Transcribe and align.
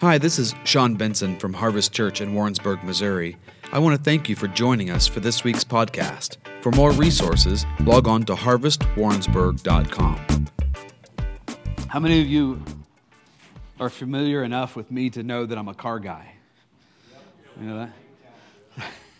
Hi, 0.00 0.16
this 0.16 0.38
is 0.38 0.54
Shawn 0.62 0.94
Benson 0.94 1.36
from 1.40 1.52
Harvest 1.52 1.92
Church 1.92 2.20
in 2.20 2.32
Warrensburg, 2.32 2.84
Missouri. 2.84 3.36
I 3.72 3.80
want 3.80 3.96
to 3.96 4.02
thank 4.02 4.28
you 4.28 4.36
for 4.36 4.46
joining 4.46 4.90
us 4.90 5.08
for 5.08 5.18
this 5.18 5.42
week's 5.42 5.64
podcast. 5.64 6.36
For 6.62 6.70
more 6.70 6.92
resources, 6.92 7.66
log 7.80 8.06
on 8.06 8.22
to 8.26 8.36
harvestwarrensburg.com. 8.36 10.46
How 11.88 11.98
many 11.98 12.20
of 12.20 12.28
you 12.28 12.62
are 13.80 13.90
familiar 13.90 14.44
enough 14.44 14.76
with 14.76 14.92
me 14.92 15.10
to 15.10 15.24
know 15.24 15.44
that 15.44 15.58
I'm 15.58 15.66
a 15.66 15.74
car 15.74 15.98
guy? 15.98 16.32
You 17.60 17.66
know 17.66 17.90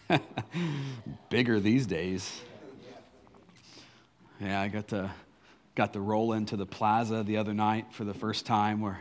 that? 0.08 0.22
Bigger 1.28 1.58
these 1.58 1.86
days. 1.86 2.40
Yeah, 4.40 4.60
I 4.60 4.68
got 4.68 4.86
to 4.88 5.10
got 5.74 5.92
to 5.94 6.00
roll 6.00 6.34
into 6.34 6.56
the 6.56 6.66
plaza 6.66 7.24
the 7.24 7.38
other 7.38 7.52
night 7.52 7.86
for 7.90 8.04
the 8.04 8.14
first 8.14 8.46
time. 8.46 8.80
We're 8.80 8.98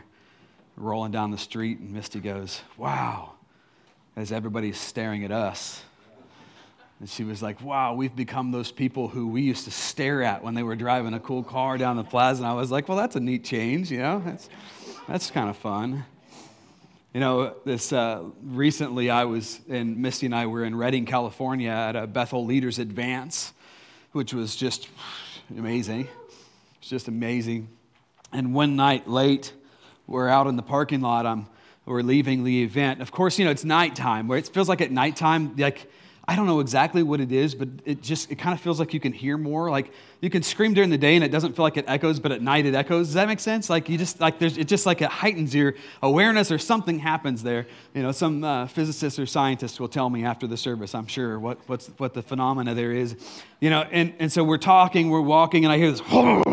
rolling 0.78 1.12
down 1.12 1.30
the 1.30 1.38
street, 1.38 1.78
and 1.78 1.92
Misty 1.92 2.20
goes, 2.20 2.60
Wow, 2.76 3.32
as 4.16 4.32
everybody's 4.32 4.78
staring 4.78 5.24
at 5.24 5.30
us. 5.30 5.82
And 7.00 7.08
she 7.08 7.24
was 7.24 7.42
like, 7.42 7.60
Wow, 7.60 7.94
we've 7.94 8.14
become 8.14 8.50
those 8.50 8.72
people 8.72 9.08
who 9.08 9.28
we 9.28 9.42
used 9.42 9.64
to 9.64 9.70
stare 9.70 10.22
at 10.22 10.42
when 10.42 10.54
they 10.54 10.62
were 10.62 10.76
driving 10.76 11.14
a 11.14 11.20
cool 11.20 11.42
car 11.42 11.78
down 11.78 11.96
the 11.96 12.04
plaza. 12.04 12.42
And 12.42 12.50
I 12.50 12.54
was 12.54 12.70
like, 12.70 12.88
Well, 12.88 12.96
that's 12.96 13.16
a 13.16 13.20
neat 13.20 13.44
change, 13.44 13.90
you 13.90 13.98
know? 13.98 14.22
That's, 14.24 14.48
that's 15.06 15.30
kind 15.30 15.50
of 15.50 15.56
fun. 15.56 16.04
You 17.14 17.20
know, 17.20 17.54
this 17.64 17.92
uh, 17.92 18.22
recently 18.44 19.10
I 19.10 19.24
was, 19.24 19.60
and 19.68 19.96
Misty 19.96 20.26
and 20.26 20.34
I 20.34 20.46
were 20.46 20.64
in 20.64 20.76
Redding, 20.76 21.06
California 21.06 21.70
at 21.70 21.96
a 21.96 22.06
Bethel 22.06 22.44
Leaders 22.44 22.78
Advance, 22.78 23.52
which 24.12 24.34
was 24.34 24.54
just 24.54 24.88
amazing. 25.50 26.06
It's 26.80 26.90
just 26.90 27.08
amazing. 27.08 27.68
And 28.30 28.54
one 28.54 28.76
night 28.76 29.08
late, 29.08 29.52
we're 30.08 30.28
out 30.28 30.46
in 30.46 30.56
the 30.56 30.62
parking 30.62 31.02
lot. 31.02 31.26
I'm, 31.26 31.46
we're 31.84 32.02
leaving 32.02 32.42
the 32.42 32.64
event. 32.64 33.00
Of 33.00 33.12
course, 33.12 33.38
you 33.38 33.44
know, 33.44 33.50
it's 33.50 33.64
nighttime, 33.64 34.26
where 34.26 34.38
it 34.38 34.48
feels 34.48 34.68
like 34.68 34.80
at 34.80 34.90
nighttime, 34.90 35.54
like, 35.56 35.90
I 36.26 36.36
don't 36.36 36.46
know 36.46 36.60
exactly 36.60 37.02
what 37.02 37.20
it 37.20 37.32
is, 37.32 37.54
but 37.54 37.68
it 37.86 38.02
just, 38.02 38.30
it 38.30 38.36
kind 38.36 38.52
of 38.52 38.60
feels 38.60 38.78
like 38.78 38.92
you 38.92 39.00
can 39.00 39.14
hear 39.14 39.38
more. 39.38 39.70
Like, 39.70 39.90
you 40.20 40.28
can 40.28 40.42
scream 40.42 40.74
during 40.74 40.90
the 40.90 40.98
day 40.98 41.14
and 41.14 41.24
it 41.24 41.30
doesn't 41.30 41.56
feel 41.56 41.62
like 41.62 41.78
it 41.78 41.86
echoes, 41.88 42.20
but 42.20 42.32
at 42.32 42.42
night 42.42 42.66
it 42.66 42.74
echoes. 42.74 43.06
Does 43.06 43.14
that 43.14 43.28
make 43.28 43.40
sense? 43.40 43.70
Like, 43.70 43.88
you 43.88 43.96
just, 43.96 44.20
like, 44.20 44.38
there's, 44.38 44.58
it 44.58 44.68
just 44.68 44.84
like 44.84 45.00
it 45.00 45.08
heightens 45.08 45.54
your 45.54 45.74
awareness 46.02 46.52
or 46.52 46.58
something 46.58 46.98
happens 46.98 47.42
there. 47.42 47.66
You 47.94 48.02
know, 48.02 48.12
some 48.12 48.44
uh, 48.44 48.66
physicists 48.66 49.18
or 49.18 49.24
scientists 49.24 49.80
will 49.80 49.88
tell 49.88 50.10
me 50.10 50.26
after 50.26 50.46
the 50.46 50.58
service, 50.58 50.94
I'm 50.94 51.06
sure, 51.06 51.38
what, 51.38 51.58
what's, 51.66 51.86
what 51.96 52.12
the 52.12 52.22
phenomena 52.22 52.74
there 52.74 52.92
is. 52.92 53.16
You 53.60 53.70
know, 53.70 53.86
and, 53.90 54.12
and 54.18 54.30
so 54.30 54.44
we're 54.44 54.58
talking, 54.58 55.08
we're 55.08 55.22
walking, 55.22 55.64
and 55.64 55.72
I 55.72 55.78
hear 55.78 55.90
this, 55.90 56.02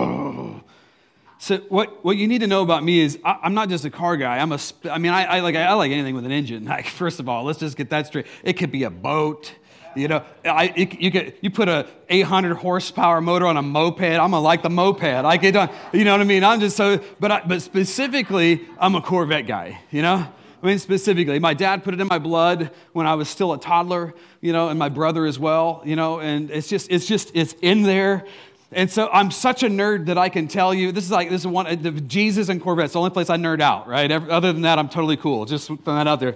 So 1.45 1.57
what, 1.69 2.03
what 2.03 2.17
you 2.17 2.27
need 2.27 2.39
to 2.39 2.47
know 2.47 2.63
about 2.63 2.83
me 2.83 3.01
is 3.01 3.19
I, 3.23 3.38
am 3.43 3.53
not 3.53 3.69
just 3.69 3.85
a 3.85 3.91
car 3.91 4.17
guy. 4.17 4.39
I'm 4.39 4.51
a, 4.51 4.57
I 4.89 4.97
mean, 4.97 5.11
I, 5.11 5.25
I, 5.25 5.39
like, 5.41 5.55
I 5.55 5.73
like 5.73 5.91
anything 5.91 6.15
with 6.15 6.25
an 6.25 6.31
engine. 6.31 6.65
Like, 6.75 6.88
first 6.88 7.19
of 7.19 7.29
all, 7.29 7.43
let's 7.43 7.59
just 7.59 7.77
get 7.77 7.91
that 7.91 8.07
straight. 8.07 8.25
It 8.43 8.53
could 8.53 8.71
be 8.71 8.81
a 8.81 8.89
boat. 8.89 9.53
You 9.95 10.07
know, 10.07 10.23
I, 10.43 10.73
it, 10.75 10.99
you, 10.99 11.11
could, 11.11 11.35
you 11.41 11.51
put 11.51 11.69
a 11.69 11.85
800 12.09 12.55
horsepower 12.55 13.21
motor 13.21 13.45
on 13.45 13.57
a 13.57 13.61
moped. 13.61 14.01
I'm 14.01 14.31
gonna 14.31 14.39
like 14.39 14.63
the 14.63 14.71
moped. 14.71 15.03
I 15.03 15.38
get 15.38 15.53
done. 15.53 15.69
You 15.93 16.03
know 16.03 16.13
what 16.13 16.21
I 16.21 16.23
mean? 16.23 16.43
I'm 16.43 16.59
just 16.59 16.75
so, 16.75 16.99
but, 17.19 17.31
I, 17.31 17.43
but 17.45 17.61
specifically, 17.61 18.66
I'm 18.79 18.95
a 18.95 19.01
Corvette 19.01 19.45
guy, 19.45 19.79
you 19.91 20.01
know? 20.01 20.27
I 20.63 20.66
mean, 20.66 20.79
specifically, 20.79 21.38
my 21.38 21.53
dad 21.53 21.83
put 21.83 21.93
it 21.93 22.01
in 22.01 22.07
my 22.07 22.17
blood 22.17 22.71
when 22.93 23.05
I 23.05 23.13
was 23.13 23.29
still 23.29 23.53
a 23.53 23.59
toddler, 23.59 24.16
you 24.41 24.51
know, 24.51 24.69
and 24.69 24.79
my 24.79 24.89
brother 24.89 25.27
as 25.27 25.38
well, 25.38 25.83
you 25.85 25.95
know, 25.95 26.19
and 26.21 26.49
it's 26.49 26.67
just, 26.67 26.89
it's 26.89 27.05
just, 27.05 27.29
it's 27.35 27.53
in 27.61 27.83
there. 27.83 28.25
And 28.71 28.91
so 28.91 29.09
I'm 29.11 29.31
such 29.31 29.63
a 29.63 29.67
nerd 29.67 30.08
that 30.08 30.17
I 30.17 30.30
can 30.30 30.47
tell 30.47 30.73
you 30.73 30.91
this 30.91 31.05
is 31.05 31.11
like 31.11 31.30
this 31.30 31.41
is 31.41 31.47
one 31.47 31.66
the 31.81 31.91
Jesus 31.91 32.49
and 32.49 32.61
Corvettes, 32.61 32.94
the 32.94 32.99
only 32.99 33.11
place 33.11 33.30
I 33.30 33.38
nerd 33.38 33.61
out, 33.61 33.88
right? 33.88 34.11
Other 34.11 34.52
than 34.52 34.63
that, 34.63 34.80
I'm 34.80 34.89
totally 34.89 35.17
cool. 35.17 35.45
Just 35.45 35.67
throwing 35.67 35.83
that 35.83 36.07
out 36.07 36.19
there. 36.19 36.35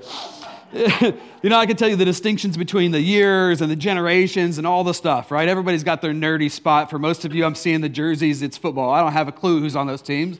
you 1.41 1.49
know, 1.49 1.57
I 1.57 1.65
can 1.65 1.75
tell 1.75 1.89
you 1.89 1.95
the 1.95 2.05
distinctions 2.05 2.55
between 2.55 2.91
the 2.91 3.01
years 3.01 3.61
and 3.61 3.71
the 3.71 3.75
generations 3.75 4.59
and 4.59 4.67
all 4.67 4.83
the 4.83 4.93
stuff, 4.93 5.31
right? 5.31 5.47
Everybody's 5.47 5.83
got 5.83 6.01
their 6.01 6.13
nerdy 6.13 6.51
spot. 6.51 6.91
For 6.91 6.99
most 6.99 7.25
of 7.25 7.33
you, 7.33 7.43
I'm 7.43 7.55
seeing 7.55 7.81
the 7.81 7.89
jerseys, 7.89 8.43
it's 8.43 8.55
football. 8.57 8.91
I 8.91 9.01
don't 9.01 9.13
have 9.13 9.27
a 9.27 9.31
clue 9.31 9.59
who's 9.59 9.75
on 9.75 9.87
those 9.87 10.03
teams, 10.03 10.37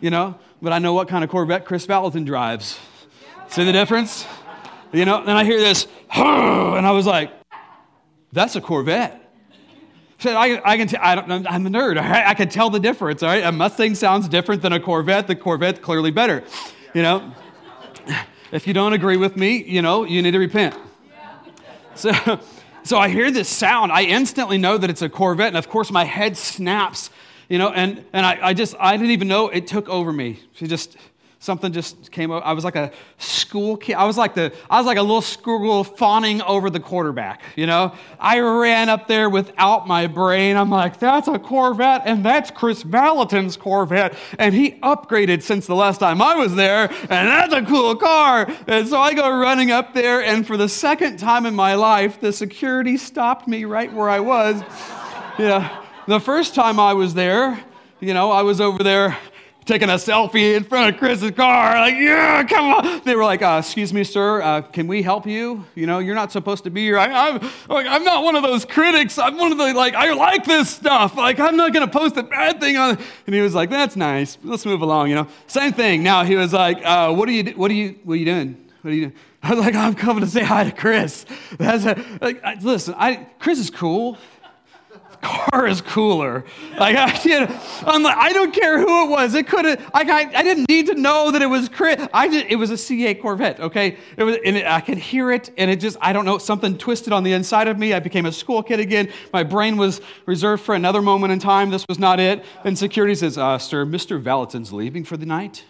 you 0.00 0.10
know, 0.10 0.38
but 0.62 0.72
I 0.72 0.78
know 0.78 0.92
what 0.92 1.08
kind 1.08 1.24
of 1.24 1.30
Corvette 1.30 1.64
Kris 1.64 1.86
Vallotton 1.86 2.24
drives. 2.24 2.78
See 3.48 3.64
the 3.64 3.72
difference? 3.72 4.26
You 4.92 5.04
know, 5.04 5.24
then 5.24 5.36
I 5.36 5.44
hear 5.44 5.58
this, 5.58 5.88
and 6.14 6.86
I 6.86 6.92
was 6.92 7.04
like, 7.04 7.32
that's 8.32 8.54
a 8.54 8.60
Corvette. 8.60 9.27
So 10.18 10.34
I, 10.34 10.60
I 10.64 10.76
can 10.76 10.88
t- 10.88 10.96
I 10.96 11.14
don't, 11.14 11.46
I'm 11.46 11.66
a 11.66 11.70
nerd. 11.70 11.96
I 11.96 12.34
can 12.34 12.48
tell 12.48 12.70
the 12.70 12.80
difference. 12.80 13.22
All 13.22 13.28
right, 13.28 13.44
a 13.44 13.52
Mustang 13.52 13.94
sounds 13.94 14.28
different 14.28 14.62
than 14.62 14.72
a 14.72 14.80
Corvette. 14.80 15.28
The 15.28 15.36
Corvette's 15.36 15.78
clearly 15.78 16.10
better. 16.10 16.42
You 16.92 17.02
know, 17.02 17.32
if 18.50 18.66
you 18.66 18.74
don't 18.74 18.94
agree 18.94 19.16
with 19.16 19.36
me, 19.36 19.62
you 19.62 19.80
know, 19.80 20.04
you 20.04 20.20
need 20.20 20.32
to 20.32 20.38
repent. 20.38 20.74
So, 21.94 22.40
so 22.82 22.98
I 22.98 23.08
hear 23.08 23.30
this 23.30 23.48
sound. 23.48 23.92
I 23.92 24.02
instantly 24.02 24.58
know 24.58 24.76
that 24.76 24.90
it's 24.90 25.02
a 25.02 25.08
Corvette, 25.08 25.48
and 25.48 25.56
of 25.56 25.68
course 25.68 25.90
my 25.90 26.04
head 26.04 26.36
snaps. 26.36 27.10
You 27.48 27.58
know, 27.58 27.70
and 27.70 28.04
and 28.12 28.26
I, 28.26 28.38
I 28.42 28.54
just 28.54 28.74
I 28.78 28.96
didn't 28.96 29.12
even 29.12 29.28
know 29.28 29.48
it 29.48 29.66
took 29.66 29.88
over 29.88 30.12
me. 30.12 30.40
She 30.52 30.66
just 30.66 30.96
something 31.40 31.72
just 31.72 32.10
came 32.10 32.30
up. 32.30 32.44
I 32.44 32.52
was 32.52 32.64
like 32.64 32.76
a 32.76 32.90
school 33.18 33.76
kid. 33.76 33.94
I 33.94 34.04
was 34.04 34.16
like 34.16 34.34
the 34.34 34.52
I 34.68 34.78
was 34.78 34.86
like 34.86 34.98
a 34.98 35.02
little 35.02 35.22
school 35.22 35.84
fawning 35.84 36.42
over 36.42 36.68
the 36.68 36.80
quarterback, 36.80 37.42
you 37.56 37.66
know? 37.66 37.94
I 38.18 38.40
ran 38.40 38.88
up 38.88 39.06
there 39.06 39.30
without 39.30 39.86
my 39.86 40.06
brain. 40.06 40.56
I'm 40.56 40.70
like, 40.70 40.98
that's 40.98 41.28
a 41.28 41.38
Corvette, 41.38 42.02
and 42.04 42.24
that's 42.24 42.50
Kris 42.50 42.82
Vallotton's 42.82 43.56
Corvette. 43.56 44.14
And 44.38 44.54
he 44.54 44.72
upgraded 44.80 45.42
since 45.42 45.66
the 45.66 45.76
last 45.76 45.98
time 45.98 46.20
I 46.20 46.34
was 46.34 46.54
there, 46.54 46.90
and 46.90 47.28
that's 47.28 47.54
a 47.54 47.62
cool 47.62 47.94
car. 47.96 48.50
And 48.66 48.88
so 48.88 48.98
I 48.98 49.14
go 49.14 49.30
running 49.38 49.70
up 49.70 49.94
there, 49.94 50.22
and 50.22 50.46
for 50.46 50.56
the 50.56 50.68
second 50.68 51.18
time 51.18 51.46
in 51.46 51.54
my 51.54 51.74
life, 51.74 52.20
the 52.20 52.32
security 52.32 52.96
stopped 52.96 53.46
me 53.46 53.64
right 53.64 53.92
where 53.92 54.08
I 54.08 54.20
was. 54.20 54.60
yeah. 55.38 55.84
The 56.06 56.20
first 56.20 56.54
time 56.54 56.80
I 56.80 56.94
was 56.94 57.14
there, 57.14 57.62
you 58.00 58.14
know, 58.14 58.30
I 58.30 58.42
was 58.42 58.60
over 58.60 58.82
there 58.82 59.16
taking 59.68 59.90
a 59.90 59.94
selfie 59.94 60.56
in 60.56 60.64
front 60.64 60.94
of 60.94 60.98
Kris's 60.98 61.30
car. 61.32 61.78
Like, 61.78 61.94
yeah, 61.96 62.42
come 62.44 62.72
on. 62.72 63.02
They 63.04 63.14
were 63.14 63.22
like, 63.22 63.42
uh, 63.42 63.60
excuse 63.62 63.92
me, 63.92 64.02
sir, 64.02 64.40
uh, 64.40 64.62
can 64.62 64.86
we 64.86 65.02
help 65.02 65.26
you? 65.26 65.62
You 65.74 65.86
know, 65.86 65.98
you're 65.98 66.14
not 66.14 66.32
supposed 66.32 66.64
to 66.64 66.70
be 66.70 66.84
here. 66.84 66.98
I, 66.98 67.28
am 67.28 67.50
like, 67.68 67.86
I'm 67.86 68.02
not 68.02 68.24
one 68.24 68.34
of 68.34 68.42
those 68.42 68.64
critics. 68.64 69.18
I'm 69.18 69.36
one 69.36 69.52
of 69.52 69.58
the, 69.58 69.74
like, 69.74 69.94
I 69.94 70.14
like 70.14 70.46
this 70.46 70.70
stuff. 70.70 71.16
Like, 71.16 71.38
I'm 71.38 71.56
not 71.56 71.74
going 71.74 71.86
to 71.86 71.92
post 71.92 72.16
a 72.16 72.22
bad 72.22 72.60
thing 72.60 72.78
on 72.78 72.98
And 73.26 73.34
he 73.34 73.42
was 73.42 73.54
like, 73.54 73.68
that's 73.68 73.94
nice. 73.94 74.38
Let's 74.42 74.64
move 74.64 74.80
along, 74.80 75.10
you 75.10 75.16
know. 75.16 75.28
Same 75.46 75.74
thing. 75.74 76.02
Now 76.02 76.24
he 76.24 76.34
was 76.34 76.54
like, 76.54 76.82
uh, 76.82 77.12
what 77.12 77.28
are 77.28 77.32
you, 77.32 77.44
what 77.50 77.70
are 77.70 77.74
you, 77.74 77.98
what 78.04 78.14
are 78.14 78.18
you 78.18 78.24
doing? 78.24 78.70
What 78.80 78.90
are 78.90 78.94
you 78.94 79.00
doing? 79.02 79.14
I 79.42 79.50
was 79.50 79.60
like, 79.60 79.74
I'm 79.74 79.94
coming 79.94 80.24
to 80.24 80.30
say 80.30 80.42
hi 80.42 80.64
to 80.64 80.72
Kris. 80.72 81.26
That's 81.58 81.84
a, 81.84 82.02
like, 82.22 82.42
listen, 82.62 82.94
I, 82.96 83.16
Kris 83.38 83.58
is 83.58 83.68
cool 83.68 84.16
car 85.20 85.66
is 85.66 85.80
cooler. 85.80 86.44
Like, 86.78 86.96
I, 86.96 87.20
you 87.24 87.40
know, 87.40 87.60
I'm 87.86 88.02
like, 88.02 88.16
I 88.16 88.32
don't 88.32 88.52
care 88.52 88.78
who 88.78 89.06
it 89.06 89.10
was. 89.10 89.34
It 89.34 89.46
could 89.46 89.64
have, 89.64 89.90
I, 89.94 90.02
I 90.34 90.42
didn't 90.42 90.68
need 90.68 90.86
to 90.86 90.94
know 90.94 91.30
that 91.30 91.42
it 91.42 91.46
was 91.46 91.68
Kris. 91.68 92.06
I 92.12 92.28
just, 92.28 92.46
it 92.48 92.56
was 92.56 92.70
a 92.70 92.74
C8 92.74 93.20
Corvette, 93.20 93.60
okay? 93.60 93.96
It 94.16 94.24
was, 94.24 94.36
and 94.44 94.56
it, 94.56 94.66
I 94.66 94.80
could 94.80 94.98
hear 94.98 95.30
it, 95.32 95.50
and 95.56 95.70
it 95.70 95.80
just, 95.80 95.96
I 96.00 96.12
don't 96.12 96.24
know, 96.24 96.38
something 96.38 96.78
twisted 96.78 97.12
on 97.12 97.24
the 97.24 97.32
inside 97.32 97.68
of 97.68 97.78
me. 97.78 97.92
I 97.92 98.00
became 98.00 98.26
a 98.26 98.32
school 98.32 98.62
kid 98.62 98.80
again. 98.80 99.10
My 99.32 99.42
brain 99.42 99.76
was 99.76 100.00
reserved 100.26 100.62
for 100.62 100.74
another 100.74 101.02
moment 101.02 101.32
in 101.32 101.38
time. 101.38 101.70
This 101.70 101.84
was 101.88 101.98
not 101.98 102.20
it. 102.20 102.44
And 102.64 102.78
security 102.78 103.14
says, 103.14 103.38
uh, 103.38 103.58
Sir, 103.58 103.84
Mr. 103.84 104.20
Vallotton's 104.20 104.72
leaving 104.72 105.04
for 105.04 105.16
the 105.16 105.26
night. 105.26 105.64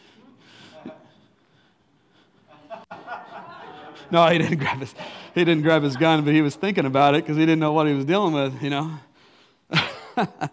No, 4.11 4.27
he 4.29 4.39
didn't 4.39 4.59
grab 4.59 4.79
his, 4.79 4.95
he 5.35 5.45
didn't 5.45 5.63
grab 5.63 5.83
his 5.83 5.97
gun, 5.97 6.25
but 6.25 6.35
he 6.35 6.43
was 6.43 6.57
thinking 6.57 6.87
about 6.87 7.15
it 7.15 7.25
because 7.25 7.37
he 7.37 7.43
didn't 7.43 7.61
know 7.61 7.73
what 7.73 7.87
he 7.87 7.95
was 7.95 8.05
dealing 8.05 8.33
with, 8.33 8.63
you 8.63 8.71
know. 8.71 8.99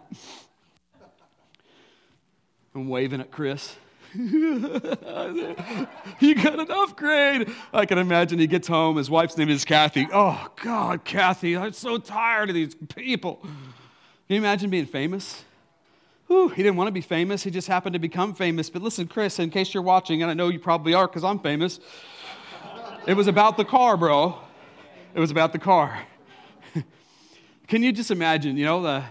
I'm 2.74 2.88
waving 2.88 3.20
at 3.20 3.30
Kris. 3.30 3.76
you 4.14 4.60
got 6.34 6.58
an 6.58 6.70
upgrade. 6.70 7.50
I 7.72 7.84
can 7.86 7.98
imagine 7.98 8.38
he 8.38 8.46
gets 8.46 8.68
home. 8.68 8.96
His 8.96 9.10
wife's 9.10 9.36
name 9.36 9.48
is 9.50 9.64
Kathy. 9.64 10.06
Oh, 10.12 10.48
God, 10.62 11.04
Kathy, 11.04 11.56
I'm 11.56 11.72
so 11.72 11.98
tired 11.98 12.48
of 12.48 12.54
these 12.54 12.74
people. 12.74 13.40
Can 13.42 13.50
you 14.28 14.36
imagine 14.36 14.70
being 14.70 14.86
famous? 14.86 15.44
Whew, 16.28 16.48
he 16.48 16.62
didn't 16.62 16.76
want 16.76 16.88
to 16.88 16.92
be 16.92 17.00
famous. 17.00 17.42
He 17.42 17.50
just 17.50 17.68
happened 17.68 17.92
to 17.92 17.98
become 17.98 18.34
famous. 18.34 18.70
But 18.70 18.82
listen, 18.82 19.06
Kris, 19.06 19.38
in 19.38 19.50
case 19.50 19.74
you're 19.74 19.82
watching, 19.82 20.22
and 20.22 20.30
I 20.30 20.34
know 20.34 20.48
you 20.48 20.58
probably 20.58 20.94
are 20.94 21.06
because 21.06 21.24
I'm 21.24 21.38
famous, 21.38 21.78
it 23.06 23.14
was 23.14 23.26
about 23.26 23.56
the 23.56 23.64
car, 23.64 23.96
bro. 23.96 24.38
It 25.14 25.20
was 25.20 25.30
about 25.30 25.52
the 25.52 25.58
car. 25.58 26.00
Can 27.68 27.82
you 27.82 27.92
just 27.92 28.10
imagine, 28.10 28.56
you 28.56 28.64
know, 28.64 28.82
the, 28.82 29.04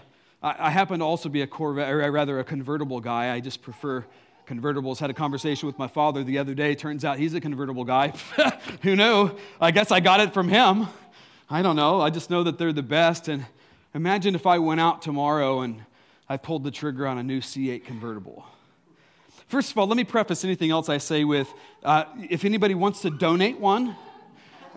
I, 0.46 0.68
I 0.68 0.70
happen 0.70 1.00
to 1.00 1.04
also 1.04 1.28
be 1.28 1.42
a 1.42 1.46
Corvette, 1.46 1.90
or 1.90 2.12
rather 2.12 2.38
a 2.38 2.44
convertible 2.44 3.00
guy. 3.00 3.34
I 3.34 3.40
just 3.40 3.62
prefer 3.62 4.04
convertibles. 4.46 4.98
Had 4.98 5.10
a 5.10 5.14
conversation 5.14 5.66
with 5.66 5.76
my 5.76 5.88
father 5.88 6.22
the 6.22 6.38
other 6.38 6.54
day. 6.54 6.76
Turns 6.76 7.04
out 7.04 7.18
he's 7.18 7.34
a 7.34 7.40
convertible 7.40 7.82
guy. 7.82 8.12
Who 8.82 8.94
knew? 8.94 9.36
I 9.60 9.72
guess 9.72 9.90
I 9.90 9.98
got 9.98 10.20
it 10.20 10.32
from 10.32 10.48
him. 10.48 10.86
I 11.50 11.62
don't 11.62 11.74
know. 11.74 12.00
I 12.00 12.10
just 12.10 12.30
know 12.30 12.44
that 12.44 12.58
they're 12.58 12.72
the 12.72 12.82
best. 12.82 13.26
And 13.26 13.44
imagine 13.92 14.36
if 14.36 14.46
I 14.46 14.58
went 14.60 14.80
out 14.80 15.02
tomorrow 15.02 15.62
and 15.62 15.82
I 16.28 16.36
pulled 16.36 16.62
the 16.62 16.70
trigger 16.70 17.08
on 17.08 17.18
a 17.18 17.24
new 17.24 17.40
C8 17.40 17.84
convertible. 17.84 18.44
First 19.48 19.72
of 19.72 19.78
all, 19.78 19.88
let 19.88 19.96
me 19.96 20.04
preface 20.04 20.44
anything 20.44 20.70
else 20.70 20.88
I 20.88 20.98
say 20.98 21.24
with 21.24 21.52
uh, 21.82 22.04
if 22.30 22.44
anybody 22.44 22.76
wants 22.76 23.00
to 23.02 23.10
donate 23.10 23.58
one, 23.58 23.96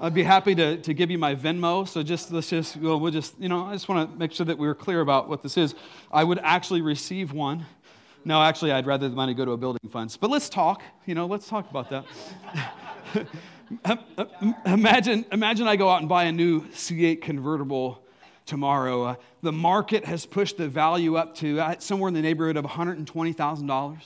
I'd 0.01 0.13
be 0.13 0.23
happy 0.23 0.55
to, 0.55 0.77
to 0.77 0.93
give 0.93 1.11
you 1.11 1.17
my 1.17 1.35
Venmo. 1.35 1.85
So 1.85 2.01
just 2.03 2.31
let's 2.31 2.49
just 2.49 2.77
well, 2.77 2.99
we'll 2.99 3.11
just 3.11 3.37
you 3.37 3.49
know 3.49 3.65
I 3.65 3.73
just 3.73 3.89
want 3.89 4.09
to 4.09 4.17
make 4.17 4.31
sure 4.31 4.45
that 4.45 4.57
we're 4.57 4.75
clear 4.75 5.01
about 5.01 5.27
what 5.27 5.43
this 5.43 5.57
is. 5.57 5.75
I 6.09 6.23
would 6.23 6.39
actually 6.39 6.81
receive 6.81 7.33
one. 7.33 7.65
No, 8.23 8.41
actually, 8.41 8.71
I'd 8.71 8.85
rather 8.85 9.09
the 9.09 9.15
money 9.15 9.33
go 9.33 9.43
to 9.43 9.51
a 9.51 9.57
building 9.57 9.89
funds. 9.89 10.15
But 10.15 10.29
let's 10.29 10.47
talk. 10.47 10.83
You 11.05 11.15
know, 11.15 11.25
let's 11.25 11.47
talk 11.47 11.69
about 11.69 11.89
that. 11.89 13.27
imagine, 14.65 15.25
imagine 15.31 15.67
I 15.67 15.75
go 15.75 15.89
out 15.89 16.01
and 16.01 16.09
buy 16.09 16.25
a 16.25 16.31
new 16.31 16.61
C8 16.67 17.21
convertible 17.21 18.03
tomorrow. 18.45 19.03
Uh, 19.03 19.15
the 19.41 19.51
market 19.53 20.05
has 20.05 20.25
pushed 20.25 20.57
the 20.57 20.67
value 20.67 21.15
up 21.15 21.35
to 21.35 21.59
uh, 21.59 21.75
somewhere 21.79 22.09
in 22.09 22.13
the 22.13 22.21
neighborhood 22.21 22.57
of 22.57 22.65
$120,000. 22.65 23.97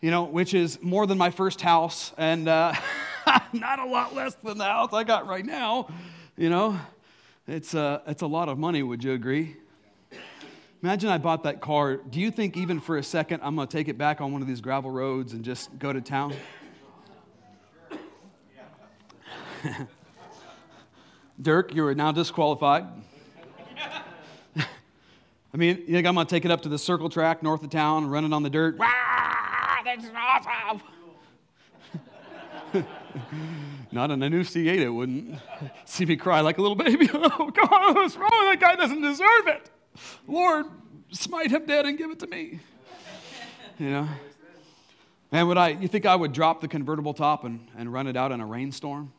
You 0.00 0.10
know, 0.10 0.24
which 0.24 0.54
is 0.54 0.82
more 0.82 1.06
than 1.06 1.18
my 1.18 1.30
first 1.30 1.60
house 1.60 2.12
and 2.18 2.48
uh, 2.48 2.74
not 3.60 3.78
a 3.78 3.84
lot 3.84 4.14
less 4.14 4.34
than 4.36 4.58
the 4.58 4.64
house 4.64 4.92
I 4.92 5.04
got 5.04 5.26
right 5.26 5.44
now. 5.44 5.88
You 6.36 6.48
know, 6.48 6.78
it's, 7.46 7.74
uh, 7.74 8.00
it's 8.06 8.22
a 8.22 8.26
lot 8.26 8.48
of 8.48 8.58
money, 8.58 8.82
would 8.82 9.04
you 9.04 9.12
agree? 9.12 9.56
Imagine 10.82 11.10
I 11.10 11.18
bought 11.18 11.42
that 11.44 11.60
car. 11.60 11.96
Do 11.96 12.18
you 12.18 12.30
think, 12.30 12.56
even 12.56 12.80
for 12.80 12.96
a 12.96 13.02
second, 13.02 13.40
I'm 13.42 13.54
going 13.54 13.68
to 13.68 13.76
take 13.76 13.88
it 13.88 13.98
back 13.98 14.20
on 14.20 14.32
one 14.32 14.42
of 14.42 14.48
these 14.48 14.60
gravel 14.60 14.90
roads 14.90 15.32
and 15.32 15.44
just 15.44 15.78
go 15.78 15.92
to 15.92 16.00
town? 16.00 16.34
Dirk, 21.40 21.74
you 21.74 21.86
are 21.86 21.94
now 21.94 22.10
disqualified. 22.10 22.86
I 24.56 25.56
mean, 25.56 25.84
you 25.86 25.94
think 25.94 26.06
I'm 26.06 26.14
going 26.14 26.26
to 26.26 26.34
take 26.34 26.44
it 26.44 26.50
up 26.50 26.62
to 26.62 26.68
the 26.68 26.78
circle 26.78 27.08
track 27.08 27.42
north 27.42 27.62
of 27.62 27.70
town, 27.70 28.08
run 28.08 28.24
it 28.24 28.32
on 28.32 28.42
the 28.42 28.50
dirt? 28.50 28.78
Wow, 28.78 28.88
that's 29.84 30.06
awesome. 30.16 30.82
Not 33.92 34.10
in 34.10 34.22
a 34.22 34.30
new 34.30 34.42
C8, 34.42 34.78
it 34.78 34.88
wouldn't. 34.88 35.38
See 35.84 36.04
me 36.04 36.16
cry 36.16 36.40
like 36.40 36.58
a 36.58 36.62
little 36.62 36.76
baby. 36.76 37.08
Oh, 37.14 37.50
God, 37.50 37.94
what's 37.94 38.16
wrong? 38.16 38.30
That 38.30 38.58
guy 38.60 38.74
doesn't 38.74 39.00
deserve 39.00 39.46
it. 39.46 39.70
Lord, 40.26 40.66
smite 41.10 41.50
him 41.50 41.66
dead 41.66 41.86
and 41.86 41.96
give 41.96 42.10
it 42.10 42.18
to 42.20 42.26
me. 42.26 42.60
You 43.78 43.90
know? 43.90 44.08
Man, 45.30 45.48
would 45.48 45.56
I, 45.56 45.68
you 45.68 45.88
think 45.88 46.04
I 46.04 46.14
would 46.14 46.32
drop 46.32 46.60
the 46.60 46.68
convertible 46.68 47.14
top 47.14 47.44
and, 47.44 47.66
and 47.76 47.92
run 47.92 48.06
it 48.06 48.16
out 48.16 48.32
in 48.32 48.40
a 48.40 48.46
rainstorm? 48.46 49.12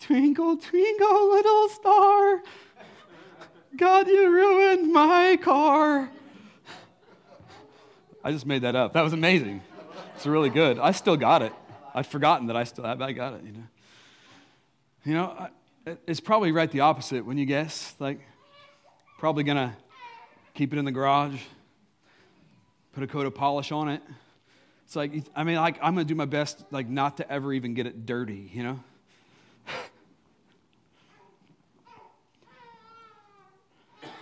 Twinkle, 0.00 0.56
twinkle, 0.56 1.30
little 1.30 1.68
star. 1.68 2.42
God, 3.76 4.08
you 4.08 4.30
ruined 4.30 4.92
my 4.92 5.36
car. 5.36 6.10
I 8.24 8.32
just 8.32 8.46
made 8.46 8.62
that 8.62 8.76
up. 8.76 8.92
That 8.92 9.02
was 9.02 9.12
amazing. 9.12 9.62
It's 10.16 10.26
really 10.26 10.50
good. 10.50 10.78
I 10.78 10.92
still 10.92 11.16
got 11.16 11.42
it. 11.42 11.52
I'd 11.94 12.06
forgotten 12.06 12.48
that 12.48 12.56
I 12.56 12.64
still. 12.64 12.84
I 12.84 13.12
got 13.12 13.34
it. 13.34 13.44
You 13.44 13.52
know, 13.52 13.62
you 15.04 15.14
know, 15.14 15.48
it's 16.06 16.20
probably 16.20 16.52
right 16.52 16.70
the 16.70 16.80
opposite 16.80 17.24
when 17.24 17.38
you 17.38 17.46
guess. 17.46 17.94
Like, 17.98 18.20
probably 19.18 19.44
gonna 19.44 19.76
keep 20.54 20.72
it 20.72 20.78
in 20.78 20.84
the 20.84 20.92
garage, 20.92 21.40
put 22.92 23.02
a 23.02 23.06
coat 23.06 23.26
of 23.26 23.34
polish 23.34 23.72
on 23.72 23.88
it. 23.88 24.02
It's 24.84 24.96
like 24.96 25.12
I 25.34 25.44
mean, 25.44 25.56
like 25.56 25.78
I'm 25.82 25.94
gonna 25.94 26.04
do 26.04 26.14
my 26.14 26.24
best, 26.24 26.64
like 26.70 26.88
not 26.88 27.18
to 27.18 27.30
ever 27.30 27.52
even 27.52 27.74
get 27.74 27.86
it 27.86 28.06
dirty. 28.06 28.50
You 28.52 28.62
know. 28.62 28.80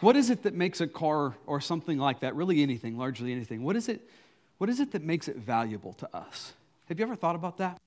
What 0.00 0.16
is 0.16 0.31
it 0.31 0.43
that 0.43 0.54
makes 0.54 0.81
a 0.81 0.87
car 0.87 1.34
or 1.46 1.60
something 1.60 1.98
like 1.98 2.20
that, 2.20 2.34
really 2.37 2.62
anything, 2.62 2.98
largely 2.98 3.32
anything, 3.32 3.62
what 3.62 3.76
is 3.76 3.88
it, 3.88 4.08
what 4.58 4.69
is 4.69 4.81
it 4.81 4.93
that 4.93 5.02
makes 5.02 5.28
it 5.28 5.37
valuable 5.37 5.94
to 5.94 6.16
us? 6.16 6.52
Have 6.88 6.98
you 6.98 7.04
ever 7.04 7.16
thought 7.16 7.34
about 7.34 7.58
that? 7.58 7.81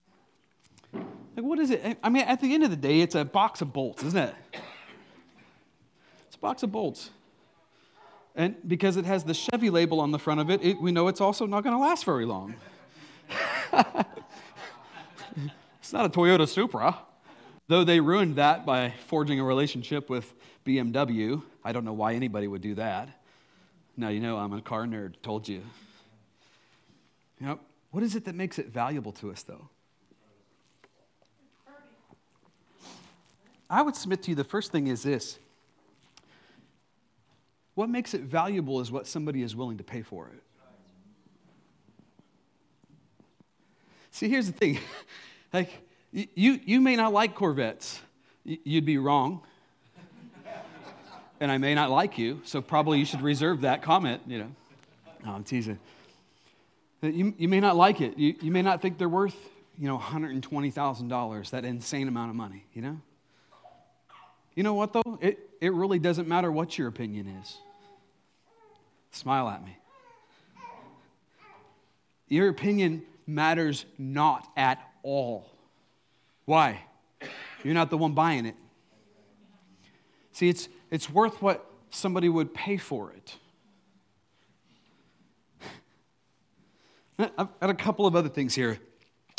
Like, 0.93 1.45
what 1.45 1.59
is 1.59 1.69
it? 1.69 1.97
I 2.03 2.09
mean, 2.09 2.23
at 2.23 2.41
the 2.41 2.53
end 2.53 2.63
of 2.63 2.71
the 2.71 2.75
day, 2.75 3.01
it's 3.01 3.15
a 3.15 3.23
box 3.23 3.61
of 3.61 3.71
bolts, 3.71 4.03
isn't 4.03 4.19
it? 4.19 4.35
It's 6.27 6.35
a 6.35 6.39
box 6.39 6.63
of 6.63 6.71
bolts. 6.71 7.11
And 8.35 8.55
because 8.67 8.97
it 8.97 9.05
has 9.05 9.23
the 9.23 9.33
Chevy 9.33 9.69
label 9.69 9.99
on 9.99 10.11
the 10.11 10.19
front 10.19 10.39
of 10.39 10.49
it, 10.49 10.63
it 10.63 10.81
we 10.81 10.91
know 10.91 11.07
it's 11.07 11.21
also 11.21 11.45
not 11.45 11.63
going 11.63 11.75
to 11.75 11.79
last 11.81 12.05
very 12.05 12.25
long. 12.25 12.55
it's 15.79 15.93
not 15.93 16.05
a 16.05 16.09
Toyota 16.09 16.47
Supra, 16.47 16.97
though 17.67 17.83
they 17.83 17.99
ruined 17.99 18.35
that 18.37 18.65
by 18.65 18.93
forging 19.07 19.39
a 19.39 19.43
relationship 19.43 20.09
with 20.09 20.33
BMW. 20.65 21.41
I 21.63 21.71
don't 21.71 21.85
know 21.85 21.93
why 21.93 22.13
anybody 22.13 22.47
would 22.47 22.61
do 22.61 22.75
that. 22.75 23.09
Now 23.97 24.09
you 24.09 24.19
know 24.19 24.37
I'm 24.37 24.53
a 24.53 24.61
car 24.61 24.85
nerd, 24.85 25.15
told 25.21 25.47
you. 25.47 25.61
You 27.39 27.47
know, 27.47 27.59
what 27.91 28.03
is 28.03 28.15
it 28.15 28.25
that 28.25 28.35
makes 28.35 28.59
it 28.59 28.67
valuable 28.67 29.11
to 29.13 29.31
us, 29.31 29.43
though? 29.43 29.69
I 33.69 33.81
would 33.81 33.95
submit 33.95 34.23
to 34.23 34.31
you 34.31 34.35
the 34.35 34.43
first 34.43 34.71
thing 34.71 34.87
is 34.87 35.03
this 35.03 35.37
what 37.75 37.89
makes 37.89 38.13
it 38.13 38.21
valuable 38.21 38.81
is 38.81 38.91
what 38.91 39.07
somebody 39.07 39.41
is 39.41 39.55
willing 39.55 39.77
to 39.77 39.85
pay 39.85 40.01
for 40.01 40.27
it. 40.27 40.43
See, 44.11 44.27
here's 44.27 44.47
the 44.47 44.51
thing. 44.51 44.79
like, 45.53 45.71
you, 46.11 46.59
you 46.65 46.81
may 46.81 46.97
not 46.97 47.13
like 47.13 47.35
Corvettes. 47.35 48.01
You'd 48.43 48.83
be 48.83 48.97
wrong 48.97 49.43
and 51.39 51.51
I 51.51 51.57
may 51.57 51.73
not 51.73 51.89
like 51.89 52.17
you, 52.17 52.41
so 52.43 52.61
probably 52.61 52.99
you 52.99 53.05
should 53.05 53.21
reserve 53.21 53.61
that 53.61 53.81
comment, 53.81 54.21
you 54.27 54.39
know. 54.39 54.51
No, 55.25 55.31
I'm 55.31 55.43
teasing. 55.43 55.79
You, 57.01 57.33
you 57.37 57.47
may 57.47 57.59
not 57.59 57.75
like 57.75 58.01
it. 58.01 58.17
You, 58.17 58.35
you 58.41 58.51
may 58.51 58.61
not 58.61 58.81
think 58.81 58.97
they're 58.97 59.07
worth, 59.07 59.35
you 59.77 59.87
know, 59.87 59.97
$120,000, 59.97 61.49
that 61.51 61.65
insane 61.65 62.07
amount 62.07 62.29
of 62.29 62.35
money, 62.35 62.65
you 62.73 62.81
know? 62.81 62.99
You 64.55 64.63
know 64.63 64.73
what, 64.73 64.91
though? 64.91 65.17
It, 65.21 65.39
it 65.61 65.73
really 65.73 65.99
doesn't 65.99 66.27
matter 66.27 66.51
what 66.51 66.77
your 66.77 66.87
opinion 66.89 67.27
is. 67.41 67.57
Smile 69.11 69.47
at 69.47 69.63
me. 69.63 69.77
Your 72.27 72.49
opinion 72.49 73.03
matters 73.25 73.85
not 73.97 74.47
at 74.57 74.79
all. 75.01 75.49
Why? 76.45 76.81
You're 77.63 77.73
not 77.73 77.89
the 77.89 77.97
one 77.97 78.13
buying 78.13 78.45
it. 78.45 78.55
See, 80.33 80.49
it's, 80.49 80.69
it's 80.91 81.09
worth 81.09 81.41
what 81.41 81.65
somebody 81.89 82.29
would 82.29 82.53
pay 82.53 82.77
for 82.77 83.11
it. 83.11 83.35
I've 87.37 87.59
got 87.59 87.69
a 87.69 87.75
couple 87.75 88.05
of 88.05 88.15
other 88.15 88.29
things 88.29 88.55
here. 88.55 88.79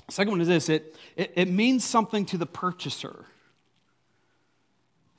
Second 0.09 0.33
one 0.33 0.41
is 0.41 0.49
this 0.49 0.69
it, 0.69 0.97
it, 1.17 1.33
it, 1.37 1.49
means 1.49 1.85
something 1.85 2.27
to 2.27 2.39
the 2.39 2.47
purchaser. 2.47 3.25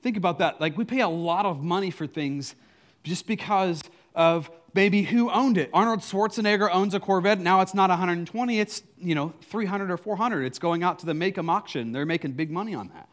Think 0.01 0.17
about 0.17 0.39
that. 0.39 0.59
Like, 0.59 0.77
we 0.77 0.83
pay 0.83 1.01
a 1.01 1.07
lot 1.07 1.45
of 1.45 1.63
money 1.63 1.91
for 1.91 2.07
things 2.07 2.55
just 3.03 3.27
because 3.27 3.81
of 4.15 4.49
maybe 4.73 5.03
who 5.03 5.29
owned 5.29 5.57
it. 5.57 5.69
Arnold 5.73 5.99
Schwarzenegger 5.99 6.69
owns 6.71 6.93
a 6.93 6.99
Corvette. 6.99 7.39
Now 7.39 7.61
it's 7.61 7.73
not 7.73 7.89
120, 7.89 8.59
it's, 8.59 8.83
you 8.97 9.15
know, 9.15 9.33
300 9.43 9.91
or 9.91 9.97
400. 9.97 10.43
It's 10.43 10.59
going 10.59 10.83
out 10.83 10.99
to 10.99 11.05
the 11.05 11.13
Mecum 11.13 11.49
auction. 11.49 11.91
They're 11.91 12.05
making 12.05 12.33
big 12.33 12.51
money 12.51 12.73
on 12.73 12.89
that. 12.89 13.07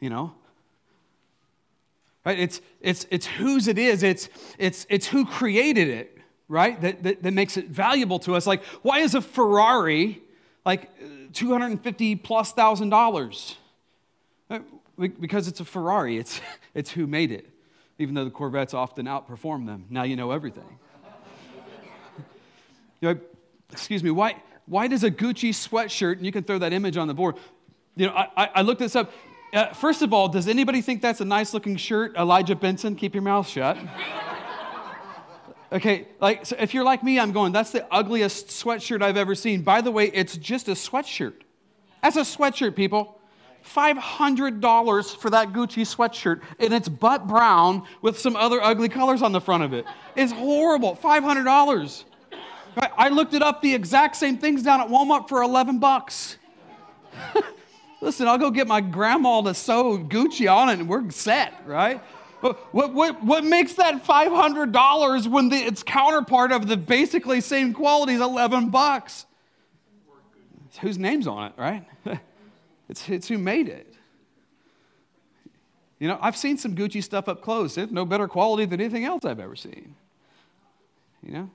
You 0.00 0.10
know, 0.10 0.34
Right? 2.28 2.40
It's, 2.40 2.60
it's, 2.82 3.06
it's 3.10 3.24
whose 3.24 3.68
it 3.68 3.78
is, 3.78 4.02
it's, 4.02 4.28
it's, 4.58 4.86
it's 4.90 5.06
who 5.06 5.24
created 5.24 5.88
it, 5.88 6.18
right? 6.46 6.78
That, 6.82 7.02
that, 7.02 7.22
that 7.22 7.32
makes 7.32 7.56
it 7.56 7.68
valuable 7.68 8.18
to 8.18 8.34
us. 8.34 8.46
Like, 8.46 8.62
why 8.82 8.98
is 8.98 9.14
a 9.14 9.22
Ferrari 9.22 10.20
like 10.66 10.90
250 11.32 12.16
plus 12.16 12.52
thousand 12.52 12.90
dollars? 12.90 13.56
Uh, 14.50 14.58
because 14.98 15.48
it's 15.48 15.60
a 15.60 15.64
Ferrari, 15.64 16.18
it's, 16.18 16.42
it's 16.74 16.90
who 16.90 17.06
made 17.06 17.32
it, 17.32 17.48
even 17.98 18.14
though 18.14 18.24
the 18.24 18.30
Corvettes 18.30 18.74
often 18.74 19.06
outperform 19.06 19.64
them. 19.64 19.86
Now 19.88 20.02
you 20.02 20.14
know 20.14 20.30
everything. 20.30 20.78
you 23.00 23.14
know, 23.14 23.20
excuse 23.72 24.04
me, 24.04 24.10
why, 24.10 24.36
why 24.66 24.86
does 24.86 25.02
a 25.02 25.10
Gucci 25.10 25.48
sweatshirt, 25.48 26.18
and 26.18 26.26
you 26.26 26.32
can 26.32 26.44
throw 26.44 26.58
that 26.58 26.74
image 26.74 26.98
on 26.98 27.08
the 27.08 27.14
board, 27.14 27.36
you 27.96 28.06
know, 28.06 28.12
I, 28.12 28.50
I 28.56 28.60
looked 28.62 28.80
this 28.80 28.94
up. 28.94 29.12
Uh, 29.58 29.72
first 29.72 30.02
of 30.02 30.12
all, 30.12 30.28
does 30.28 30.46
anybody 30.46 30.80
think 30.80 31.02
that's 31.02 31.20
a 31.20 31.24
nice 31.24 31.52
looking 31.52 31.76
shirt? 31.76 32.14
Elijah 32.16 32.54
Benson, 32.54 32.94
keep 32.94 33.12
your 33.12 33.24
mouth 33.24 33.48
shut. 33.48 33.76
okay, 35.72 36.06
like 36.20 36.46
so 36.46 36.54
if 36.60 36.72
you're 36.72 36.84
like 36.84 37.02
me, 37.02 37.18
I'm 37.18 37.32
going, 37.32 37.50
that's 37.50 37.72
the 37.72 37.84
ugliest 37.92 38.50
sweatshirt 38.50 39.02
I've 39.02 39.16
ever 39.16 39.34
seen. 39.34 39.62
By 39.62 39.80
the 39.80 39.90
way, 39.90 40.12
it's 40.14 40.36
just 40.36 40.68
a 40.68 40.74
sweatshirt. 40.74 41.34
That's 42.04 42.14
a 42.14 42.20
sweatshirt, 42.20 42.76
people. 42.76 43.20
$500 43.64 45.16
for 45.16 45.30
that 45.30 45.52
Gucci 45.52 45.82
sweatshirt, 45.82 46.40
and 46.60 46.72
it's 46.72 46.88
butt 46.88 47.26
brown 47.26 47.82
with 48.00 48.16
some 48.16 48.36
other 48.36 48.62
ugly 48.62 48.88
colors 48.88 49.22
on 49.22 49.32
the 49.32 49.40
front 49.40 49.64
of 49.64 49.72
it. 49.72 49.84
It's 50.14 50.30
horrible. 50.30 50.94
$500. 50.94 52.04
I 52.96 53.08
looked 53.08 53.34
it 53.34 53.42
up, 53.42 53.60
the 53.60 53.74
exact 53.74 54.14
same 54.14 54.38
things 54.38 54.62
down 54.62 54.80
at 54.80 54.86
Walmart 54.86 55.28
for 55.28 55.42
11 55.42 55.80
bucks. 55.80 56.36
Listen, 58.00 58.28
I'll 58.28 58.38
go 58.38 58.50
get 58.50 58.68
my 58.68 58.80
grandma 58.80 59.40
to 59.42 59.54
sew 59.54 59.98
Gucci 59.98 60.52
on 60.52 60.68
it 60.68 60.78
and 60.78 60.88
we're 60.88 61.10
set, 61.10 61.52
right? 61.66 62.00
What, 62.40 62.94
what, 62.94 63.24
what 63.24 63.44
makes 63.44 63.74
that 63.74 64.04
$500 64.06 65.26
when 65.26 65.48
the, 65.48 65.56
its 65.56 65.82
counterpart 65.82 66.52
of 66.52 66.68
the 66.68 66.76
basically 66.76 67.40
same 67.40 67.74
quality 67.74 68.12
is 68.12 68.20
11 68.20 68.70
bucks? 68.70 69.26
It's 70.66 70.78
whose 70.78 70.98
name's 70.98 71.26
on 71.26 71.48
it, 71.48 71.52
right? 71.56 71.84
it's, 72.88 73.08
it's 73.08 73.26
who 73.26 73.38
made 73.38 73.68
it. 73.68 73.92
You 75.98 76.06
know, 76.06 76.18
I've 76.20 76.36
seen 76.36 76.56
some 76.58 76.76
Gucci 76.76 77.02
stuff 77.02 77.28
up 77.28 77.42
close. 77.42 77.76
It's 77.76 77.90
no 77.90 78.04
better 78.04 78.28
quality 78.28 78.66
than 78.66 78.80
anything 78.80 79.04
else 79.04 79.24
I've 79.24 79.40
ever 79.40 79.56
seen. 79.56 79.96
You 81.24 81.32
know? 81.32 81.50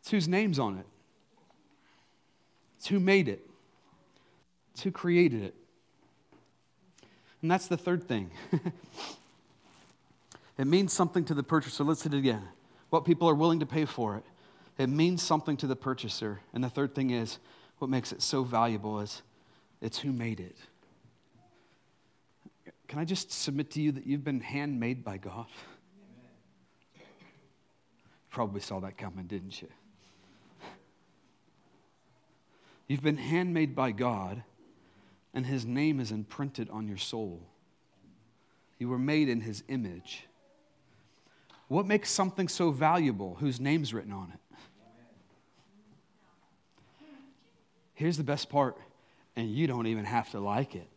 It's 0.00 0.10
whose 0.10 0.28
name's 0.28 0.60
on 0.60 0.78
it. 0.78 0.86
It's 2.76 2.86
who 2.86 3.00
made 3.00 3.26
it. 3.26 3.47
It's 4.78 4.84
who 4.84 4.92
created 4.92 5.42
it. 5.42 5.56
And 7.42 7.50
that's 7.50 7.66
the 7.66 7.76
third 7.76 8.04
thing. 8.04 8.30
it 10.56 10.68
means 10.68 10.92
something 10.92 11.24
to 11.24 11.34
the 11.34 11.42
purchaser. 11.42 11.82
Let's 11.82 12.04
hit 12.04 12.14
it 12.14 12.18
again. 12.18 12.44
What 12.90 13.04
people 13.04 13.28
are 13.28 13.34
willing 13.34 13.58
to 13.58 13.66
pay 13.66 13.86
for 13.86 14.14
it. 14.14 14.22
It 14.80 14.88
means 14.88 15.20
something 15.20 15.56
to 15.56 15.66
the 15.66 15.74
purchaser. 15.74 16.38
And 16.52 16.62
the 16.62 16.68
third 16.68 16.94
thing 16.94 17.10
is 17.10 17.40
what 17.80 17.90
makes 17.90 18.12
it 18.12 18.22
so 18.22 18.44
valuable 18.44 19.00
is 19.00 19.22
it's 19.80 19.98
who 19.98 20.12
made 20.12 20.38
it. 20.38 20.56
Can 22.86 23.00
I 23.00 23.04
just 23.04 23.32
submit 23.32 23.72
to 23.72 23.82
you 23.82 23.90
that 23.90 24.06
you've 24.06 24.22
been 24.22 24.38
handmade 24.38 25.02
by 25.02 25.16
God? 25.16 25.46
Probably 28.30 28.60
saw 28.60 28.78
that 28.78 28.96
coming, 28.96 29.26
didn't 29.26 29.60
you? 29.60 29.66
You've 32.86 33.02
been 33.02 33.16
handmade 33.16 33.74
by 33.74 33.90
God 33.90 34.44
and 35.38 35.46
his 35.46 35.64
name 35.64 36.00
is 36.00 36.10
imprinted 36.10 36.68
on 36.68 36.88
your 36.88 36.96
soul. 36.96 37.40
You 38.80 38.88
were 38.88 38.98
made 38.98 39.28
in 39.28 39.40
his 39.40 39.62
image. 39.68 40.26
What 41.68 41.86
makes 41.86 42.10
something 42.10 42.48
so 42.48 42.72
valuable 42.72 43.36
whose 43.36 43.60
name's 43.60 43.94
written 43.94 44.12
on 44.12 44.32
it? 44.34 44.40
Here's 47.94 48.16
the 48.16 48.24
best 48.24 48.50
part, 48.50 48.78
and 49.36 49.48
you 49.48 49.68
don't 49.68 49.86
even 49.86 50.04
have 50.04 50.28
to 50.32 50.40
like 50.40 50.74
it. 50.74 50.88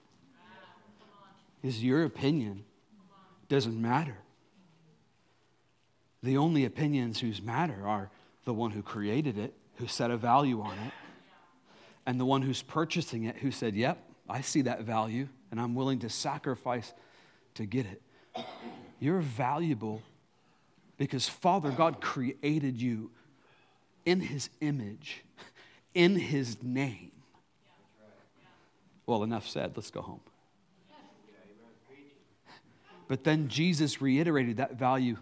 Is 1.61 1.83
your 1.83 2.03
opinion 2.03 2.63
doesn't 3.47 3.79
matter. 3.79 4.17
The 6.23 6.37
only 6.37 6.65
opinions 6.65 7.19
whose 7.19 7.43
matter 7.43 7.87
are 7.87 8.09
the 8.45 8.55
one 8.55 8.71
who 8.71 8.81
created 8.81 9.37
it, 9.37 9.53
who 9.75 9.85
set 9.85 10.09
a 10.09 10.17
value 10.17 10.61
on 10.61 10.79
it, 10.79 10.93
and 12.07 12.19
the 12.19 12.25
one 12.25 12.41
who's 12.41 12.63
purchasing 12.63 13.25
it, 13.25 13.37
who 13.37 13.51
said, 13.51 13.75
Yep, 13.75 14.07
I 14.29 14.41
see 14.41 14.61
that 14.61 14.81
value 14.81 15.27
and 15.51 15.59
I'm 15.59 15.75
willing 15.75 15.99
to 15.99 16.09
sacrifice 16.09 16.93
to 17.55 17.65
get 17.65 17.85
it. 17.85 18.01
You're 18.99 19.19
valuable 19.19 20.01
because 20.97 21.27
Father 21.27 21.71
God 21.71 22.01
created 22.01 22.81
you 22.81 23.11
in 24.05 24.21
His 24.21 24.49
image, 24.61 25.23
in 25.93 26.15
His 26.15 26.61
name. 26.61 27.11
Well, 29.05 29.23
enough 29.23 29.47
said. 29.47 29.73
Let's 29.75 29.91
go 29.91 30.01
home. 30.01 30.21
But 33.07 33.25
then 33.25 33.49
Jesus 33.49 34.01
reiterated 34.01 34.57
that 34.57 34.75
value 34.75 35.17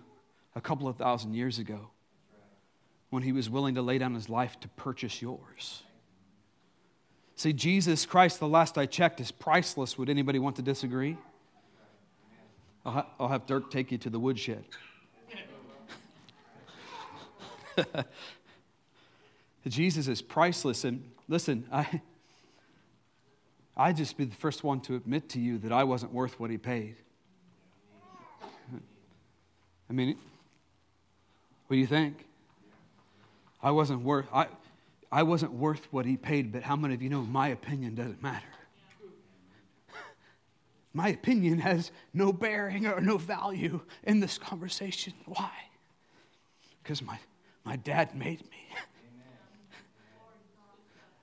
a 0.53 0.61
couple 0.61 0.87
of 0.87 0.97
thousand 0.97 1.33
years 1.33 1.57
ago 1.57 1.89
when 3.09 3.23
he 3.23 3.31
was 3.31 3.49
willing 3.49 3.75
to 3.75 3.81
lay 3.81 3.97
down 3.97 4.13
his 4.13 4.29
life 4.29 4.59
to 4.59 4.67
purchase 4.67 5.21
yours. 5.21 5.81
See, 7.39 7.53
Jesus 7.53 8.05
Christ, 8.05 8.41
the 8.41 8.49
last 8.49 8.77
I 8.77 8.85
checked, 8.85 9.21
is 9.21 9.31
priceless. 9.31 9.97
Would 9.97 10.09
anybody 10.09 10.39
want 10.39 10.57
to 10.57 10.61
disagree? 10.61 11.15
I'll, 12.85 12.91
ha- 12.91 13.07
I'll 13.17 13.29
have 13.29 13.45
Dirk 13.45 13.71
take 13.71 13.93
you 13.93 13.97
to 13.99 14.09
the 14.09 14.19
woodshed. 14.19 14.65
Jesus 19.69 20.09
is 20.09 20.21
priceless. 20.21 20.83
And 20.83 21.09
listen, 21.29 21.65
I, 21.71 22.01
I'd 23.77 23.95
just 23.95 24.17
be 24.17 24.25
the 24.25 24.35
first 24.35 24.65
one 24.65 24.81
to 24.81 24.95
admit 24.95 25.29
to 25.29 25.39
you 25.39 25.59
that 25.59 25.71
I 25.71 25.85
wasn't 25.85 26.11
worth 26.11 26.41
what 26.41 26.51
he 26.51 26.57
paid. 26.57 26.97
I 29.89 29.93
mean, 29.93 30.17
what 31.67 31.75
do 31.75 31.79
you 31.79 31.87
think? 31.87 32.25
I 33.63 33.71
wasn't 33.71 34.01
worth. 34.01 34.27
I, 34.33 34.47
I 35.11 35.23
wasn't 35.23 35.53
worth 35.53 35.87
what 35.91 36.05
he 36.05 36.17
paid, 36.17 36.51
but 36.51 36.63
how 36.63 36.75
many 36.75 36.93
of 36.93 37.01
you 37.01 37.09
know 37.09 37.21
my 37.21 37.47
opinion 37.49 37.95
doesn't 37.95 38.21
matter? 38.21 38.45
My 40.93 41.09
opinion 41.09 41.59
has 41.59 41.91
no 42.13 42.33
bearing 42.33 42.87
or 42.87 42.99
no 42.99 43.17
value 43.17 43.81
in 44.03 44.19
this 44.19 44.37
conversation. 44.37 45.13
Why? 45.25 45.51
Because 46.81 47.01
my, 47.01 47.19
my 47.63 47.75
dad 47.75 48.15
made 48.15 48.41
me. 48.41 48.67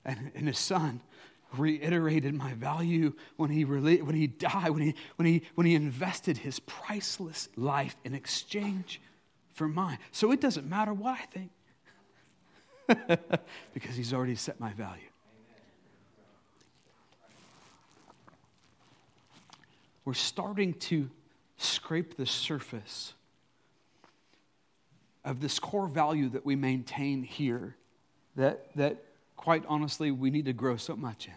And, 0.05 0.31
and 0.35 0.47
his 0.47 0.57
son 0.57 1.01
reiterated 1.57 2.33
my 2.33 2.53
value 2.53 3.13
when 3.35 3.49
he, 3.49 3.65
when 3.65 4.15
he 4.15 4.27
died, 4.27 4.69
when 4.69 4.81
he, 4.81 4.95
when, 5.17 5.25
he, 5.25 5.43
when 5.55 5.67
he 5.67 5.75
invested 5.75 6.37
his 6.37 6.59
priceless 6.61 7.49
life 7.57 7.95
in 8.05 8.13
exchange 8.13 9.01
for 9.53 9.67
mine. 9.67 9.97
So 10.11 10.31
it 10.31 10.39
doesn't 10.39 10.67
matter 10.67 10.93
what 10.93 11.19
I 11.19 11.25
think. 11.25 11.51
because 13.73 13.95
he's 13.95 14.13
already 14.13 14.35
set 14.35 14.59
my 14.59 14.73
value. 14.73 15.01
We're 20.05 20.13
starting 20.13 20.73
to 20.73 21.09
scrape 21.57 22.15
the 22.15 22.25
surface 22.25 23.13
of 25.25 25.41
this 25.41 25.59
core 25.59 25.87
value 25.87 26.29
that 26.29 26.45
we 26.45 26.55
maintain 26.55 27.23
here 27.23 27.75
that, 28.37 28.73
that 28.75 29.03
quite 29.35 29.63
honestly 29.67 30.11
we 30.11 30.29
need 30.29 30.45
to 30.45 30.53
grow 30.53 30.77
so 30.77 30.95
much 30.95 31.27
in. 31.27 31.33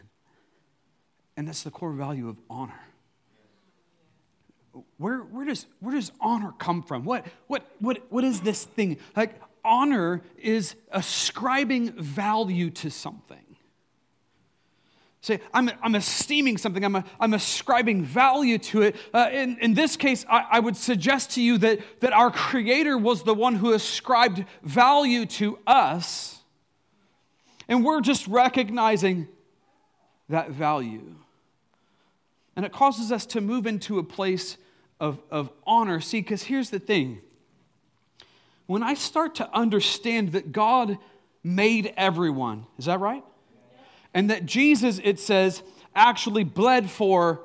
And 1.37 1.49
that's 1.49 1.65
the 1.65 1.71
core 1.71 1.93
value 1.93 2.29
of 2.29 2.37
honor. 2.49 2.81
Where, 4.99 5.19
where, 5.19 5.45
does, 5.45 5.67
where 5.81 5.95
does 5.95 6.13
honor 6.21 6.53
come 6.59 6.83
from? 6.83 7.05
What, 7.05 7.27
what, 7.49 7.67
what, 7.81 8.01
what 8.11 8.23
is 8.23 8.41
this 8.41 8.65
thing? 8.65 8.99
Like, 9.17 9.41
honor 9.65 10.23
is 10.39 10.75
ascribing 10.91 11.93
value 11.93 12.71
to 12.71 12.91
something. 12.91 13.39
Say, 15.23 15.41
I'm, 15.53 15.71
I'm 15.83 15.95
esteeming 15.95 16.57
something, 16.57 16.83
I'm, 16.83 16.97
a, 16.97 17.05
I'm 17.19 17.35
ascribing 17.35 18.05
value 18.05 18.57
to 18.59 18.83
it. 18.83 18.97
Uh, 19.13 19.29
in, 19.31 19.59
in 19.59 19.75
this 19.75 19.97
case, 19.97 20.25
I, 20.31 20.47
I 20.53 20.61
would 20.61 20.77
suggest 20.77 21.33
to 21.33 21.43
you 21.43 21.59
that, 21.59 21.81
that 22.01 22.15
our 22.15 22.31
Creator 22.31 22.97
was 22.97 23.23
the 23.23 23.35
one 23.35 23.55
who 23.55 23.75
ascribed 23.75 24.45
value 24.63 25.27
to 25.27 25.59
us, 25.67 26.39
and 27.69 27.85
we're 27.85 28.01
just 28.01 28.27
recognizing 28.29 29.29
that 30.31 30.51
value. 30.51 31.15
And 32.57 32.65
it 32.65 32.73
causes 32.73 33.13
us 33.13 33.27
to 33.27 33.43
move 33.43 33.67
into 33.67 33.99
a 33.99 34.03
place 34.03 34.57
of, 34.99 35.21
of 35.31 35.51
honor. 35.67 36.01
See, 36.01 36.21
because 36.21 36.45
here's 36.45 36.71
the 36.71 36.79
thing 36.79 37.21
when 38.71 38.85
I 38.85 38.95
start 38.95 39.35
to 39.35 39.53
understand 39.53 40.31
that 40.31 40.53
God 40.53 40.97
made 41.43 41.93
everyone, 41.97 42.67
is 42.79 42.85
that 42.85 43.01
right? 43.01 43.25
And 44.15 44.31
that 44.31 44.47
Jesus, 44.47 45.01
it 45.03 45.19
says, 45.19 45.65
actually 45.93 46.45
bled 46.45 46.89
for 46.89 47.45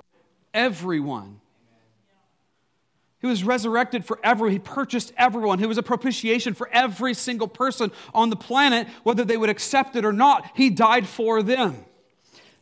everyone. 0.53 1.39
He 3.22 3.25
was 3.25 3.44
resurrected 3.44 4.05
for 4.05 4.20
everyone. 4.24 4.51
He 4.51 4.60
purchased 4.60 5.13
everyone. 5.17 5.58
He 5.58 5.65
was 5.65 5.79
a 5.79 5.84
propitiation 5.84 6.53
for 6.53 6.70
every 6.72 7.15
single 7.15 7.48
person 7.48 7.91
on 8.13 8.29
the 8.29 8.36
planet, 8.36 8.88
whether 9.01 9.25
they 9.25 9.36
would 9.36 9.50
accept 9.50 9.96
it 9.96 10.05
or 10.05 10.13
not. 10.13 10.51
He 10.53 10.70
died 10.70 11.08
for 11.08 11.41
them. 11.41 11.86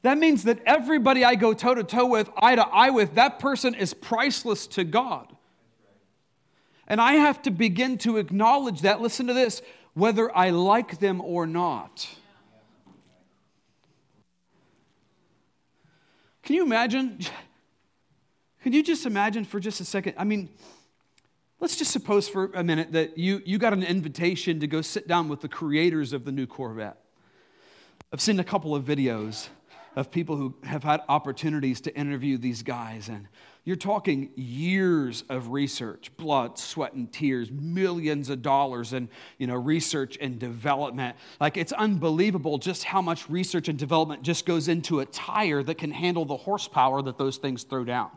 That 0.03 0.17
means 0.17 0.45
that 0.45 0.59
everybody 0.65 1.25
I 1.25 1.35
go 1.35 1.53
toe 1.53 1.75
to 1.75 1.83
toe 1.83 2.05
with, 2.05 2.29
eye 2.37 2.55
to 2.55 2.65
eye 2.65 2.91
with, 2.91 3.15
that 3.15 3.39
person 3.39 3.75
is 3.75 3.93
priceless 3.93 4.67
to 4.67 4.85
God. 4.85 5.32
And 6.87 6.99
I 6.99 7.13
have 7.13 7.41
to 7.43 7.51
begin 7.51 7.97
to 7.99 8.17
acknowledge 8.17 8.81
that, 8.81 9.01
listen 9.01 9.27
to 9.27 9.33
this, 9.33 9.61
whether 9.93 10.35
I 10.35 10.49
like 10.49 10.99
them 10.99 11.21
or 11.21 11.45
not. 11.47 12.07
Can 16.43 16.55
you 16.55 16.63
imagine? 16.63 17.19
Can 18.63 18.73
you 18.73 18.83
just 18.83 19.05
imagine 19.05 19.45
for 19.45 19.59
just 19.59 19.81
a 19.81 19.85
second? 19.85 20.15
I 20.17 20.23
mean, 20.23 20.49
let's 21.59 21.75
just 21.75 21.91
suppose 21.91 22.29
for 22.29 22.51
a 22.53 22.63
minute 22.63 22.93
that 22.93 23.17
you, 23.17 23.41
you 23.45 23.57
got 23.57 23.73
an 23.73 23.83
invitation 23.83 24.59
to 24.61 24.67
go 24.67 24.81
sit 24.81 25.07
down 25.07 25.27
with 25.29 25.41
the 25.41 25.49
creators 25.49 26.13
of 26.13 26.25
the 26.25 26.31
new 26.31 26.47
Corvette. 26.47 26.97
I've 28.11 28.21
seen 28.21 28.39
a 28.39 28.43
couple 28.43 28.75
of 28.75 28.83
videos 28.85 29.49
of 29.95 30.11
people 30.11 30.35
who 30.35 30.55
have 30.63 30.83
had 30.83 31.01
opportunities 31.07 31.81
to 31.81 31.95
interview 31.95 32.37
these 32.37 32.63
guys, 32.63 33.09
and 33.09 33.27
you're 33.65 33.75
talking 33.77 34.29
years 34.35 35.23
of 35.29 35.49
research, 35.49 36.11
blood, 36.17 36.59
sweat, 36.59 36.93
and 36.93 37.11
tears, 37.11 37.49
millions 37.49 38.29
of 38.29 38.41
dollars 38.41 38.91
in 38.91 39.07
you 39.37 39.47
know, 39.47 39.55
research 39.55 40.17
and 40.19 40.37
development. 40.37 41.15
Like 41.39 41.55
it's 41.55 41.71
unbelievable 41.71 42.57
just 42.57 42.83
how 42.83 43.01
much 43.01 43.29
research 43.29 43.69
and 43.69 43.79
development 43.79 44.21
just 44.21 44.45
goes 44.45 44.67
into 44.67 44.99
a 44.99 45.05
tire 45.05 45.63
that 45.63 45.77
can 45.77 45.91
handle 45.91 46.25
the 46.25 46.35
horsepower 46.35 47.01
that 47.03 47.17
those 47.17 47.37
things 47.37 47.63
throw 47.63 47.85
down. 47.85 48.11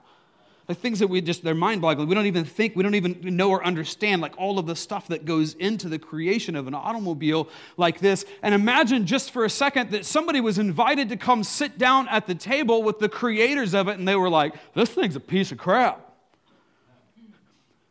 Like 0.69 0.79
things 0.79 0.99
that 0.99 1.07
we 1.07 1.21
just, 1.21 1.45
they're 1.45 1.55
mind 1.55 1.81
boggling. 1.81 2.09
We 2.09 2.15
don't 2.15 2.27
even 2.27 2.45
think, 2.45 2.75
we 2.75 2.83
don't 2.83 2.97
even 2.97 3.21
know 3.23 3.51
or 3.51 3.65
understand, 3.65 4.21
like 4.21 4.35
all 4.37 4.59
of 4.59 4.67
the 4.67 4.75
stuff 4.75 5.07
that 5.09 5.25
goes 5.25 5.55
into 5.55 5.89
the 5.89 5.99
creation 5.99 6.57
of 6.57 6.67
an 6.67 6.75
automobile 6.75 7.49
like 7.77 8.01
this. 8.01 8.25
And 8.43 8.53
imagine 8.55 9.07
just 9.07 9.31
for 9.31 9.45
a 9.45 9.51
second 9.51 9.93
that 9.93 10.05
somebody 10.05 10.41
was 10.41 10.59
invited 10.59 11.09
to 11.11 11.17
come 11.17 11.45
sit 11.45 11.79
down 11.79 12.09
at 12.09 12.27
the 12.27 12.35
table 12.35 12.83
with 12.83 12.99
the 12.99 13.09
creators 13.09 13.75
of 13.75 13.87
it, 13.87 13.99
and 13.99 14.09
they 14.09 14.17
were 14.17 14.31
like, 14.31 14.55
this 14.75 14.91
thing's 14.91 15.15
a 15.15 15.21
piece 15.21 15.53
of 15.53 15.59
crap. 15.59 16.03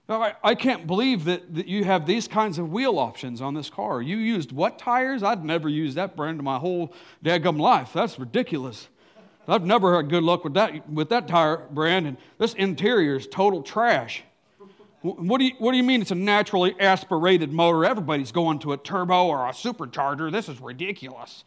I, 0.07 0.53
can't 0.53 0.85
believe 0.85 1.25
that, 1.25 1.55
that 1.55 1.67
you 1.67 1.83
have 1.83 2.05
these 2.05 2.27
kinds 2.27 2.59
of 2.59 2.71
wheel 2.71 2.99
options 2.99 3.41
on 3.41 3.55
this 3.55 3.71
car. 3.71 4.01
You 4.01 4.17
used 4.17 4.51
what 4.51 4.77
tires? 4.77 5.23
I'd 5.23 5.43
never 5.43 5.67
used 5.67 5.97
that 5.97 6.15
brand 6.15 6.37
in 6.37 6.45
my 6.45 6.59
whole 6.59 6.93
daggum 7.23 7.59
life. 7.59 7.91
That's 7.93 8.19
ridiculous. 8.19 8.87
I've 9.47 9.65
never 9.65 9.95
had 9.95 10.09
good 10.09 10.23
luck 10.23 10.43
with 10.43 10.55
that, 10.55 10.89
with 10.89 11.09
that 11.09 11.27
tire 11.27 11.57
brand, 11.69 12.07
and 12.07 12.17
this 12.37 12.53
interior 12.55 13.15
is 13.15 13.27
total 13.27 13.61
trash. 13.61 14.23
What 15.01 15.37
do, 15.37 15.45
you, 15.45 15.51
what 15.59 15.71
do 15.71 15.77
you 15.77 15.83
mean 15.83 16.01
it's 16.01 16.09
a 16.09 16.15
naturally 16.15 16.75
aspirated 16.79 17.53
motor? 17.53 17.85
Everybody's 17.85 18.31
going 18.31 18.57
to 18.59 18.73
a 18.73 18.77
turbo 18.77 19.27
or 19.27 19.47
a 19.47 19.51
supercharger. 19.51 20.31
This 20.31 20.49
is 20.49 20.59
ridiculous. 20.59 21.43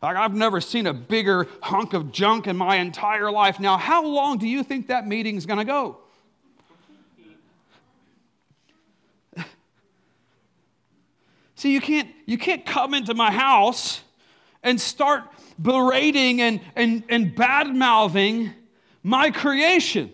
Like, 0.00 0.16
I've 0.16 0.34
never 0.34 0.62
seen 0.62 0.86
a 0.86 0.94
bigger 0.94 1.46
hunk 1.62 1.92
of 1.92 2.10
junk 2.10 2.46
in 2.46 2.56
my 2.56 2.76
entire 2.76 3.30
life. 3.30 3.60
Now, 3.60 3.76
how 3.76 4.06
long 4.06 4.38
do 4.38 4.48
you 4.48 4.62
think 4.64 4.86
that 4.88 5.06
meeting's 5.06 5.44
going 5.44 5.58
to 5.58 5.64
go? 5.66 5.98
See, 11.54 11.74
you 11.74 11.82
can't, 11.82 12.08
you 12.24 12.38
can't 12.38 12.64
come 12.64 12.94
into 12.94 13.12
my 13.12 13.30
house 13.30 14.00
and 14.62 14.80
start 14.80 15.24
berating 15.60 16.40
and, 16.40 16.60
and, 16.76 17.04
and 17.08 17.34
bad 17.34 17.74
mouthing 17.74 18.52
my 19.02 19.30
creation. 19.30 20.12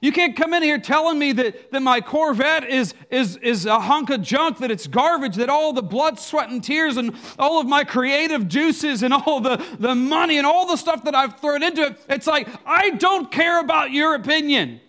You 0.00 0.12
can't 0.12 0.36
come 0.36 0.52
in 0.52 0.62
here 0.62 0.78
telling 0.78 1.18
me 1.18 1.32
that, 1.32 1.72
that 1.72 1.80
my 1.80 2.00
Corvette 2.00 2.68
is, 2.68 2.94
is, 3.10 3.36
is 3.38 3.64
a 3.64 3.80
hunk 3.80 4.10
of 4.10 4.20
junk, 4.20 4.58
that 4.58 4.70
it's 4.70 4.86
garbage, 4.86 5.36
that 5.36 5.48
all 5.48 5.72
the 5.72 5.82
blood, 5.82 6.20
sweat, 6.20 6.50
and 6.50 6.62
tears, 6.62 6.96
and 6.96 7.14
all 7.38 7.60
of 7.60 7.66
my 7.66 7.82
creative 7.82 8.46
juices, 8.46 9.02
and 9.02 9.14
all 9.14 9.40
the, 9.40 9.64
the 9.78 9.94
money, 9.94 10.36
and 10.36 10.46
all 10.46 10.66
the 10.66 10.76
stuff 10.76 11.04
that 11.04 11.14
I've 11.14 11.40
thrown 11.40 11.62
into 11.62 11.82
it. 11.82 11.98
It's 12.10 12.26
like, 12.26 12.46
I 12.66 12.90
don't 12.90 13.32
care 13.32 13.58
about 13.58 13.90
your 13.90 14.14
opinion. 14.14 14.80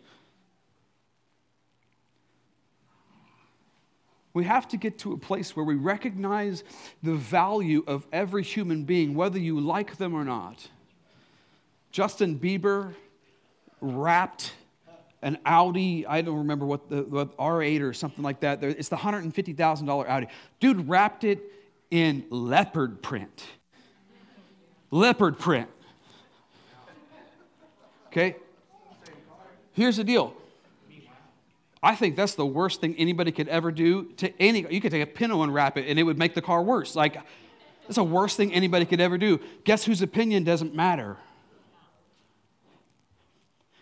We 4.37 4.43
have 4.43 4.67
to 4.67 4.77
get 4.77 4.99
to 4.99 5.13
a 5.13 5.17
place 5.17 5.55
where 5.55 5.65
we 5.65 5.73
recognize 5.73 6.63
the 7.01 7.15
value 7.15 7.83
of 7.87 8.05
every 8.13 8.43
human 8.43 8.83
being, 8.83 9.15
whether 9.15 9.39
you 9.39 9.59
like 9.59 9.97
them 9.97 10.13
or 10.13 10.23
not. 10.23 10.69
Justin 11.91 12.37
Bieber 12.37 12.93
wrapped 13.81 14.53
an 15.23 15.39
Audi, 15.43 16.05
I 16.05 16.21
don't 16.21 16.37
remember 16.37 16.67
what 16.67 16.87
the 16.87 17.01
what 17.01 17.35
R8 17.37 17.81
or 17.81 17.93
something 17.93 18.23
like 18.23 18.41
that. 18.41 18.63
It's 18.63 18.89
the 18.89 18.95
$150,000 18.95 20.07
Audi. 20.07 20.27
Dude 20.59 20.87
wrapped 20.87 21.23
it 21.23 21.41
in 21.89 22.23
leopard 22.29 23.01
print. 23.01 23.43
Leopard 24.91 25.39
print. 25.39 25.67
Okay? 28.09 28.35
Here's 29.73 29.97
the 29.97 30.03
deal 30.03 30.35
I 31.81 31.95
think 31.95 32.15
that's 32.15 32.35
the 32.35 32.45
worst 32.45 32.81
thing 32.81 32.95
anybody 32.97 33.31
could 33.31 33.47
ever 33.47 33.71
do 33.71 34.05
to 34.17 34.41
any. 34.41 34.65
You 34.69 34.81
could 34.81 34.91
take 34.91 35.03
a 35.03 35.07
pinto 35.07 35.43
and 35.43 35.53
wrap 35.53 35.77
it, 35.77 35.87
and 35.87 35.99
it 35.99 36.03
would 36.03 36.17
make 36.17 36.33
the 36.33 36.41
car 36.41 36.63
worse. 36.63 36.95
Like, 36.95 37.15
that's 37.83 37.95
the 37.95 38.03
worst 38.03 38.37
thing 38.37 38.53
anybody 38.53 38.85
could 38.85 38.99
ever 38.99 39.17
do. 39.17 39.39
Guess 39.63 39.85
whose 39.85 40.01
opinion 40.01 40.43
doesn't 40.43 40.73
matter? 40.73 41.17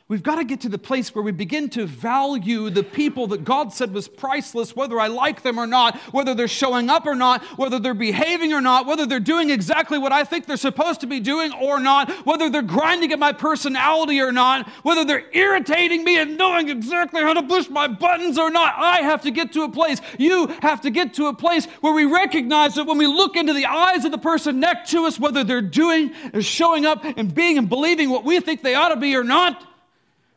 We've 0.08 0.22
got 0.22 0.36
to 0.36 0.44
get 0.44 0.62
to 0.62 0.70
the 0.70 0.78
place 0.78 1.16
where 1.16 1.24
we 1.24 1.32
begin 1.32 1.68
to 1.70 1.88
value 1.88 2.70
the 2.70 2.84
people 2.84 3.26
that 3.28 3.44
God 3.44 3.74
said 3.74 3.92
was 3.92 4.08
priceless, 4.08 4.76
whether 4.76 5.00
I 5.00 5.08
like 5.08 5.42
them 5.42 5.58
or 5.58 5.66
not, 5.66 5.98
whether 6.13 6.36
they're 6.36 6.48
showing 6.48 6.91
up 6.91 7.08
or 7.08 7.15
not, 7.15 7.41
whether 7.58 7.80
they're 7.80 7.96
behaving 7.96 8.54
or 8.54 8.62
not, 8.62 8.86
whether 8.86 9.08
they're 9.08 9.20
doing 9.20 9.50
exactly 9.50 9.98
what 9.98 10.12
I 10.12 10.24
think 10.24 10.46
they're 10.46 10.58
supposed 10.58 11.02
to 11.02 11.08
be 11.08 11.20
doing 11.20 11.52
or 11.54 11.80
not, 11.80 12.12
whether 12.24 12.52
they're 12.52 12.62
grinding 12.62 13.13
at 13.13 13.18
my 13.18 13.32
personality 13.32 14.22
or 14.22 14.32
not, 14.32 14.70
whether 14.84 15.04
they're 15.04 15.26
irritating 15.36 16.04
me 16.04 16.20
and 16.20 16.38
knowing 16.38 16.70
exactly 16.70 17.22
how 17.24 17.34
to 17.34 17.41
push 17.41 17.68
my 17.72 17.88
buttons 17.88 18.38
or 18.38 18.52
not. 18.52 18.76
I 18.78 18.98
have 18.98 19.24
to 19.24 19.32
get 19.32 19.54
to 19.54 19.63
a 19.63 19.72
place, 19.72 20.02
you 20.20 20.46
have 20.62 20.82
to 20.82 20.91
get 20.91 21.15
to 21.15 21.30
a 21.30 21.34
place 21.34 21.65
where 21.82 21.94
we 21.94 22.06
recognize 22.06 22.76
that 22.76 22.84
when 22.84 23.00
we 23.00 23.08
look 23.08 23.36
into 23.36 23.54
the 23.54 23.65
eyes 23.65 24.06
of 24.06 24.12
the 24.12 24.20
person 24.20 24.60
next 24.60 24.91
to 24.91 25.06
us, 25.06 25.20
whether 25.20 25.44
they're 25.44 25.63
doing 25.63 26.13
showing 26.41 26.86
up 26.86 27.04
and 27.04 27.34
being 27.34 27.58
and 27.58 27.70
believing 27.70 28.12
what 28.12 28.24
we 28.24 28.39
think 28.39 28.62
they 28.62 28.76
ought 28.76 28.89
to 28.89 28.98
be 28.98 29.15
or 29.15 29.24
not, 29.24 29.65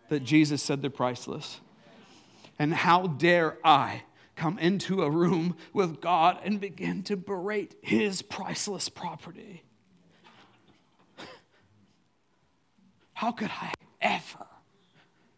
that 0.09 0.25
Jesus 0.25 0.63
said 0.63 0.83
they're 0.83 0.91
priceless. 0.91 1.61
And 2.59 2.75
how 2.75 3.07
dare 3.07 3.59
I 3.65 4.03
come 4.37 4.59
into 4.59 5.03
a 5.03 5.11
room 5.11 5.57
with 5.73 6.01
God 6.01 6.39
and 6.45 6.61
begin 6.61 7.03
to 7.05 7.17
berate 7.17 7.75
his 7.83 8.23
priceless 8.23 8.89
property? 8.89 9.63
How 13.19 13.33
could 13.33 13.51
I 13.51 13.73
ever 14.01 14.47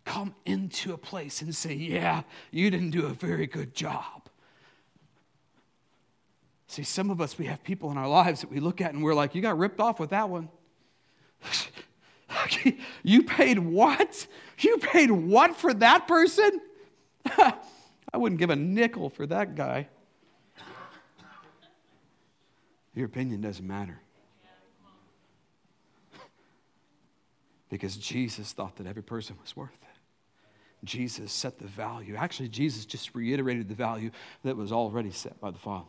come 0.05 0.35
into 0.45 0.93
a 0.93 0.99
place 0.99 1.41
and 1.41 1.55
say, 1.55 1.73
Yeah, 1.73 2.25
you 2.51 2.71
didn't 2.71 2.91
do 2.91 3.07
a 3.07 3.11
very 3.11 3.47
good 3.47 3.75
job? 3.75 4.29
See, 6.67 6.83
some 6.83 7.11
of 7.11 7.23
us, 7.23 7.39
we 7.39 7.47
have 7.47 7.65
people 7.65 7.91
in 7.91 7.97
our 7.97 8.09
lives 8.09 8.43
that 8.43 8.51
we 8.51 8.61
look 8.61 8.83
at 8.83 8.93
and 8.93 9.03
we're 9.03 9.15
like, 9.15 9.35
You 9.35 9.41
got 9.41 9.57
ripped 9.57 9.81
off 9.81 9.99
with 9.99 10.11
that 10.11 10.29
one. 10.29 10.51
you 13.03 13.23
paid 13.23 13.59
what? 13.59 14.27
You 14.59 14.79
paid 14.79 15.11
what 15.11 15.57
for 15.57 15.73
that 15.75 16.07
person? 16.09 16.61
I 17.39 18.17
wouldn't 18.17 18.39
give 18.39 18.51
a 18.51 18.57
nickel 18.57 19.11
for 19.11 19.27
that 19.27 19.55
guy. 19.55 19.89
Your 22.95 23.07
opinion 23.07 23.41
doesn't 23.41 23.67
matter. 23.67 23.99
Because 27.71 27.97
Jesus 27.97 28.53
thought 28.53 28.77
that 28.77 28.89
every 28.89 29.03
person 29.03 29.37
was 29.41 29.57
worth 29.57 29.71
it. 29.71 29.91
Jesus 30.85 31.33
set 31.33 31.59
the 31.59 31.67
value. 31.67 32.17
Actually, 32.17 32.49
Jesus 32.49 32.85
just 32.85 33.15
reiterated 33.15 33.69
the 33.69 33.75
value 33.75 34.11
that 34.45 34.57
was 34.57 34.73
already 34.73 35.11
set 35.11 35.41
by 35.41 35.51
the 35.51 35.59
Father. 35.59 35.87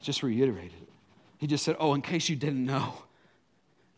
Just 0.00 0.22
reiterated 0.22 0.72
it. 0.82 0.88
He 1.38 1.46
just 1.46 1.64
said, 1.64 1.76
Oh, 1.78 1.94
in 1.94 2.02
case 2.02 2.28
you 2.28 2.36
didn't 2.36 2.64
know, 2.64 2.94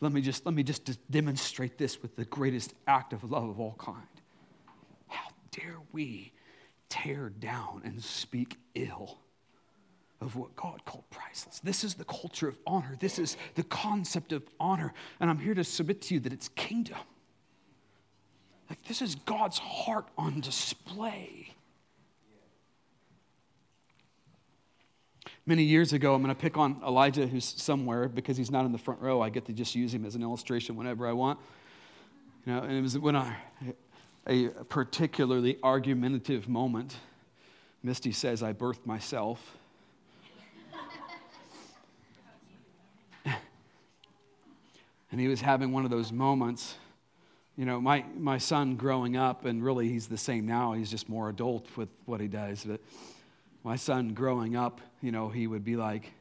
let 0.01 0.13
me 0.13 0.21
just, 0.21 0.45
let 0.45 0.55
me 0.55 0.63
just 0.63 1.11
demonstrate 1.11 1.79
this 1.79 2.03
with 2.03 2.17
the 2.17 2.25
greatest 2.27 2.75
act 2.87 3.13
of 3.13 3.25
love 3.31 3.49
of 3.49 3.59
all 3.61 3.77
kind. 3.79 4.03
How 5.09 5.29
dare 5.51 5.79
we 5.93 6.33
tear 6.89 7.31
down 7.31 7.83
and 7.85 8.03
speak 8.03 8.57
ill 8.75 9.19
of 10.21 10.37
what 10.37 10.55
God 10.55 10.85
called 10.85 11.05
priceless? 11.11 11.61
This 11.61 11.83
is 11.83 11.95
the 11.95 12.05
culture 12.05 12.49
of 12.49 12.59
honor. 12.67 12.97
This 13.01 13.19
is 13.19 13.37
the 13.55 13.63
concept 13.65 14.33
of 14.33 14.43
honor. 14.61 14.93
And 15.19 15.31
I'm 15.31 15.39
here 15.39 15.55
to 15.55 15.65
submit 15.65 16.03
to 16.03 16.15
you 16.15 16.21
that 16.21 16.33
it's 16.33 16.49
kingdom. 16.49 16.99
Like, 18.69 18.83
this 18.85 19.01
is 19.01 19.15
God's 19.15 19.59
heart 19.59 20.07
on 20.19 20.41
display. 20.41 21.56
Many 25.45 25.63
years 25.63 25.93
ago, 25.93 26.15
I'm 26.15 26.23
going 26.23 26.35
to 26.35 26.41
pick 26.41 26.57
on 26.57 26.81
Elijah, 26.87 27.27
who's 27.27 27.45
somewhere 27.45 28.09
because 28.09 28.37
he's 28.37 28.51
not 28.51 28.65
in 28.65 28.73
the 28.73 28.79
front 28.79 29.01
row. 29.01 29.21
I 29.21 29.31
get 29.31 29.45
to 29.47 29.53
just 29.53 29.75
use 29.75 29.93
him 29.93 30.05
as 30.05 30.15
an 30.15 30.23
illustration 30.23 30.77
whenever 30.77 31.07
I 31.07 31.13
want. 31.13 31.39
You 32.45 32.55
know, 32.55 32.63
and 32.63 32.73
it 32.73 32.81
was 32.81 32.99
when 32.99 33.17
I, 33.17 33.37
a 34.27 34.49
particularly 34.69 35.59
argumentative 35.63 36.49
moment, 36.49 36.97
Misty 37.83 38.13
says, 38.13 38.43
I 38.43 38.53
birthed 38.53 38.85
myself. 38.85 39.57
and 43.25 45.21
he 45.21 45.29
was 45.29 45.41
having 45.41 45.73
one 45.73 45.85
of 45.85 45.91
those 45.91 46.13
moments. 46.13 46.75
You 47.57 47.65
know, 47.65 47.81
my, 47.81 48.05
my 48.17 48.39
son 48.39 48.77
growing 48.77 49.17
up, 49.17 49.45
and 49.45 49.65
really 49.65 49.89
he's 49.89 50.09
the 50.09 50.19
same 50.19 50.47
now, 50.47 50.73
he's 50.73 50.91
just 50.91 51.09
more 51.09 51.29
adult 51.29 51.67
with 51.77 51.89
what 52.05 52.21
he 52.21 52.29
does. 52.29 52.65
But 52.65 52.81
my 53.67 53.75
son 53.75 54.15
growing 54.15 54.55
up, 54.55 54.81
you 55.03 55.11
know, 55.11 55.29
he 55.29 55.49
would 55.49 55.65
be 55.65 55.75
like, 55.75 56.13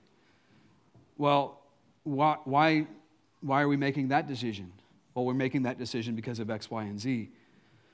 well, 1.16 1.62
why, 2.04 2.38
why, 2.44 2.88
why 3.42 3.62
are 3.62 3.68
we 3.68 3.78
making 3.78 4.08
that 4.08 4.28
decision? 4.28 4.72
Well, 5.14 5.26
we're 5.26 5.36
making 5.36 5.62
that 5.62 5.78
decision 5.78 6.16
because 6.16 6.40
of 6.40 6.50
X, 6.50 6.72
Y, 6.72 6.84
and 6.84 7.00
Z. 7.00 7.30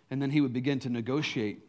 And 0.10 0.22
then 0.22 0.32
he 0.32 0.40
would 0.40 0.54
begin 0.54 0.80
to 0.80 0.90
negotiate, 0.90 1.60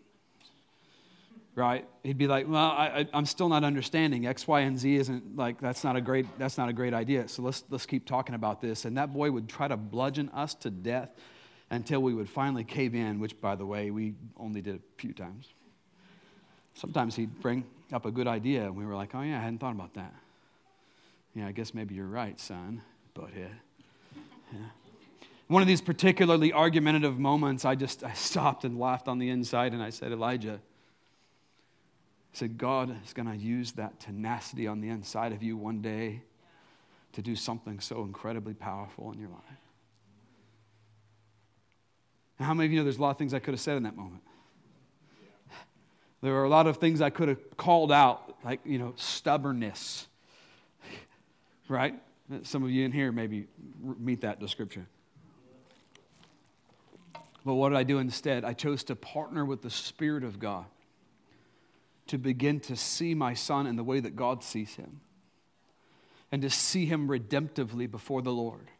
right? 1.56 1.84
He'd 2.04 2.18
be 2.18 2.28
like, 2.28 2.46
well, 2.48 2.70
I, 2.70 3.08
am 3.12 3.26
still 3.26 3.48
not 3.48 3.64
understanding. 3.64 4.28
X, 4.28 4.46
Y, 4.46 4.60
and 4.60 4.78
Z 4.78 4.94
isn't 4.94 5.36
like, 5.36 5.60
that's 5.60 5.82
not 5.82 5.96
a 5.96 6.00
great, 6.00 6.26
that's 6.38 6.56
not 6.56 6.68
a 6.68 6.72
great 6.72 6.94
idea. 6.94 7.26
So 7.26 7.42
let's, 7.42 7.64
let's 7.68 7.84
keep 7.84 8.06
talking 8.06 8.36
about 8.36 8.60
this. 8.60 8.84
And 8.84 8.96
that 8.96 9.12
boy 9.12 9.32
would 9.32 9.48
try 9.48 9.66
to 9.66 9.76
bludgeon 9.76 10.28
us 10.28 10.54
to 10.54 10.70
death 10.70 11.10
until 11.68 12.00
we 12.00 12.14
would 12.14 12.30
finally 12.30 12.62
cave 12.62 12.94
in, 12.94 13.18
which, 13.18 13.40
by 13.40 13.56
the 13.56 13.66
way, 13.66 13.90
we 13.90 14.14
only 14.36 14.60
did 14.60 14.76
a 14.76 14.80
few 14.98 15.12
times. 15.12 15.48
Sometimes 16.74 17.16
he'd 17.16 17.40
bring 17.40 17.64
up 17.92 18.06
a 18.06 18.10
good 18.10 18.26
idea, 18.26 18.64
and 18.64 18.76
we 18.76 18.84
were 18.86 18.94
like, 18.94 19.14
oh, 19.14 19.22
yeah, 19.22 19.38
I 19.38 19.42
hadn't 19.42 19.58
thought 19.58 19.74
about 19.74 19.94
that. 19.94 20.14
Yeah, 21.34 21.46
I 21.46 21.52
guess 21.52 21.74
maybe 21.74 21.94
you're 21.94 22.06
right, 22.06 22.38
son, 22.38 22.82
butthead. 23.14 23.50
Yeah. 24.52 24.58
One 25.48 25.62
of 25.62 25.68
these 25.68 25.80
particularly 25.80 26.52
argumentative 26.52 27.18
moments, 27.18 27.64
I 27.64 27.74
just 27.74 28.04
I 28.04 28.12
stopped 28.14 28.64
and 28.64 28.78
laughed 28.78 29.08
on 29.08 29.18
the 29.18 29.28
inside 29.28 29.74
and 29.74 29.82
I 29.82 29.90
said, 29.90 30.12
Elijah, 30.12 30.54
I 30.54 32.36
said, 32.36 32.56
God 32.56 32.96
is 33.04 33.12
going 33.12 33.28
to 33.28 33.36
use 33.36 33.72
that 33.72 34.00
tenacity 34.00 34.66
on 34.66 34.80
the 34.80 34.88
inside 34.88 35.32
of 35.32 35.42
you 35.42 35.56
one 35.56 35.82
day 35.82 36.22
to 37.12 37.20
do 37.20 37.36
something 37.36 37.80
so 37.80 38.02
incredibly 38.02 38.54
powerful 38.54 39.12
in 39.12 39.18
your 39.18 39.28
life. 39.28 39.42
And 42.38 42.46
how 42.46 42.54
many 42.54 42.66
of 42.66 42.72
you 42.72 42.78
know 42.78 42.84
there's 42.84 42.96
a 42.96 43.02
lot 43.02 43.10
of 43.10 43.18
things 43.18 43.34
I 43.34 43.38
could 43.38 43.52
have 43.52 43.60
said 43.60 43.76
in 43.76 43.82
that 43.82 43.96
moment? 43.96 44.22
There 46.22 46.32
were 46.32 46.44
a 46.44 46.48
lot 46.48 46.68
of 46.68 46.76
things 46.76 47.00
I 47.00 47.10
could 47.10 47.28
have 47.28 47.56
called 47.56 47.90
out, 47.90 48.36
like, 48.44 48.60
you 48.64 48.78
know, 48.78 48.94
stubbornness, 48.96 50.06
right? 51.68 51.94
Some 52.44 52.62
of 52.62 52.70
you 52.70 52.84
in 52.84 52.92
here 52.92 53.10
maybe 53.10 53.48
meet 53.82 54.20
that 54.20 54.38
description. 54.38 54.86
But 57.44 57.54
what 57.54 57.70
did 57.70 57.78
I 57.78 57.82
do 57.82 57.98
instead? 57.98 58.44
I 58.44 58.52
chose 58.52 58.84
to 58.84 58.94
partner 58.94 59.44
with 59.44 59.62
the 59.62 59.70
Spirit 59.70 60.22
of 60.22 60.38
God 60.38 60.66
to 62.06 62.18
begin 62.18 62.60
to 62.60 62.76
see 62.76 63.14
my 63.14 63.34
son 63.34 63.66
in 63.66 63.74
the 63.74 63.84
way 63.84 63.98
that 63.98 64.14
God 64.14 64.44
sees 64.44 64.76
him 64.76 65.00
and 66.30 66.40
to 66.42 66.50
see 66.50 66.86
him 66.86 67.08
redemptively 67.08 67.90
before 67.90 68.22
the 68.22 68.32
Lord 68.32 68.70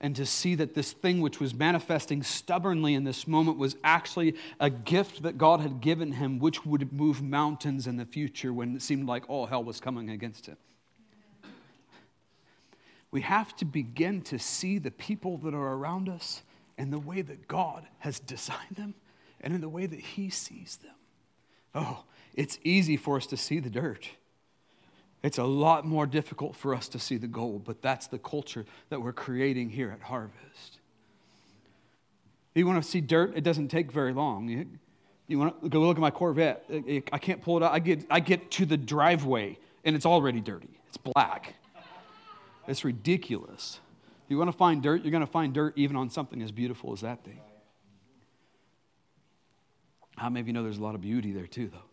and 0.00 0.14
to 0.16 0.24
see 0.24 0.54
that 0.54 0.74
this 0.74 0.92
thing 0.92 1.20
which 1.20 1.40
was 1.40 1.54
manifesting 1.54 2.22
stubbornly 2.22 2.94
in 2.94 3.04
this 3.04 3.26
moment 3.26 3.58
was 3.58 3.76
actually 3.82 4.36
a 4.60 4.70
gift 4.70 5.22
that 5.22 5.38
God 5.38 5.60
had 5.60 5.80
given 5.80 6.12
him, 6.12 6.38
which 6.38 6.64
would 6.64 6.92
move 6.92 7.20
mountains 7.20 7.86
in 7.86 7.96
the 7.96 8.04
future 8.04 8.52
when 8.52 8.76
it 8.76 8.82
seemed 8.82 9.08
like 9.08 9.28
all 9.28 9.46
hell 9.46 9.64
was 9.64 9.80
coming 9.80 10.10
against 10.10 10.46
him. 10.46 10.56
We 13.10 13.22
have 13.22 13.56
to 13.56 13.64
begin 13.64 14.22
to 14.22 14.38
see 14.38 14.78
the 14.78 14.90
people 14.90 15.38
that 15.38 15.54
are 15.54 15.74
around 15.74 16.08
us 16.08 16.42
in 16.76 16.90
the 16.90 16.98
way 16.98 17.22
that 17.22 17.48
God 17.48 17.86
has 17.98 18.20
designed 18.20 18.76
them 18.76 18.94
and 19.40 19.54
in 19.54 19.60
the 19.60 19.68
way 19.68 19.86
that 19.86 20.00
He 20.00 20.30
sees 20.30 20.78
them. 20.82 20.94
Oh, 21.74 22.04
it's 22.34 22.58
easy 22.62 22.96
for 22.96 23.16
us 23.16 23.26
to 23.26 23.36
see 23.36 23.60
the 23.60 23.70
dirt. 23.70 24.08
It's 25.22 25.38
a 25.38 25.44
lot 25.44 25.84
more 25.84 26.06
difficult 26.06 26.54
for 26.54 26.74
us 26.74 26.88
to 26.88 26.98
see 26.98 27.16
the 27.16 27.26
gold, 27.26 27.64
but 27.64 27.82
that's 27.82 28.06
the 28.06 28.18
culture 28.18 28.64
that 28.88 29.02
we're 29.02 29.12
creating 29.12 29.70
here 29.70 29.90
at 29.90 30.00
Harvest. 30.00 30.78
You 32.54 32.66
want 32.66 32.82
to 32.82 32.88
see 32.88 33.00
dirt? 33.00 33.32
It 33.36 33.42
doesn't 33.42 33.68
take 33.68 33.92
very 33.92 34.12
long. 34.12 34.48
You, 34.48 34.66
you 35.26 35.38
want 35.38 35.62
to 35.62 35.68
go 35.68 35.80
look 35.80 35.96
at 35.96 36.00
my 36.00 36.10
Corvette? 36.10 36.64
I 37.12 37.18
can't 37.18 37.42
pull 37.42 37.56
it 37.56 37.62
out. 37.62 37.72
I 37.72 37.78
get, 37.78 38.04
I 38.10 38.20
get 38.20 38.50
to 38.52 38.66
the 38.66 38.76
driveway 38.76 39.58
and 39.84 39.94
it's 39.94 40.06
already 40.06 40.40
dirty. 40.40 40.68
It's 40.88 40.96
black. 40.96 41.54
It's 42.66 42.84
ridiculous. 42.84 43.80
You 44.28 44.38
want 44.38 44.50
to 44.50 44.56
find 44.56 44.82
dirt, 44.82 45.02
you're 45.02 45.10
going 45.10 45.24
to 45.24 45.30
find 45.30 45.54
dirt 45.54 45.72
even 45.76 45.96
on 45.96 46.10
something 46.10 46.42
as 46.42 46.52
beautiful 46.52 46.92
as 46.92 47.00
that 47.00 47.24
thing. 47.24 47.40
How 50.16 50.28
many 50.28 50.40
of 50.40 50.46
you 50.48 50.52
know 50.52 50.62
there's 50.62 50.78
a 50.78 50.82
lot 50.82 50.94
of 50.94 51.00
beauty 51.00 51.32
there 51.32 51.46
too, 51.46 51.68
though? 51.68 51.87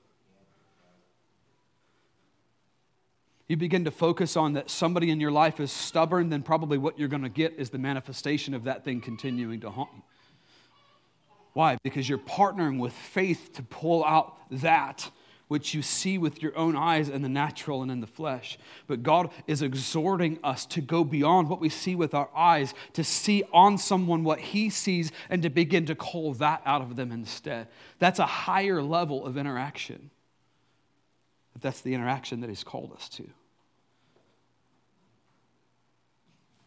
You 3.47 3.57
begin 3.57 3.85
to 3.85 3.91
focus 3.91 4.35
on 4.35 4.53
that 4.53 4.69
somebody 4.69 5.11
in 5.11 5.19
your 5.19 5.31
life 5.31 5.59
is 5.59 5.71
stubborn, 5.71 6.29
then 6.29 6.41
probably 6.41 6.77
what 6.77 6.97
you're 6.97 7.07
going 7.07 7.23
to 7.23 7.29
get 7.29 7.53
is 7.57 7.69
the 7.69 7.77
manifestation 7.77 8.53
of 8.53 8.63
that 8.63 8.83
thing 8.83 9.01
continuing 9.01 9.59
to 9.61 9.69
haunt 9.69 9.89
you. 9.95 10.01
Why? 11.53 11.77
Because 11.83 12.09
you're 12.09 12.17
partnering 12.17 12.79
with 12.79 12.91
faith 12.91 13.51
to 13.53 13.63
pull 13.63 14.03
out 14.03 14.35
that 14.51 15.09
which 15.47 15.73
you 15.73 15.81
see 15.81 16.17
with 16.17 16.41
your 16.41 16.57
own 16.57 16.75
eyes 16.75 17.07
in 17.07 17.21
the 17.21 17.29
natural 17.29 17.83
and 17.83 17.91
in 17.91 18.01
the 18.01 18.07
flesh. 18.07 18.57
But 18.87 19.03
God 19.03 19.29
is 19.47 19.61
exhorting 19.61 20.39
us 20.43 20.65
to 20.67 20.81
go 20.81 21.03
beyond 21.03 21.49
what 21.49 21.61
we 21.61 21.69
see 21.69 21.95
with 21.95 22.13
our 22.13 22.29
eyes, 22.35 22.73
to 22.93 23.03
see 23.03 23.43
on 23.53 23.77
someone 23.77 24.23
what 24.23 24.39
He 24.39 24.69
sees, 24.69 25.11
and 25.29 25.43
to 25.43 25.49
begin 25.49 25.85
to 25.85 25.95
call 25.95 26.33
that 26.35 26.61
out 26.65 26.81
of 26.81 26.95
them 26.95 27.11
instead. 27.11 27.67
That's 27.99 28.19
a 28.19 28.25
higher 28.25 28.81
level 28.81 29.25
of 29.25 29.37
interaction. 29.37 30.09
But 31.55 31.61
that's 31.61 31.79
the 31.79 31.93
interaction 31.93 32.41
that 32.41 32.49
He's 32.49 32.65
called 32.65 32.91
us 32.91 33.07
to. 33.09 33.23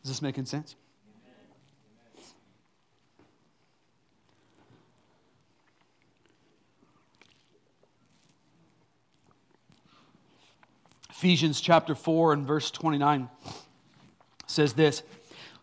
Is 0.02 0.08
this 0.08 0.22
making 0.22 0.46
sense? 0.46 0.76
Ephesians 11.10 11.60
chapter 11.60 11.94
4 11.94 12.32
and 12.32 12.46
verse 12.46 12.70
29 12.70 13.28
says 14.46 14.72
this 14.72 15.02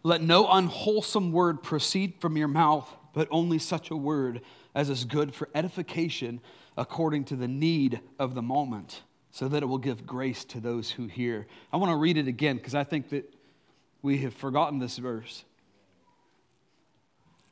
Let 0.03 0.21
no 0.21 0.47
unwholesome 0.47 1.31
word 1.31 1.63
proceed 1.63 2.13
from 2.19 2.37
your 2.37 2.47
mouth, 2.47 2.87
but 3.11 3.27
only 3.31 3.57
such 3.57 3.89
a 3.89 3.95
word 3.95 4.41
as 4.75 4.91
is 4.91 5.03
good 5.03 5.33
for 5.33 5.49
edification 5.55 6.41
according 6.77 7.23
to 7.23 7.35
the 7.35 7.47
need 7.47 8.01
of 8.19 8.35
the 8.35 8.43
moment 8.43 9.01
so 9.35 9.49
that 9.49 9.61
it 9.61 9.65
will 9.65 9.77
give 9.77 10.07
grace 10.07 10.45
to 10.45 10.61
those 10.61 10.89
who 10.89 11.07
hear. 11.07 11.45
I 11.73 11.75
want 11.75 11.91
to 11.91 11.97
read 11.97 12.15
it 12.15 12.29
again 12.29 12.55
because 12.55 12.73
I 12.73 12.85
think 12.85 13.09
that 13.09 13.29
we 14.01 14.19
have 14.19 14.33
forgotten 14.33 14.79
this 14.79 14.97
verse. 14.97 15.43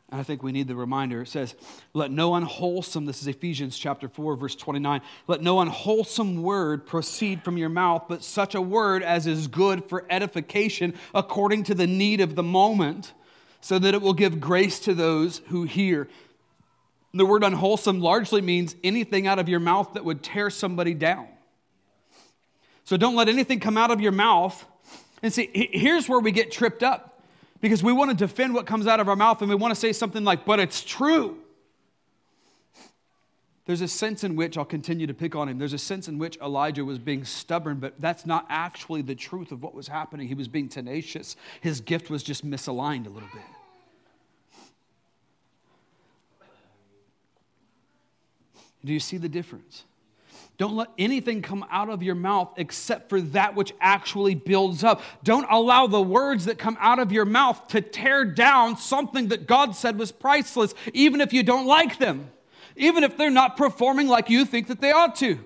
And 0.10 0.18
I 0.18 0.24
think 0.24 0.42
we 0.44 0.54
need 0.54 0.70
the 0.70 0.78
reminder. 0.78 1.24
It 1.24 1.28
says, 1.28 1.56
Let 1.94 2.10
no 2.10 2.36
unwholesome, 2.36 3.04
this 3.06 3.22
is 3.22 3.28
Ephesians 3.28 3.78
chapter 3.78 4.08
4, 4.08 4.38
verse 4.38 4.56
29, 4.56 5.02
let 5.28 5.42
no 5.42 5.60
unwholesome 5.60 6.42
word 6.42 6.86
proceed 6.86 7.44
from 7.44 7.58
your 7.58 7.68
mouth, 7.68 8.06
but 8.08 8.24
such 8.24 8.56
a 8.56 8.62
word 8.62 9.04
as 9.04 9.28
is 9.28 9.50
good 9.50 9.84
for 9.90 10.06
edification 10.10 10.94
according 11.14 11.66
to 11.66 11.76
the 11.76 11.88
need 11.88 12.22
of 12.22 12.36
the 12.36 12.44
moment, 12.44 13.12
so 13.60 13.78
that 13.78 13.94
it 13.94 14.02
will 14.02 14.14
give 14.14 14.40
grace 14.40 14.80
to 14.80 14.94
those 14.94 15.42
who 15.48 15.64
hear. 15.64 16.08
The 17.14 17.26
word 17.26 17.44
unwholesome 17.44 18.00
largely 18.00 18.40
means 18.40 18.74
anything 18.86 19.28
out 19.28 19.38
of 19.38 19.50
your 19.50 19.60
mouth 19.60 19.96
that 19.96 20.06
would 20.06 20.24
tear 20.24 20.50
somebody 20.50 20.94
down. 20.94 21.28
So 22.86 22.98
don't 22.98 23.16
let 23.16 23.30
anything 23.30 23.60
come 23.60 23.78
out 23.78 23.92
of 23.92 24.02
your 24.02 24.12
mouth. 24.12 24.66
And 25.22 25.34
see, 25.34 25.50
here's 25.54 26.10
where 26.10 26.20
we 26.20 26.32
get 26.32 26.52
tripped 26.52 26.84
up 26.84 27.22
because 27.62 27.82
we 27.82 27.94
want 27.94 28.12
to 28.12 28.16
defend 28.16 28.54
what 28.54 28.66
comes 28.66 28.88
out 28.88 29.00
of 29.00 29.08
our 29.08 29.16
mouth 29.16 29.42
and 29.42 29.50
we 29.50 29.56
want 29.56 29.74
to 29.74 29.80
say 29.80 29.94
something 29.94 30.24
like, 30.24 30.46
but 30.46 30.60
it's 30.60 30.84
true. 30.84 31.38
There's 33.66 33.80
a 33.80 33.88
sense 33.88 34.26
in 34.26 34.36
which 34.36 34.58
I'll 34.58 34.66
continue 34.66 35.08
to 35.08 35.14
pick 35.14 35.36
on 35.36 35.48
him. 35.48 35.58
There's 35.58 35.72
a 35.72 35.78
sense 35.78 36.10
in 36.10 36.18
which 36.18 36.38
Elijah 36.40 36.84
was 36.84 37.00
being 37.00 37.24
stubborn, 37.24 37.80
but 37.80 37.94
that's 38.02 38.26
not 38.26 38.46
actually 38.50 39.02
the 39.02 39.16
truth 39.16 39.54
of 39.54 39.64
what 39.64 39.74
was 39.74 39.88
happening. 39.88 40.28
He 40.28 40.34
was 40.34 40.50
being 40.50 40.68
tenacious. 40.68 41.38
His 41.62 41.80
gift 41.80 42.10
was 42.10 42.24
just 42.24 42.46
misaligned 42.46 43.06
a 43.06 43.10
little 43.10 43.30
bit. 43.34 43.44
Do 48.84 48.92
you 48.92 49.00
see 49.00 49.16
the 49.16 49.30
difference? 49.30 49.86
Don't 50.58 50.76
let 50.76 50.90
anything 51.00 51.42
come 51.42 51.66
out 51.72 51.90
of 51.90 52.04
your 52.04 52.16
mouth 52.16 52.54
except 52.58 53.10
for 53.10 53.20
that 53.22 53.56
which 53.56 53.74
actually 53.82 54.36
builds 54.36 54.84
up. 54.84 55.02
Don't 55.24 55.48
allow 55.50 55.88
the 55.88 56.02
words 56.02 56.46
that 56.46 56.60
come 56.60 56.78
out 56.80 57.00
of 57.00 57.12
your 57.12 57.26
mouth 57.26 57.68
to 57.70 57.82
tear 57.82 58.24
down 58.24 58.78
something 58.78 59.30
that 59.30 59.48
God 59.48 59.76
said 59.76 59.98
was 59.98 60.12
priceless, 60.12 60.76
even 60.94 61.22
if 61.22 61.34
you 61.34 61.42
don't 61.42 61.66
like 61.66 61.98
them, 61.98 62.30
even 62.76 63.04
if 63.04 63.18
they're 63.18 63.32
not 63.32 63.58
performing 63.58 64.08
like 64.08 64.30
you 64.30 64.46
think 64.46 64.68
that 64.68 64.80
they 64.80 64.92
ought 64.92 65.16
to. 65.18 65.40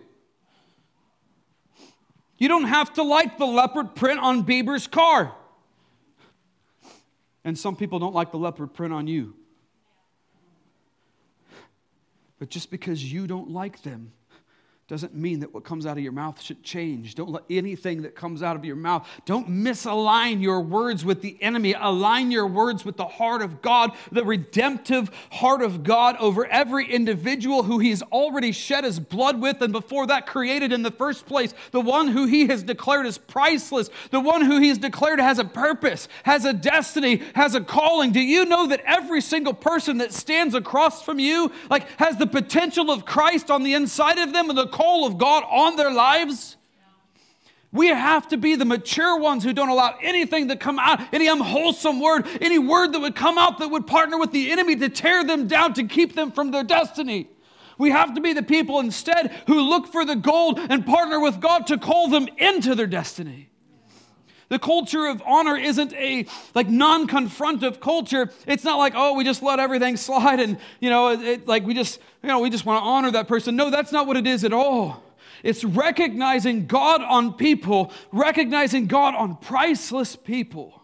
You 2.38 2.50
don't 2.50 2.66
have 2.66 2.94
to 2.96 3.04
like 3.04 3.38
the 3.38 3.48
leopard 3.48 3.96
print 3.96 4.20
on 4.20 4.44
Bieber's 4.44 4.88
car. 4.88 5.34
And 7.46 7.58
some 7.58 7.78
people 7.78 7.98
don't 7.98 8.14
like 8.14 8.32
the 8.32 8.38
leopard 8.38 8.74
print 8.74 8.94
on 8.94 9.08
you. 9.08 9.34
But 12.40 12.50
just 12.50 12.70
because 12.70 13.02
you 13.04 13.26
don't 13.26 13.50
like 13.50 13.82
them 13.82 14.12
doesn't 14.88 15.14
mean 15.14 15.42
that 15.42 15.54
what 15.54 15.66
comes 15.66 15.86
out 15.86 15.98
of 15.98 16.04
your 16.04 16.14
mouth 16.14 16.42
should 16.42 16.64
change. 16.64 17.16
Don't 17.16 17.30
let 17.30 17.44
anything 17.50 18.04
that 18.04 18.16
comes 18.16 18.42
out 18.42 18.56
of 18.56 18.64
your 18.64 18.78
mouth, 18.78 19.06
don't 19.26 19.50
misalign 19.50 20.42
your 20.42 20.62
words 20.62 21.04
with 21.04 21.22
the 21.22 21.38
enemy. 21.42 21.76
Align 21.78 22.32
your 22.32 22.48
words 22.48 22.86
with 22.86 22.96
the 22.96 23.06
heart 23.06 23.42
of 23.42 23.62
God, 23.62 23.92
the 24.14 24.24
redemptive 24.24 25.10
heart 25.30 25.62
of 25.62 25.84
God 25.84 26.16
over 26.20 26.46
every 26.46 26.90
individual 26.90 27.64
who 27.64 27.80
he's 27.80 28.02
already 28.02 28.54
shed 28.54 28.86
his 28.86 28.98
blood 28.98 29.42
with 29.42 29.62
and 29.62 29.74
before 29.74 30.08
that 30.08 30.26
created 30.26 30.72
in 30.72 30.84
the 30.84 30.92
first 30.92 31.26
place, 31.26 31.54
the 31.72 31.82
one 31.82 32.08
who 32.08 32.26
he 32.26 32.48
has 32.48 32.64
declared 32.64 33.06
is 33.06 33.18
priceless, 33.18 33.90
the 34.12 34.22
one 34.22 34.42
who 34.42 34.58
he's 34.58 34.78
declared 34.78 35.20
has 35.20 35.38
a 35.38 35.44
purpose, 35.44 36.08
has 36.24 36.46
a 36.46 36.54
destiny, 36.54 37.22
has 37.36 37.56
a 37.56 37.62
calling. 37.62 38.14
Do 38.14 38.22
you 38.22 38.46
know 38.46 38.68
that 38.68 38.84
every 38.86 39.20
single 39.20 39.54
person 39.54 39.98
that 39.98 40.14
stands 40.14 40.56
across 40.56 41.02
from 41.02 41.20
you 41.20 41.52
like 41.70 41.90
has 42.00 42.16
the 42.16 42.28
potential 42.28 42.90
of 42.90 43.04
Christ 43.04 43.52
on 43.52 43.64
the 43.64 43.74
inside 43.74 44.18
of 44.18 44.32
them 44.32 44.50
and 44.50 44.58
the 44.58 44.77
call 44.78 45.08
of 45.08 45.18
God 45.18 45.44
on 45.50 45.76
their 45.76 45.92
lives. 45.92 46.56
We 47.72 47.88
have 47.88 48.28
to 48.30 48.38
be 48.38 48.56
the 48.56 48.64
mature 48.64 49.20
ones 49.20 49.44
who 49.44 49.52
don't 49.52 49.70
allow 49.70 49.98
anything 50.02 50.50
to 50.50 50.56
come 50.56 50.78
out, 50.78 51.02
any 51.12 51.28
unwholesome 51.28 52.00
word, 52.00 52.28
any 52.40 52.60
word 52.60 52.94
that 52.94 53.00
would 53.00 53.16
come 53.16 53.40
out 53.40 53.58
that 53.58 53.70
would 53.70 53.88
partner 53.88 54.20
with 54.20 54.32
the 54.32 54.52
enemy 54.52 54.76
to 54.76 54.88
tear 54.90 55.24
them 55.24 55.48
down, 55.48 55.74
to 55.74 55.84
keep 55.84 56.14
them 56.14 56.32
from 56.32 56.52
their 56.52 56.64
destiny. 56.64 57.28
We 57.80 57.90
have 57.90 58.14
to 58.14 58.22
be 58.22 58.34
the 58.34 58.44
people 58.44 58.80
instead 58.80 59.32
who 59.48 59.62
look 59.62 59.88
for 59.88 60.06
the 60.06 60.16
gold 60.16 60.60
and 60.60 60.86
partner 60.86 61.20
with 61.20 61.42
God 61.42 61.68
to 61.68 61.78
call 61.78 62.10
them 62.10 62.28
into 62.38 62.76
their 62.76 62.88
destiny. 62.88 63.50
The 64.50 64.60
culture 64.60 65.08
of 65.08 65.22
honor 65.26 65.58
isn't 65.58 65.94
a 65.94 66.26
like 66.56 66.70
non-confrontive 66.70 67.80
culture. 67.80 68.32
It's 68.46 68.64
not 68.64 68.78
like, 68.78 68.94
oh, 68.96 69.14
we 69.14 69.24
just 69.24 69.44
let 69.44 69.60
everything 69.60 69.98
slide 69.98 70.40
and, 70.40 70.58
you 70.80 70.90
know, 70.90 71.10
it, 71.10 71.22
it, 71.22 71.48
like 71.48 71.66
we 71.66 71.74
just, 71.74 72.00
you 72.24 72.30
know, 72.30 72.40
we 72.40 72.50
just 72.50 72.66
want 72.66 72.82
to 72.82 72.88
honor 72.88 73.12
that 73.12 73.28
person. 73.28 73.56
No, 73.56 73.70
that's 73.70 73.92
not 73.92 74.08
what 74.08 74.16
it 74.16 74.26
is 74.26 74.44
at 74.44 74.54
all. 74.54 75.04
It's 75.44 75.64
recognizing 75.64 76.66
God 76.66 77.02
on 77.02 77.34
people, 77.34 77.92
recognizing 78.12 78.88
God 78.88 79.16
on 79.16 79.36
priceless 79.36 80.16
people 80.16 80.78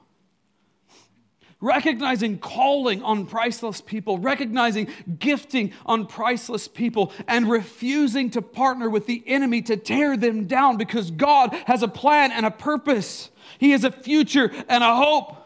recognizing 1.63 2.37
calling 2.37 3.01
on 3.03 3.25
priceless 3.25 3.79
people, 3.79 4.17
recognizing 4.17 4.89
gifting 5.17 5.71
on 5.85 6.05
priceless 6.05 6.67
people, 6.67 7.13
and 7.25 7.49
refusing 7.49 8.29
to 8.29 8.41
partner 8.41 8.89
with 8.89 9.07
the 9.07 9.23
enemy 9.25 9.61
to 9.61 9.77
tear 9.77 10.17
them 10.17 10.45
down 10.45 10.75
because 10.75 11.09
God 11.09 11.53
has 11.65 11.81
a 11.81 11.87
plan 11.87 12.33
and 12.33 12.45
a 12.45 12.51
purpose. 12.51 13.29
He 13.57 13.71
has 13.71 13.83
a 13.83 13.91
future 13.91 14.51
and 14.67 14.83
a 14.83 14.95
hope. 14.95 15.37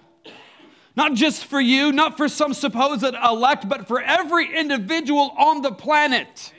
Not 0.95 1.13
just 1.13 1.45
for 1.45 1.61
you, 1.61 1.91
not 1.91 2.17
for 2.17 2.27
some 2.27 2.53
supposed 2.53 3.03
elect, 3.03 3.69
but 3.69 3.87
for 3.87 4.01
every 4.01 4.57
individual 4.57 5.31
on 5.37 5.61
the 5.61 5.71
planet. 5.71 6.53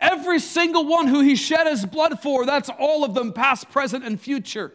Every 0.00 0.38
single 0.38 0.86
one 0.86 1.06
who 1.06 1.20
he 1.20 1.36
shed 1.36 1.66
his 1.66 1.84
blood 1.84 2.20
for, 2.20 2.46
that's 2.46 2.70
all 2.70 3.04
of 3.04 3.14
them, 3.14 3.32
past, 3.32 3.70
present, 3.70 4.04
and 4.04 4.20
future. 4.20 4.72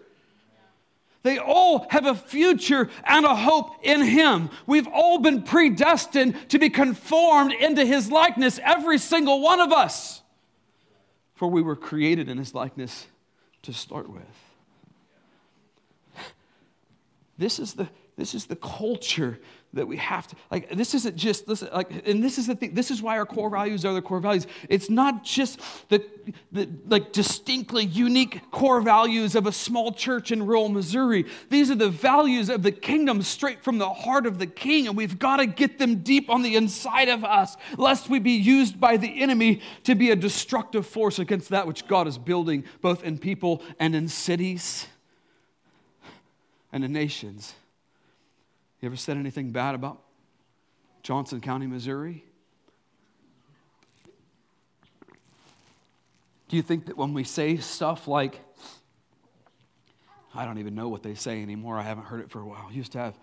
They 1.21 1.37
all 1.37 1.85
have 1.89 2.05
a 2.05 2.15
future 2.15 2.89
and 3.03 3.25
a 3.25 3.35
hope 3.35 3.71
in 3.83 4.01
Him. 4.01 4.49
We've 4.65 4.87
all 4.87 5.19
been 5.19 5.43
predestined 5.43 6.49
to 6.49 6.59
be 6.59 6.69
conformed 6.69 7.51
into 7.51 7.85
His 7.85 8.09
likeness, 8.09 8.59
every 8.63 8.97
single 8.97 9.41
one 9.41 9.59
of 9.59 9.73
us. 9.73 10.21
For 11.35 11.49
we 11.49 11.61
were 11.61 11.75
created 11.75 12.29
in 12.29 12.37
His 12.37 12.53
likeness 12.53 13.07
to 13.63 13.73
start 13.73 14.09
with. 14.09 14.23
This 17.39 17.57
is 17.57 17.73
the, 17.73 17.87
this 18.17 18.35
is 18.35 18.47
the 18.47 18.57
culture 18.57 19.39
that 19.71 19.87
we 19.87 19.95
have 19.95 20.27
to 20.27 20.35
like 20.51 20.69
this 20.71 20.93
isn't 20.95 21.15
just 21.15 21.45
this 21.45 21.61
like 21.61 22.05
and 22.05 22.23
this 22.23 22.37
is 22.37 22.47
the 22.47 22.55
thing 22.55 22.73
this 22.73 22.89
is 22.91 23.01
why 23.03 23.17
our 23.17 23.25
core 23.25 23.49
values 23.49 23.85
are 23.85 23.93
the 23.93 24.01
core 24.01 24.19
values. 24.19 24.45
It's 24.67 24.89
not 24.89 25.23
just 25.23 25.61
the, 25.87 26.03
the 26.51 26.67
like 26.87 27.13
distinctly 27.13 27.85
unique 27.85 28.41
core 28.51 28.81
values 28.81 29.35
of 29.35 29.45
a 29.45 29.53
small 29.53 29.93
church 29.93 30.33
in 30.33 30.45
rural 30.45 30.67
missouri. 30.67 31.27
These 31.49 31.71
are 31.71 31.75
the 31.75 31.89
values 31.89 32.49
of 32.49 32.61
the 32.61 32.73
kingdom 32.73 33.21
straight 33.21 33.63
from 33.63 33.77
the 33.77 33.89
heart 33.89 34.25
of 34.25 34.37
the 34.37 34.47
king 34.47 34.87
and 34.87 34.97
we've 34.97 35.17
got 35.17 35.37
to 35.37 35.45
get 35.45 35.79
them 35.79 36.01
deep 36.01 36.29
on 36.29 36.41
the 36.41 36.57
inside 36.57 37.07
of 37.07 37.23
us 37.23 37.55
lest 37.77 38.09
we 38.09 38.19
be 38.19 38.31
used 38.31 38.81
by 38.81 38.97
the 38.97 39.21
enemy 39.21 39.61
to 39.85 39.95
be 39.95 40.11
a 40.11 40.15
destructive 40.15 40.85
force 40.85 41.19
against 41.19 41.49
that 41.49 41.65
which 41.65 41.87
god 41.87 42.05
is 42.05 42.17
building 42.17 42.65
both 42.81 43.03
in 43.05 43.17
people 43.17 43.61
and 43.79 43.95
in 43.95 44.09
cities 44.09 44.87
and 46.71 46.83
the 46.83 46.87
nations 46.87 47.53
you 48.81 48.87
ever 48.87 48.95
said 48.95 49.17
anything 49.17 49.51
bad 49.51 49.75
about 49.75 50.01
Johnson 51.03 51.41
County, 51.41 51.67
Missouri? 51.67 52.23
Do 56.47 56.55
you 56.55 56.61
think 56.61 56.87
that 56.87 56.97
when 56.97 57.13
we 57.13 57.23
say 57.23 57.57
stuff 57.57 58.07
like, 58.07 58.39
I 60.33 60.45
don't 60.45 60.57
even 60.57 60.75
know 60.75 60.87
what 60.87 61.03
they 61.03 61.13
say 61.13 61.41
anymore, 61.41 61.77
I 61.77 61.83
haven't 61.83 62.05
heard 62.05 62.21
it 62.21 62.31
for 62.31 62.39
a 62.39 62.45
while. 62.45 62.69
used 62.71 62.93
to 62.93 62.99
have 62.99 63.19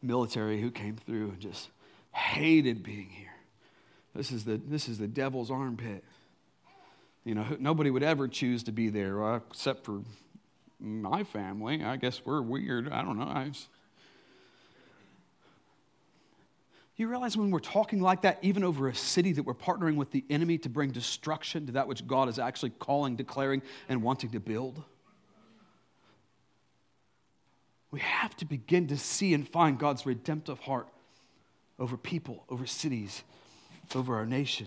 military 0.00 0.60
who 0.60 0.70
came 0.70 0.96
through 0.96 1.30
and 1.30 1.40
just 1.40 1.68
hated 2.12 2.82
being 2.82 3.08
here. 3.08 3.34
This 4.14 4.30
is 4.32 4.44
the, 4.44 4.56
this 4.56 4.88
is 4.88 4.98
the 4.98 5.08
devil's 5.08 5.50
armpit. 5.50 6.04
You 7.24 7.34
know, 7.34 7.44
nobody 7.58 7.90
would 7.90 8.02
ever 8.02 8.28
choose 8.28 8.62
to 8.64 8.72
be 8.72 8.88
there 8.88 9.36
except 9.36 9.84
for 9.84 10.00
my 10.80 11.24
family. 11.24 11.84
I 11.84 11.96
guess 11.96 12.22
we're 12.24 12.42
weird. 12.42 12.88
I 12.90 13.02
don't 13.02 13.18
know. 13.18 13.28
I 13.28 13.48
just, 13.48 13.68
You 17.00 17.08
realize 17.08 17.34
when 17.34 17.50
we're 17.50 17.60
talking 17.60 18.02
like 18.02 18.20
that, 18.22 18.40
even 18.42 18.62
over 18.62 18.86
a 18.86 18.94
city, 18.94 19.32
that 19.32 19.44
we're 19.44 19.54
partnering 19.54 19.96
with 19.96 20.10
the 20.10 20.22
enemy 20.28 20.58
to 20.58 20.68
bring 20.68 20.90
destruction 20.90 21.64
to 21.64 21.72
that 21.72 21.88
which 21.88 22.06
God 22.06 22.28
is 22.28 22.38
actually 22.38 22.72
calling, 22.78 23.16
declaring, 23.16 23.62
and 23.88 24.02
wanting 24.02 24.28
to 24.32 24.38
build? 24.38 24.82
We 27.90 28.00
have 28.00 28.36
to 28.36 28.44
begin 28.44 28.88
to 28.88 28.98
see 28.98 29.32
and 29.32 29.48
find 29.48 29.78
God's 29.78 30.04
redemptive 30.04 30.58
heart 30.58 30.88
over 31.78 31.96
people, 31.96 32.44
over 32.50 32.66
cities, 32.66 33.22
over 33.94 34.16
our 34.16 34.26
nation. 34.26 34.66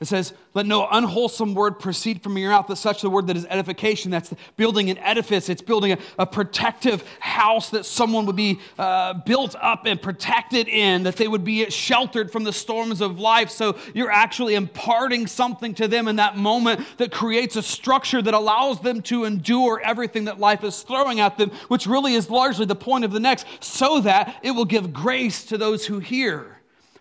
It 0.00 0.06
says, 0.06 0.32
Let 0.54 0.66
no 0.66 0.86
unwholesome 0.88 1.54
word 1.54 1.80
proceed 1.80 2.22
from 2.22 2.38
your 2.38 2.50
mouth, 2.50 2.66
but 2.68 2.78
such 2.78 3.02
the 3.02 3.10
word 3.10 3.26
that 3.26 3.36
is 3.36 3.44
edification. 3.46 4.12
That's 4.12 4.32
building 4.56 4.90
an 4.90 4.98
edifice. 4.98 5.48
It's 5.48 5.60
building 5.60 5.92
a, 5.92 5.98
a 6.20 6.26
protective 6.26 7.02
house 7.18 7.70
that 7.70 7.84
someone 7.84 8.24
would 8.26 8.36
be 8.36 8.60
uh, 8.78 9.14
built 9.14 9.56
up 9.60 9.86
and 9.86 10.00
protected 10.00 10.68
in, 10.68 11.02
that 11.02 11.16
they 11.16 11.26
would 11.26 11.42
be 11.42 11.68
sheltered 11.70 12.30
from 12.30 12.44
the 12.44 12.52
storms 12.52 13.00
of 13.00 13.18
life. 13.18 13.50
So 13.50 13.76
you're 13.92 14.10
actually 14.10 14.54
imparting 14.54 15.26
something 15.26 15.74
to 15.74 15.88
them 15.88 16.06
in 16.06 16.16
that 16.16 16.36
moment 16.36 16.80
that 16.98 17.10
creates 17.10 17.56
a 17.56 17.62
structure 17.62 18.22
that 18.22 18.34
allows 18.34 18.80
them 18.80 19.02
to 19.02 19.24
endure 19.24 19.80
everything 19.82 20.26
that 20.26 20.38
life 20.38 20.62
is 20.62 20.80
throwing 20.82 21.18
at 21.18 21.38
them, 21.38 21.50
which 21.66 21.86
really 21.86 22.14
is 22.14 22.30
largely 22.30 22.66
the 22.66 22.76
point 22.76 23.04
of 23.04 23.10
the 23.10 23.20
next, 23.20 23.46
so 23.58 24.00
that 24.02 24.38
it 24.44 24.52
will 24.52 24.64
give 24.64 24.92
grace 24.92 25.44
to 25.46 25.58
those 25.58 25.86
who 25.86 25.98
hear. 25.98 26.57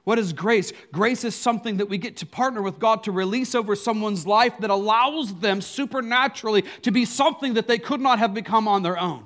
What 0.08 0.20
is 0.20 0.32
grace? 0.32 0.72
Grace 0.94 1.26
is 1.26 1.36
something 1.36 1.76
that 1.78 1.90
we 1.90 1.98
get 1.98 2.16
to 2.18 2.26
partner 2.26 2.62
with 2.62 2.80
God 2.80 3.04
to 3.04 3.12
release 3.12 3.54
over 3.54 3.76
someone's 3.76 4.26
life 4.26 4.54
that 4.62 4.70
allows 4.70 5.36
them 5.36 5.60
supernaturally 5.60 6.64
to 6.84 6.92
be 6.92 7.04
something 7.04 7.56
that 7.56 7.68
they 7.68 7.78
could 7.78 8.00
not 8.00 8.18
have 8.18 8.34
become 8.34 8.70
on 8.70 8.84
their 8.84 8.98
own. 8.98 9.26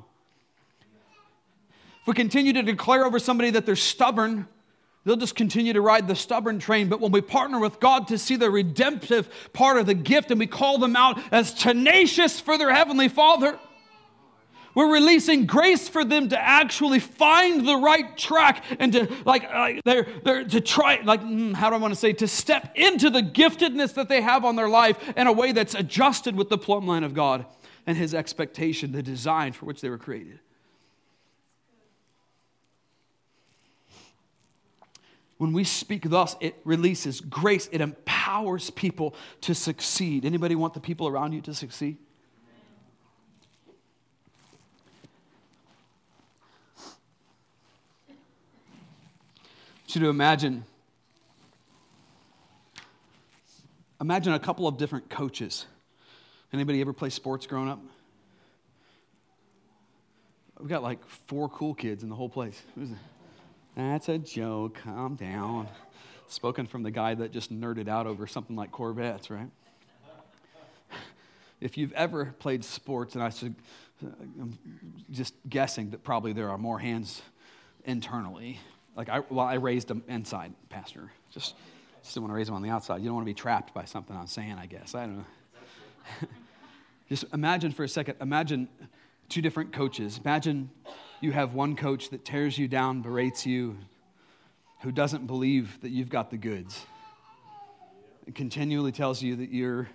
If 2.02 2.08
we 2.08 2.16
continue 2.16 2.52
to 2.54 2.64
declare 2.64 3.06
over 3.06 3.20
somebody 3.20 3.52
that 3.52 3.68
they're 3.68 3.76
stubborn, 3.76 4.48
they'll 5.06 5.18
just 5.18 5.36
continue 5.36 5.74
to 5.74 5.82
ride 5.82 6.08
the 6.08 6.16
stubborn 6.16 6.58
train. 6.58 6.90
But 6.90 7.00
when 7.00 7.12
we 7.12 7.22
partner 7.22 7.60
with 7.60 7.80
God 7.80 8.08
to 8.08 8.18
see 8.18 8.36
the 8.36 8.50
redemptive 8.50 9.30
part 9.54 9.78
of 9.78 9.86
the 9.86 9.94
gift 9.94 10.32
and 10.32 10.40
we 10.40 10.48
call 10.48 10.80
them 10.80 10.96
out 10.96 11.22
as 11.32 11.54
tenacious 11.54 12.40
for 12.40 12.58
their 12.58 12.74
Heavenly 12.74 13.08
Father, 13.08 13.60
we're 14.74 14.92
releasing 14.92 15.46
grace 15.46 15.90
for 15.90 16.04
them 16.04 16.30
to 16.30 16.40
actually 16.40 17.00
find 17.00 17.68
the 17.68 17.76
right 17.76 18.18
track 18.18 18.64
and 18.80 18.94
to 18.94 19.12
like 19.26 19.44
uh, 19.44 19.74
they're, 19.86 20.08
they're 20.24 20.44
to 20.46 20.62
try 20.62 21.02
like 21.04 21.22
mm, 21.22 21.54
how 21.54 21.70
do 21.70 21.76
I 21.76 21.80
want 21.80 21.94
to 21.94 22.00
say 22.00 22.14
to 22.14 22.28
step 22.28 22.72
into 22.76 23.10
the 23.10 23.22
giftedness 23.22 23.94
that 23.96 24.10
they 24.10 24.22
have 24.22 24.46
on 24.46 24.56
their 24.56 24.70
life 24.70 24.98
in 25.16 25.28
a 25.28 25.34
way 25.34 25.52
that's 25.52 25.76
adjusted 25.76 26.36
with 26.36 26.50
the 26.50 26.58
plumb 26.58 26.88
line 26.88 27.04
of 27.04 27.14
God 27.14 27.46
and 27.86 27.98
His 27.98 28.14
expectation, 28.14 28.92
the 28.92 29.04
design 29.04 29.54
for 29.54 29.66
which 29.66 29.82
they 29.82 29.90
were 29.90 29.98
created. 29.98 30.40
When 35.38 35.54
we 35.54 35.64
speak 35.64 36.08
thus, 36.08 36.36
it 36.40 36.56
releases 36.66 37.20
grace. 37.20 37.68
It 37.72 37.82
empowers 37.82 38.70
people 38.70 39.16
to 39.42 39.56
succeed. 39.56 40.24
Anybody 40.24 40.54
want 40.54 40.76
the 40.76 40.80
people 40.80 41.08
around 41.08 41.34
you 41.34 41.42
to 41.42 41.54
succeed? 41.56 41.98
You 49.96 50.02
to 50.02 50.10
imagine 50.10 50.64
imagine 54.00 54.34
a 54.34 54.40
couple 54.40 54.68
of 54.68 54.78
different 54.78 55.10
coaches. 55.10 55.66
Anybody 56.54 56.82
ever 56.82 56.94
play 56.94 57.10
sports 57.10 57.46
growing 57.46 57.70
up? 57.70 57.80
We've 60.60 60.70
got 60.70 60.84
like 60.84 61.06
four 61.28 61.50
cool 61.50 61.74
kids 61.74 62.04
in 62.04 62.10
the 62.10 62.16
whole 62.16 62.30
place. 62.30 62.62
That's 63.76 64.10
a 64.10 64.18
joke. 64.18 64.80
Calm 64.84 65.16
down. 65.16 65.68
Spoken 66.28 66.68
from 66.68 66.84
the 66.84 66.92
guy 66.92 67.14
that 67.16 67.32
just 67.32 67.52
nerded 67.52 67.88
out 67.88 68.08
over 68.08 68.28
something 68.28 68.56
like 68.56 68.72
Corvettes, 68.72 69.30
right? 69.30 69.50
If 71.60 71.78
you've 71.78 71.94
ever 71.94 72.34
played 72.40 72.66
sports, 72.66 73.14
and 73.14 73.24
I 73.24 73.30
should, 73.30 73.54
uh, 74.04 74.10
I'm 74.40 74.58
just 75.12 75.36
guessing 75.48 75.92
that 75.92 76.04
probably 76.04 76.34
there 76.34 76.50
are 76.50 76.58
more 76.58 76.80
hands 76.80 77.22
internally 77.86 78.60
like 78.96 79.10
I, 79.10 79.20
well, 79.30 79.46
I 79.46 79.56
raised 79.56 79.88
them 79.88 80.04
inside, 80.08 80.54
Pastor. 80.70 81.12
Just, 81.32 81.56
just 82.02 82.14
didn't 82.14 82.24
want 82.24 82.34
to 82.34 82.38
raise 82.38 82.48
them 82.48 82.56
on 82.56 82.62
the 82.62 82.70
outside. 82.70 83.02
You 83.02 83.06
don't 83.06 83.16
want 83.16 83.26
to 83.26 83.32
be 83.32 83.34
trapped 83.34 83.74
by 83.74 83.86
something 83.86 84.16
I'm 84.16 84.28
saying, 84.28 84.54
I 84.54 84.66
guess. 84.66 84.96
I 84.96 85.06
don't 85.06 85.18
know. 85.18 85.26
just 87.10 87.26
imagine 87.34 87.72
for 87.72 87.84
a 87.84 87.90
second, 87.90 88.16
imagine 88.22 88.68
two 89.30 89.42
different 89.42 89.72
coaches. 89.72 90.20
Imagine 90.24 90.70
you 91.22 91.32
have 91.32 91.54
one 91.54 91.76
coach 91.76 92.10
that 92.10 92.26
tears 92.26 92.58
you 92.58 92.68
down, 92.68 93.02
berates 93.02 93.46
you, 93.46 93.78
who 94.82 94.92
doesn't 94.92 95.28
believe 95.28 95.80
that 95.82 95.90
you've 95.90 96.10
got 96.10 96.32
the 96.32 96.38
goods. 96.38 96.86
and 98.26 98.36
continually 98.36 98.92
tells 98.92 99.22
you 99.22 99.36
that 99.38 99.52
you're, 99.52 99.88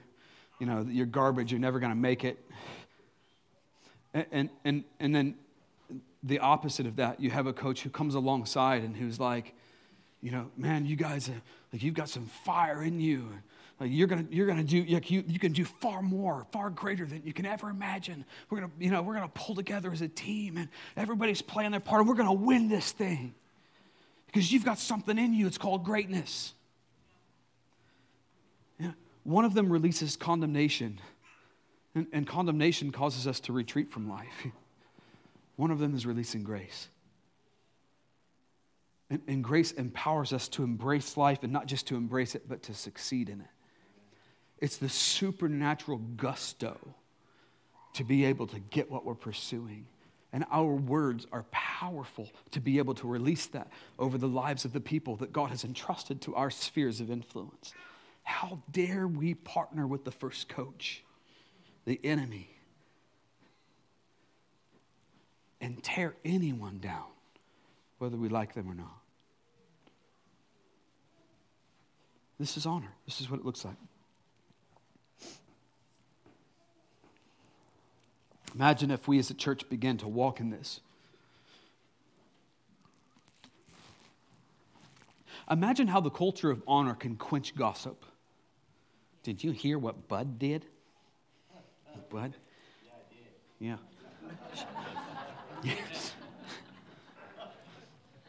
you 0.58 0.66
know, 0.66 0.84
that 0.84 0.92
you're 0.92 1.06
garbage, 1.06 1.50
you're 1.50 1.60
never 1.60 1.80
going 1.80 1.90
to 1.90 1.96
make 1.96 2.24
it. 2.24 2.38
And, 4.14 4.26
and, 4.32 4.50
and, 4.64 4.84
and 5.00 5.14
then 5.14 5.34
the 6.26 6.40
opposite 6.40 6.86
of 6.86 6.96
that. 6.96 7.20
You 7.20 7.30
have 7.30 7.46
a 7.46 7.52
coach 7.52 7.82
who 7.82 7.90
comes 7.90 8.14
alongside 8.14 8.82
and 8.82 8.96
who's 8.96 9.20
like, 9.20 9.54
you 10.20 10.32
know, 10.32 10.50
man, 10.56 10.84
you 10.84 10.96
guys, 10.96 11.28
are, 11.28 11.40
like 11.72 11.82
you've 11.82 11.94
got 11.94 12.08
some 12.08 12.26
fire 12.26 12.82
in 12.82 13.00
you. 13.00 13.28
like 13.78 13.90
you're 13.92 14.08
gonna, 14.08 14.26
you're 14.30 14.46
gonna 14.46 14.64
do, 14.64 14.78
you, 14.78 15.24
you 15.26 15.38
can 15.38 15.52
do 15.52 15.64
far 15.64 16.02
more, 16.02 16.46
far 16.52 16.68
greater 16.70 17.06
than 17.06 17.22
you 17.24 17.32
can 17.32 17.46
ever 17.46 17.70
imagine. 17.70 18.24
We're 18.50 18.60
gonna, 18.60 18.72
you 18.78 18.90
know, 18.90 19.02
we're 19.02 19.14
gonna 19.14 19.30
pull 19.34 19.54
together 19.54 19.92
as 19.92 20.02
a 20.02 20.08
team 20.08 20.56
and 20.56 20.68
everybody's 20.96 21.42
playing 21.42 21.70
their 21.70 21.80
part 21.80 22.00
and 22.00 22.08
we're 22.08 22.16
gonna 22.16 22.32
win 22.32 22.68
this 22.68 22.90
thing. 22.90 23.34
Because 24.26 24.50
you've 24.50 24.64
got 24.64 24.78
something 24.78 25.16
in 25.16 25.32
you, 25.32 25.46
it's 25.46 25.58
called 25.58 25.84
greatness. 25.84 26.52
Yeah. 28.80 28.92
One 29.22 29.44
of 29.44 29.54
them 29.54 29.70
releases 29.70 30.16
condemnation, 30.16 31.00
and, 31.94 32.06
and 32.12 32.26
condemnation 32.26 32.90
causes 32.90 33.26
us 33.26 33.40
to 33.40 33.52
retreat 33.52 33.90
from 33.90 34.08
life. 34.10 34.46
One 35.56 35.70
of 35.70 35.78
them 35.78 35.94
is 35.94 36.06
releasing 36.06 36.42
grace. 36.42 36.88
And, 39.08 39.22
and, 39.28 39.44
grace 39.44 39.70
empowers 39.72 40.32
us 40.32 40.48
to 40.48 40.64
embrace 40.64 41.16
life 41.16 41.44
and 41.44 41.52
not 41.52 41.66
just 41.66 41.86
to 41.88 41.96
embrace 41.96 42.34
it, 42.34 42.48
but 42.48 42.64
to 42.64 42.74
succeed 42.74 43.28
in 43.28 43.40
it. 43.40 43.46
It's 44.58 44.78
the 44.78 44.88
supernatural 44.88 45.98
gusto 46.16 46.76
to 47.94 48.04
be 48.04 48.24
able 48.24 48.48
to 48.48 48.58
get 48.58 48.90
what 48.90 49.04
we're 49.04 49.14
pursuing. 49.14 49.86
And 50.32 50.44
our 50.50 50.74
words 50.74 51.26
are 51.30 51.44
powerful 51.50 52.28
to 52.50 52.60
be 52.60 52.78
able 52.78 52.94
to 52.94 53.06
release 53.06 53.46
that 53.46 53.68
over 53.98 54.18
the 54.18 54.28
lives 54.28 54.64
of 54.64 54.72
the 54.72 54.80
people 54.80 55.16
that 55.16 55.32
God 55.32 55.50
has 55.50 55.64
entrusted 55.64 56.20
to 56.22 56.34
our 56.34 56.50
spheres 56.50 57.00
of 57.00 57.10
influence. 57.10 57.72
How 58.24 58.60
dare 58.72 59.06
we 59.06 59.34
partner 59.34 59.86
with 59.86 60.04
the 60.04 60.10
first 60.10 60.48
coach, 60.48 61.04
the 61.84 62.00
enemy, 62.02 62.55
and 65.66 65.82
tear 65.82 66.14
anyone 66.24 66.78
down, 66.78 67.08
whether 67.98 68.16
we 68.16 68.28
like 68.28 68.54
them 68.54 68.70
or 68.70 68.74
not? 68.74 69.00
This 72.38 72.56
is 72.56 72.66
honor. 72.66 72.92
This 73.04 73.20
is 73.20 73.28
what 73.28 73.40
it 73.40 73.44
looks 73.44 73.64
like. 73.64 73.74
Imagine 78.54 78.92
if 78.92 79.08
we 79.08 79.18
as 79.18 79.28
a 79.30 79.34
church 79.34 79.68
began 79.68 79.96
to 79.96 80.06
walk 80.06 80.38
in 80.38 80.50
this. 80.50 80.78
Imagine 85.50 85.88
how 85.88 86.00
the 86.00 86.10
culture 86.10 86.52
of 86.52 86.62
honor 86.68 86.94
can 86.94 87.16
quench 87.16 87.56
gossip. 87.56 88.04
Did 89.24 89.42
you 89.42 89.50
hear 89.50 89.80
what 89.80 90.06
Bud 90.06 90.38
did? 90.38 90.64
Bud? 92.08 92.34
Yeah. 93.58 93.78
Yeah. 95.62 95.74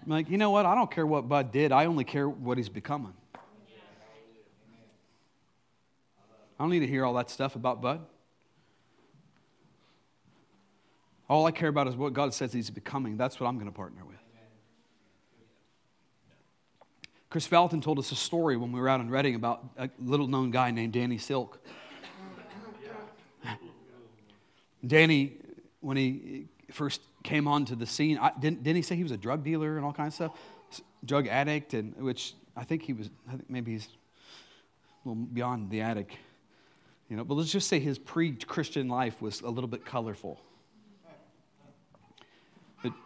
I'm 0.08 0.12
like, 0.12 0.30
you 0.30 0.38
know 0.38 0.52
what? 0.52 0.66
I 0.66 0.74
don't 0.74 0.90
care 0.90 1.06
what 1.06 1.28
Bud 1.28 1.52
did. 1.52 1.74
I 1.74 1.86
only 1.86 2.06
care 2.06 2.30
what 2.30 2.58
he's 2.58 2.70
becoming. 2.70 3.14
I 3.36 3.40
don't 6.64 6.70
need 6.70 6.80
to 6.80 6.88
hear 6.88 7.06
all 7.06 7.16
that 7.16 7.30
stuff 7.30 7.56
about 7.56 7.82
Bud. 7.82 8.00
All 11.30 11.46
I 11.46 11.52
care 11.52 11.68
about 11.68 11.88
is 11.88 11.98
what 11.98 12.14
God 12.14 12.34
says 12.34 12.54
he's 12.54 12.70
becoming. 12.70 13.18
That's 13.18 13.38
what 13.40 13.48
I'm 13.48 13.56
going 13.56 13.68
to 13.68 13.76
partner 13.76 14.06
with. 14.06 14.16
Kris 17.30 17.48
Vallotton 17.48 17.82
told 17.82 18.00
us 18.00 18.14
a 18.14 18.16
story 18.16 18.56
when 18.56 18.72
we 18.72 18.80
were 18.80 18.88
out 18.88 19.02
in 19.02 19.10
Redding 19.10 19.36
about 19.36 19.66
a 19.78 19.90
little 20.00 20.28
known 20.28 20.50
guy 20.50 20.72
named 20.72 20.94
Danny 20.94 21.18
Silk. 21.18 21.62
Danny, 24.88 25.34
when 25.82 25.98
he 25.98 26.48
first 26.72 27.02
came 27.24 27.48
onto 27.48 27.76
the 27.76 27.86
scene, 27.86 28.18
I, 28.18 28.32
didn't, 28.40 28.64
didn't 28.64 28.78
he 28.78 28.82
say 28.82 28.96
he 28.96 29.04
was 29.04 29.12
a 29.12 29.18
drug 29.18 29.44
dealer 29.44 29.78
and 29.78 29.86
all 29.86 29.94
kinds 29.94 30.20
of 30.20 30.32
stuff? 30.32 30.84
Drug 31.06 31.28
addict, 31.28 31.74
and 31.74 31.96
which 31.98 32.34
I 32.56 32.64
think 32.64 32.84
he 32.84 32.94
was, 32.94 33.10
I 33.28 33.32
think 33.32 33.50
maybe 33.50 33.72
he's 33.72 33.88
a 35.06 35.10
little 35.10 35.24
beyond 35.24 35.70
the 35.70 35.82
addict. 35.82 36.18
You 37.10 37.16
know, 37.16 37.24
but 37.24 37.36
let's 37.36 37.52
just 37.52 37.70
say 37.70 37.80
his 37.80 37.98
pre-Christian 37.98 38.90
life 38.90 39.22
was 39.22 39.42
a 39.42 39.50
little 39.50 39.70
bit 39.70 39.86
colorful. 39.86 40.42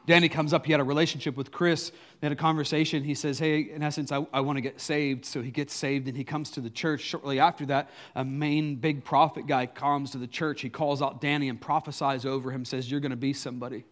Danny 0.06 0.30
comes 0.30 0.54
up, 0.54 0.65
he 0.65 0.72
had 0.72 0.82
a 0.82 0.84
relationship 0.84 1.38
with 1.38 1.52
Kris. 1.52 1.91
They 2.20 2.26
had 2.26 2.32
a 2.32 2.36
conversation. 2.36 3.04
He 3.04 3.15
says, 3.15 3.39
Hey, 3.39 3.62
in 3.62 3.84
essence, 3.84 4.12
I, 4.12 4.26
I 4.34 4.41
want 4.41 4.58
to 4.58 4.62
get 4.62 4.82
saved. 4.82 5.26
So 5.26 5.41
he 5.41 5.52
gets 5.52 5.74
saved 5.74 6.08
and 6.08 6.15
he 6.17 6.24
comes 6.24 6.52
to 6.52 6.62
the 6.62 6.70
church. 6.70 7.02
Shortly 7.02 7.39
after 7.39 7.65
that, 7.67 7.89
a 8.15 8.26
main 8.26 8.76
big 8.76 9.04
prophet 9.04 9.48
guy 9.48 9.65
comes 9.65 10.12
to 10.12 10.17
the 10.17 10.28
church. 10.28 10.62
He 10.62 10.70
calls 10.70 11.02
out 11.02 11.22
Danny 11.22 11.50
and 11.50 11.60
prophesies 11.60 12.26
over 12.26 12.52
him, 12.52 12.65
says, 12.65 12.89
You're 12.89 13.00
going 13.00 13.12
to 13.12 13.15
be 13.15 13.34
somebody. 13.34 13.86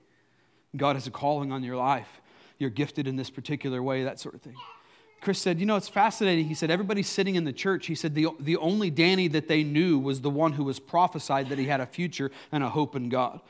God 0.75 0.95
has 0.95 1.07
a 1.07 1.11
calling 1.11 1.51
on 1.51 1.63
your 1.63 1.75
life. 1.75 2.21
You're 2.57 2.69
gifted 2.69 3.07
in 3.07 3.15
this 3.15 3.29
particular 3.29 3.81
way, 3.81 4.03
that 4.03 4.19
sort 4.19 4.35
of 4.35 4.41
thing. 4.41 4.55
Kris 5.21 5.39
said, 5.39 5.59
You 5.59 5.65
know, 5.65 5.75
it's 5.75 5.89
fascinating. 5.89 6.45
He 6.45 6.53
said, 6.53 6.71
Everybody's 6.71 7.09
sitting 7.09 7.35
in 7.35 7.43
the 7.43 7.53
church. 7.53 7.87
He 7.87 7.95
said, 7.95 8.15
the, 8.15 8.27
the 8.39 8.57
only 8.57 8.89
Danny 8.89 9.27
that 9.29 9.47
they 9.47 9.63
knew 9.63 9.99
was 9.99 10.21
the 10.21 10.29
one 10.29 10.53
who 10.53 10.63
was 10.63 10.79
prophesied 10.79 11.49
that 11.49 11.59
he 11.59 11.65
had 11.65 11.81
a 11.81 11.85
future 11.85 12.31
and 12.51 12.63
a 12.63 12.69
hope 12.69 12.95
in 12.95 13.09
God. 13.09 13.41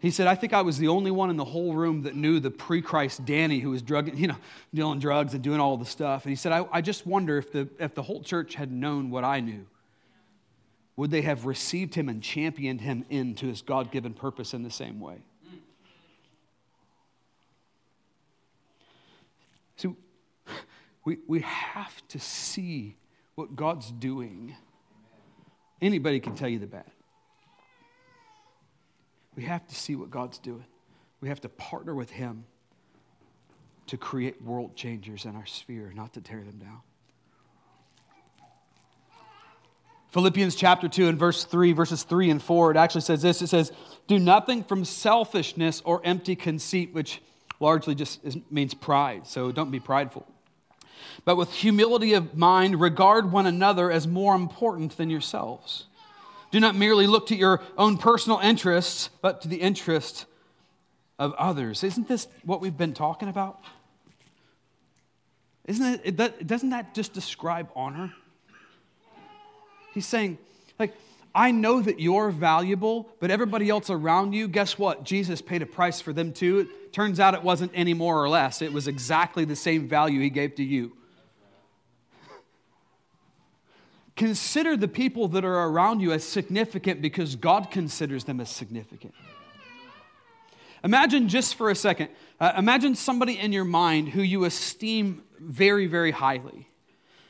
He 0.00 0.10
said, 0.12 0.28
I 0.28 0.36
think 0.36 0.52
I 0.52 0.62
was 0.62 0.78
the 0.78 0.88
only 0.88 1.10
one 1.10 1.28
in 1.28 1.36
the 1.36 1.44
whole 1.44 1.74
room 1.74 2.02
that 2.02 2.14
knew 2.14 2.38
the 2.38 2.50
pre 2.50 2.80
Christ 2.80 3.24
Danny 3.24 3.58
who 3.58 3.70
was 3.70 3.82
drug, 3.82 4.16
you 4.16 4.28
know, 4.28 4.36
dealing 4.72 5.00
drugs 5.00 5.34
and 5.34 5.42
doing 5.42 5.58
all 5.58 5.76
the 5.76 5.84
stuff. 5.84 6.24
And 6.24 6.30
he 6.30 6.36
said, 6.36 6.52
I, 6.52 6.66
I 6.70 6.80
just 6.80 7.06
wonder 7.06 7.36
if 7.36 7.50
the, 7.50 7.68
if 7.80 7.94
the 7.94 8.02
whole 8.02 8.22
church 8.22 8.54
had 8.54 8.70
known 8.70 9.10
what 9.10 9.24
I 9.24 9.40
knew, 9.40 9.66
would 10.94 11.10
they 11.10 11.22
have 11.22 11.46
received 11.46 11.94
him 11.94 12.08
and 12.08 12.22
championed 12.22 12.80
him 12.80 13.04
into 13.10 13.46
his 13.46 13.62
God 13.62 13.90
given 13.90 14.14
purpose 14.14 14.54
in 14.54 14.62
the 14.62 14.70
same 14.70 15.00
way? 15.00 15.18
So 19.76 19.96
we, 21.04 21.18
we 21.26 21.40
have 21.40 22.06
to 22.08 22.20
see 22.20 22.96
what 23.34 23.56
God's 23.56 23.90
doing. 23.90 24.54
Anybody 25.80 26.20
can 26.20 26.34
tell 26.34 26.48
you 26.48 26.58
the 26.58 26.66
bad. 26.66 26.90
We 29.38 29.44
have 29.44 29.64
to 29.68 29.74
see 29.76 29.94
what 29.94 30.10
God's 30.10 30.38
doing. 30.38 30.64
We 31.20 31.28
have 31.28 31.40
to 31.42 31.48
partner 31.48 31.94
with 31.94 32.10
Him 32.10 32.44
to 33.86 33.96
create 33.96 34.42
world 34.42 34.74
changers 34.74 35.26
in 35.26 35.36
our 35.36 35.46
sphere, 35.46 35.92
not 35.94 36.14
to 36.14 36.20
tear 36.20 36.42
them 36.42 36.58
down. 36.58 36.80
Philippians 40.08 40.56
chapter 40.56 40.88
2 40.88 41.06
and 41.06 41.16
verse 41.16 41.44
3, 41.44 41.70
verses 41.70 42.02
3 42.02 42.30
and 42.30 42.42
4, 42.42 42.72
it 42.72 42.76
actually 42.76 43.02
says 43.02 43.22
this 43.22 43.40
it 43.40 43.46
says, 43.46 43.70
Do 44.08 44.18
nothing 44.18 44.64
from 44.64 44.84
selfishness 44.84 45.82
or 45.84 46.00
empty 46.02 46.34
conceit, 46.34 46.92
which 46.92 47.22
largely 47.60 47.94
just 47.94 48.18
is, 48.24 48.36
means 48.50 48.74
pride, 48.74 49.28
so 49.28 49.52
don't 49.52 49.70
be 49.70 49.78
prideful. 49.78 50.26
But 51.24 51.36
with 51.36 51.52
humility 51.52 52.14
of 52.14 52.36
mind, 52.36 52.80
regard 52.80 53.30
one 53.30 53.46
another 53.46 53.88
as 53.88 54.04
more 54.04 54.34
important 54.34 54.96
than 54.96 55.10
yourselves. 55.10 55.84
Do 56.50 56.60
not 56.60 56.74
merely 56.74 57.06
look 57.06 57.26
to 57.28 57.36
your 57.36 57.60
own 57.76 57.98
personal 57.98 58.38
interests, 58.38 59.10
but 59.20 59.42
to 59.42 59.48
the 59.48 59.56
interest 59.56 60.26
of 61.18 61.34
others. 61.34 61.84
Isn't 61.84 62.08
this 62.08 62.26
what 62.44 62.60
we've 62.60 62.76
been 62.76 62.94
talking 62.94 63.28
about? 63.28 63.60
Isn't 65.66 66.00
it, 66.04 66.46
doesn't 66.46 66.70
that 66.70 66.94
just 66.94 67.12
describe 67.12 67.68
honor? 67.76 68.14
He's 69.92 70.06
saying, 70.06 70.38
like, 70.78 70.94
I 71.34 71.50
know 71.50 71.82
that 71.82 72.00
you're 72.00 72.30
valuable, 72.30 73.08
but 73.20 73.30
everybody 73.30 73.68
else 73.68 73.90
around 73.90 74.32
you, 74.32 74.48
guess 74.48 74.78
what? 74.78 75.04
Jesus 75.04 75.42
paid 75.42 75.60
a 75.60 75.66
price 75.66 76.00
for 76.00 76.12
them 76.12 76.32
too. 76.32 76.60
It 76.60 76.92
turns 76.92 77.20
out 77.20 77.34
it 77.34 77.42
wasn't 77.42 77.72
any 77.74 77.94
more 77.94 78.22
or 78.22 78.28
less, 78.28 78.62
it 78.62 78.72
was 78.72 78.88
exactly 78.88 79.44
the 79.44 79.56
same 79.56 79.88
value 79.88 80.20
he 80.20 80.30
gave 80.30 80.54
to 80.54 80.64
you. 80.64 80.92
Consider 84.18 84.76
the 84.76 84.88
people 84.88 85.28
that 85.28 85.44
are 85.44 85.68
around 85.68 86.00
you 86.00 86.10
as 86.10 86.24
significant 86.24 87.00
because 87.00 87.36
God 87.36 87.70
considers 87.70 88.24
them 88.24 88.40
as 88.40 88.50
significant. 88.50 89.14
Imagine 90.82 91.28
just 91.28 91.54
for 91.54 91.70
a 91.70 91.74
second, 91.76 92.08
uh, 92.40 92.52
imagine 92.58 92.96
somebody 92.96 93.38
in 93.38 93.52
your 93.52 93.64
mind 93.64 94.08
who 94.08 94.20
you 94.20 94.44
esteem 94.44 95.22
very, 95.38 95.86
very 95.86 96.10
highly, 96.10 96.68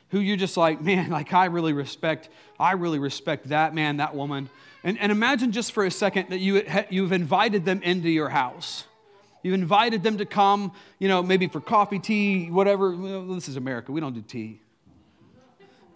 who 0.09 0.19
you're 0.19 0.35
just 0.35 0.57
like, 0.57 0.81
man, 0.81 1.09
like 1.11 1.31
I 1.31 1.45
really 1.45 1.73
respect, 1.73 2.29
I 2.59 2.71
really 2.71 2.97
respect 2.97 3.49
that 3.49 3.75
man, 3.75 3.97
that 3.97 4.15
woman. 4.15 4.49
And, 4.83 4.97
and 4.97 5.11
imagine 5.11 5.51
just 5.51 5.73
for 5.73 5.85
a 5.85 5.91
second 5.91 6.29
that 6.29 6.39
you, 6.39 6.63
you've 6.89 7.11
invited 7.11 7.65
them 7.65 7.83
into 7.83 8.09
your 8.09 8.29
house. 8.29 8.85
You've 9.43 9.53
invited 9.53 10.01
them 10.01 10.17
to 10.17 10.25
come, 10.25 10.71
you 10.97 11.07
know, 11.07 11.21
maybe 11.21 11.49
for 11.49 11.61
coffee, 11.61 11.99
tea, 11.99 12.49
whatever. 12.49 12.95
Well, 12.95 13.27
this 13.27 13.47
is 13.47 13.57
America. 13.57 13.91
We 13.91 14.01
don't 14.01 14.15
do 14.15 14.23
tea. 14.23 14.59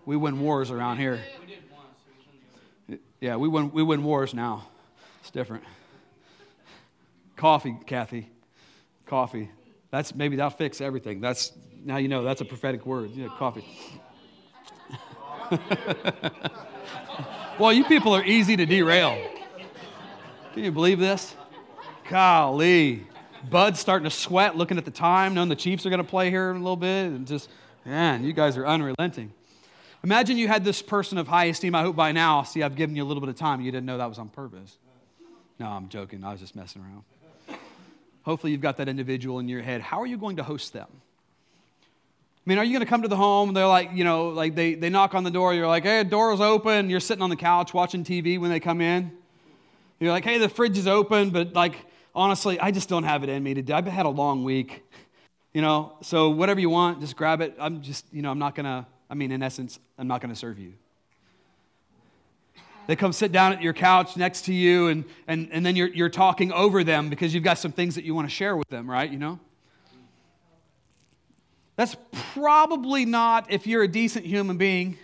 We 0.05 0.17
win 0.17 0.39
wars 0.39 0.71
around 0.71 0.97
here. 0.97 1.21
Yeah, 3.21 3.37
we 3.37 3.47
win, 3.47 3.71
we 3.71 3.83
win 3.83 4.03
wars 4.03 4.33
now. 4.33 4.67
It's 5.21 5.31
different. 5.31 5.63
Coffee, 7.37 7.77
Kathy. 7.85 8.27
Coffee. 9.05 9.49
That's 9.91 10.13
maybe 10.13 10.35
that'll 10.35 10.49
fix 10.49 10.81
everything. 10.81 11.21
That's 11.21 11.53
now 11.83 11.97
you 11.97 12.07
know 12.07 12.23
that's 12.23 12.41
a 12.41 12.45
prophetic 12.45 12.85
word. 12.85 13.11
Yeah, 13.11 13.29
coffee. 13.37 13.65
well, 17.59 17.71
you 17.71 17.85
people 17.85 18.13
are 18.13 18.23
easy 18.23 18.57
to 18.57 18.65
derail. 18.65 19.17
Can 20.53 20.63
you 20.63 20.71
believe 20.71 20.99
this? 20.99 21.35
Golly. 22.09 23.07
Bud's 23.49 23.79
starting 23.79 24.05
to 24.05 24.15
sweat 24.15 24.55
looking 24.55 24.77
at 24.77 24.85
the 24.85 24.91
time, 24.91 25.33
knowing 25.33 25.49
the 25.49 25.55
Chiefs 25.55 25.85
are 25.85 25.89
going 25.89 26.03
to 26.03 26.09
play 26.09 26.29
here 26.29 26.49
in 26.51 26.57
a 26.57 26.59
little 26.59 26.75
bit. 26.75 27.07
And 27.07 27.27
just, 27.27 27.49
man, 27.85 28.23
you 28.23 28.33
guys 28.33 28.55
are 28.57 28.65
unrelenting. 28.65 29.33
Imagine 30.03 30.37
you 30.37 30.49
had 30.49 30.65
this 30.65 30.81
person 30.81 31.17
of 31.17 31.27
high 31.27 31.45
esteem. 31.45 31.75
I 31.75 31.81
hope 31.81 31.95
by 31.95 32.11
now, 32.11 32.43
see, 32.43 32.61
I've 32.61 32.75
given 32.75 32.95
you 32.95 33.03
a 33.03 33.05
little 33.05 33.21
bit 33.21 33.29
of 33.29 33.35
time. 33.35 33.61
You 33.61 33.71
didn't 33.71 33.85
know 33.85 33.97
that 33.97 34.09
was 34.09 34.19
on 34.19 34.27
purpose. 34.29 34.77
No, 35.59 35.67
I'm 35.67 35.87
joking. 35.87 36.23
I 36.25 36.31
was 36.31 36.41
just 36.41 36.55
messing 36.55 36.81
around. 36.81 37.03
Hopefully, 38.23 38.51
you've 38.51 38.61
got 38.61 38.77
that 38.77 38.89
individual 38.89 39.39
in 39.39 39.47
your 39.47 39.61
head. 39.61 39.81
How 39.81 40.01
are 40.01 40.05
you 40.05 40.17
going 40.17 40.37
to 40.37 40.43
host 40.43 40.73
them? 40.73 40.87
I 40.91 42.49
mean, 42.49 42.57
are 42.57 42.65
you 42.65 42.71
going 42.73 42.85
to 42.85 42.89
come 42.89 43.03
to 43.03 43.07
the 43.07 43.15
home? 43.15 43.53
They're 43.53 43.67
like, 43.67 43.91
you 43.93 44.03
know, 44.03 44.29
like 44.29 44.55
they, 44.55 44.73
they 44.73 44.89
knock 44.89 45.13
on 45.13 45.23
the 45.23 45.31
door. 45.31 45.53
You're 45.53 45.67
like, 45.67 45.83
hey, 45.83 46.03
the 46.03 46.09
door's 46.09 46.41
open. 46.41 46.89
You're 46.89 46.99
sitting 46.99 47.21
on 47.21 47.29
the 47.29 47.37
couch 47.37 47.73
watching 47.73 48.03
TV 48.03 48.37
when 48.37 48.49
they 48.49 48.59
come 48.59 48.81
in. 48.81 49.13
You're 50.01 50.11
like, 50.11 50.25
hey, 50.25 50.37
the 50.37 50.49
fridge 50.49 50.77
is 50.77 50.85
open, 50.85 51.29
but 51.29 51.53
like, 51.53 51.75
honestly, 52.13 52.59
I 52.59 52.71
just 52.71 52.89
don't 52.89 53.05
have 53.05 53.23
it 53.23 53.29
in 53.29 53.41
me 53.41 53.53
to 53.53 53.61
do. 53.61 53.73
I've 53.73 53.85
had 53.85 54.05
a 54.05 54.09
long 54.09 54.43
week, 54.43 54.83
you 55.53 55.61
know, 55.61 55.93
so 56.01 56.29
whatever 56.31 56.59
you 56.59 56.69
want, 56.69 56.99
just 56.99 57.15
grab 57.15 57.39
it. 57.39 57.55
I'm 57.57 57.81
just, 57.81 58.05
you 58.11 58.21
know, 58.21 58.31
I'm 58.31 58.39
not 58.39 58.55
going 58.55 58.65
to, 58.65 58.85
I 59.13 59.15
mean, 59.15 59.31
in 59.31 59.43
essence, 59.43 59.77
I'm 59.99 60.07
not 60.07 60.21
going 60.21 60.33
to 60.33 60.35
serve 60.35 60.57
you. 60.57 60.73
They 62.87 62.95
come 62.95 63.13
sit 63.13 63.31
down 63.31 63.53
at 63.53 63.61
your 63.61 63.71
couch 63.71 64.17
next 64.17 64.45
to 64.45 64.53
you, 64.55 64.87
and, 64.87 65.05
and, 65.27 65.49
and 65.51 65.63
then 65.63 65.75
you're, 65.75 65.89
you're 65.89 66.09
talking 66.09 66.51
over 66.51 66.83
them 66.83 67.11
because 67.11 67.31
you've 67.31 67.43
got 67.43 67.59
some 67.59 67.71
things 67.71 67.93
that 67.93 68.05
you 68.05 68.15
want 68.15 68.27
to 68.27 68.33
share 68.33 68.57
with 68.57 68.69
them, 68.69 68.89
right? 68.89 69.07
You 69.07 69.19
know? 69.19 69.39
That's 71.75 71.95
probably 72.33 73.05
not, 73.05 73.51
if 73.51 73.67
you're 73.67 73.83
a 73.83 73.87
decent 73.87 74.25
human 74.25 74.57
being, 74.57 74.97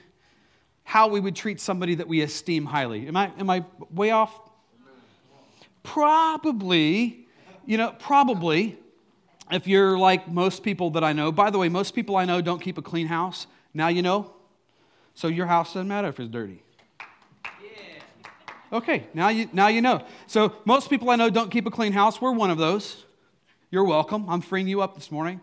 how 0.83 1.07
we 1.09 1.19
would 1.19 1.35
treat 1.35 1.61
somebody 1.61 1.93
that 1.93 2.07
we 2.07 2.21
esteem 2.21 2.65
highly. 2.65 3.07
Am 3.07 3.15
I, 3.15 3.31
am 3.37 3.47
I 3.47 3.63
way 3.93 4.09
off? 4.09 4.33
Probably, 5.83 7.27
you 7.63 7.77
know, 7.77 7.93
probably, 7.99 8.75
if 9.51 9.67
you're 9.67 9.99
like 9.99 10.27
most 10.27 10.63
people 10.63 10.89
that 10.91 11.03
I 11.03 11.13
know, 11.13 11.31
by 11.31 11.51
the 11.51 11.59
way, 11.59 11.69
most 11.69 11.93
people 11.93 12.15
I 12.15 12.25
know 12.25 12.41
don't 12.41 12.59
keep 12.59 12.79
a 12.79 12.81
clean 12.81 13.05
house. 13.05 13.45
Now 13.73 13.87
you 13.87 14.01
know. 14.01 14.33
So 15.15 15.27
your 15.27 15.47
house 15.47 15.73
doesn't 15.73 15.87
matter 15.87 16.07
if 16.07 16.19
it's 16.19 16.31
dirty. 16.31 16.63
Yeah. 17.45 17.47
Okay, 18.71 19.07
now 19.13 19.29
you, 19.29 19.49
now 19.51 19.67
you 19.67 19.81
know. 19.81 20.03
So 20.27 20.53
most 20.65 20.89
people 20.89 21.09
I 21.09 21.15
know 21.15 21.29
don't 21.29 21.51
keep 21.51 21.65
a 21.65 21.71
clean 21.71 21.91
house. 21.93 22.21
We're 22.21 22.31
one 22.31 22.49
of 22.49 22.57
those. 22.57 23.05
You're 23.71 23.83
welcome. 23.83 24.29
I'm 24.29 24.41
freeing 24.41 24.67
you 24.67 24.81
up 24.81 24.95
this 24.95 25.11
morning. 25.11 25.41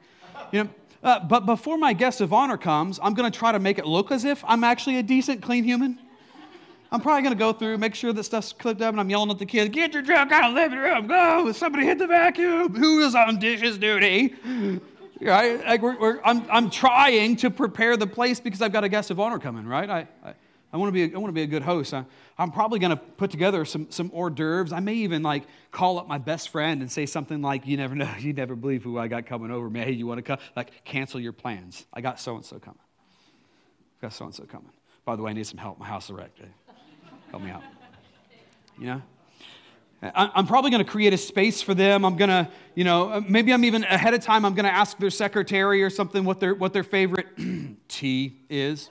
You 0.51 0.65
know, 0.65 0.71
uh, 1.03 1.21
but 1.21 1.47
before 1.47 1.79
my 1.79 1.93
guest 1.93 2.21
of 2.21 2.33
honor 2.33 2.57
comes, 2.57 2.99
I'm 3.03 3.15
going 3.15 3.31
to 3.31 3.39
try 3.39 3.53
to 3.53 3.59
make 3.59 3.79
it 3.79 3.87
look 3.87 4.11
as 4.11 4.25
if 4.25 4.43
I'm 4.47 4.65
actually 4.65 4.99
a 4.99 5.03
decent, 5.03 5.43
clean 5.43 5.63
human. 5.63 5.99
I'm 6.91 7.01
probably 7.01 7.23
going 7.23 7.35
to 7.35 7.39
go 7.39 7.53
through, 7.53 7.79
make 7.79 7.95
sure 7.95 8.13
that 8.13 8.23
stuff's 8.23 8.53
clipped 8.53 8.81
up, 8.81 8.91
and 8.91 9.01
I'm 9.01 9.11
yelling 9.11 9.31
at 9.31 9.39
the 9.39 9.47
kids, 9.47 9.71
get 9.71 9.93
your 9.93 10.03
junk 10.03 10.33
out 10.33 10.51
of 10.51 10.55
the 10.55 10.61
living 10.61 10.79
room, 10.79 11.07
go, 11.07 11.51
somebody 11.53 11.85
hit 11.85 11.99
the 11.99 12.07
vacuum, 12.07 12.75
who 12.75 13.05
is 13.05 13.15
on 13.15 13.39
dishes 13.39 13.77
duty? 13.77 14.35
Right? 15.21 15.65
Like 15.65 15.83
we're, 15.83 15.99
we're, 15.99 16.21
I'm, 16.25 16.45
I'm 16.51 16.71
trying 16.71 17.37
to 17.37 17.51
prepare 17.51 17.97
the 17.97 18.07
place 18.07 18.39
because 18.39 18.61
I've 18.61 18.73
got 18.73 18.85
a 18.85 18.89
guest 18.89 19.11
of 19.11 19.19
honor 19.19 19.39
coming, 19.39 19.67
right? 19.67 19.89
I, 19.89 20.09
I, 20.23 20.35
I 20.73 20.77
want 20.77 20.95
to 20.95 21.33
be 21.33 21.43
a, 21.43 21.47
good 21.47 21.63
host. 21.63 21.95
I, 21.95 22.05
am 22.39 22.51
probably 22.51 22.79
going 22.79 22.91
to 22.91 22.97
put 22.97 23.31
together 23.31 23.65
some, 23.65 23.87
some 23.91 24.11
hors 24.13 24.31
d'oeuvres. 24.31 24.73
I 24.73 24.81
may 24.81 24.95
even 24.95 25.23
like 25.23 25.45
call 25.71 25.99
up 25.99 26.07
my 26.07 26.19
best 26.19 26.51
friend 26.51 26.83
and 26.83 26.93
say 26.93 27.07
something 27.07 27.41
like, 27.41 27.67
"You 27.67 27.79
never 27.79 27.95
know. 27.95 28.13
You 28.19 28.35
never 28.35 28.55
believe 28.55 28.83
who 28.83 28.99
I 28.99 29.09
got 29.09 29.25
coming 29.25 29.51
over. 29.51 29.71
Me, 29.71 29.81
hey, 29.81 29.93
you 29.93 30.07
want 30.07 30.19
to 30.19 30.23
come? 30.23 30.39
Like, 30.55 30.85
cancel 30.85 31.19
your 31.19 31.33
plans. 31.33 31.87
I 31.95 32.03
got 32.03 32.21
so 32.21 32.37
and 32.37 32.45
so 32.45 32.59
coming. 32.59 32.81
I 32.81 34.03
got 34.03 34.13
so 34.13 34.27
and 34.27 34.35
so 34.35 34.45
coming. 34.45 34.73
By 35.07 35.17
the 35.17 35.23
way, 35.23 35.31
I 35.31 35.35
need 35.35 35.47
some 35.47 35.59
help. 35.59 35.79
My 35.79 35.87
house 35.87 36.07
is 36.07 36.11
wrecked. 36.11 36.41
Help 37.31 37.43
me 37.43 37.51
out. 37.51 37.63
You 38.79 38.87
know." 38.87 39.03
I'm 40.03 40.47
probably 40.47 40.71
going 40.71 40.85
to 40.85 40.91
create 40.91 41.15
a 41.15 41.19
space 41.19 41.63
for 41.63 41.75
them. 41.75 42.05
I'm 42.05 42.17
going 42.17 42.29
to, 42.29 42.49
you 42.75 42.85
know, 42.85 43.11
uh, 43.11 43.21
maybe 43.27 43.53
I'm 43.53 43.65
even 43.65 43.83
ahead 43.85 44.13
of 44.13 44.21
time. 44.21 44.45
I'm 44.45 44.55
going 44.55 44.67
to 44.67 44.73
ask 44.73 44.99
their 44.99 45.11
secretary 45.11 45.83
or 45.83 45.91
something 45.91 46.25
what 46.25 46.39
their 46.39 46.55
what 46.55 46.73
their 46.73 46.85
favorite 46.85 47.27
tea 47.89 48.37
is. 48.51 48.91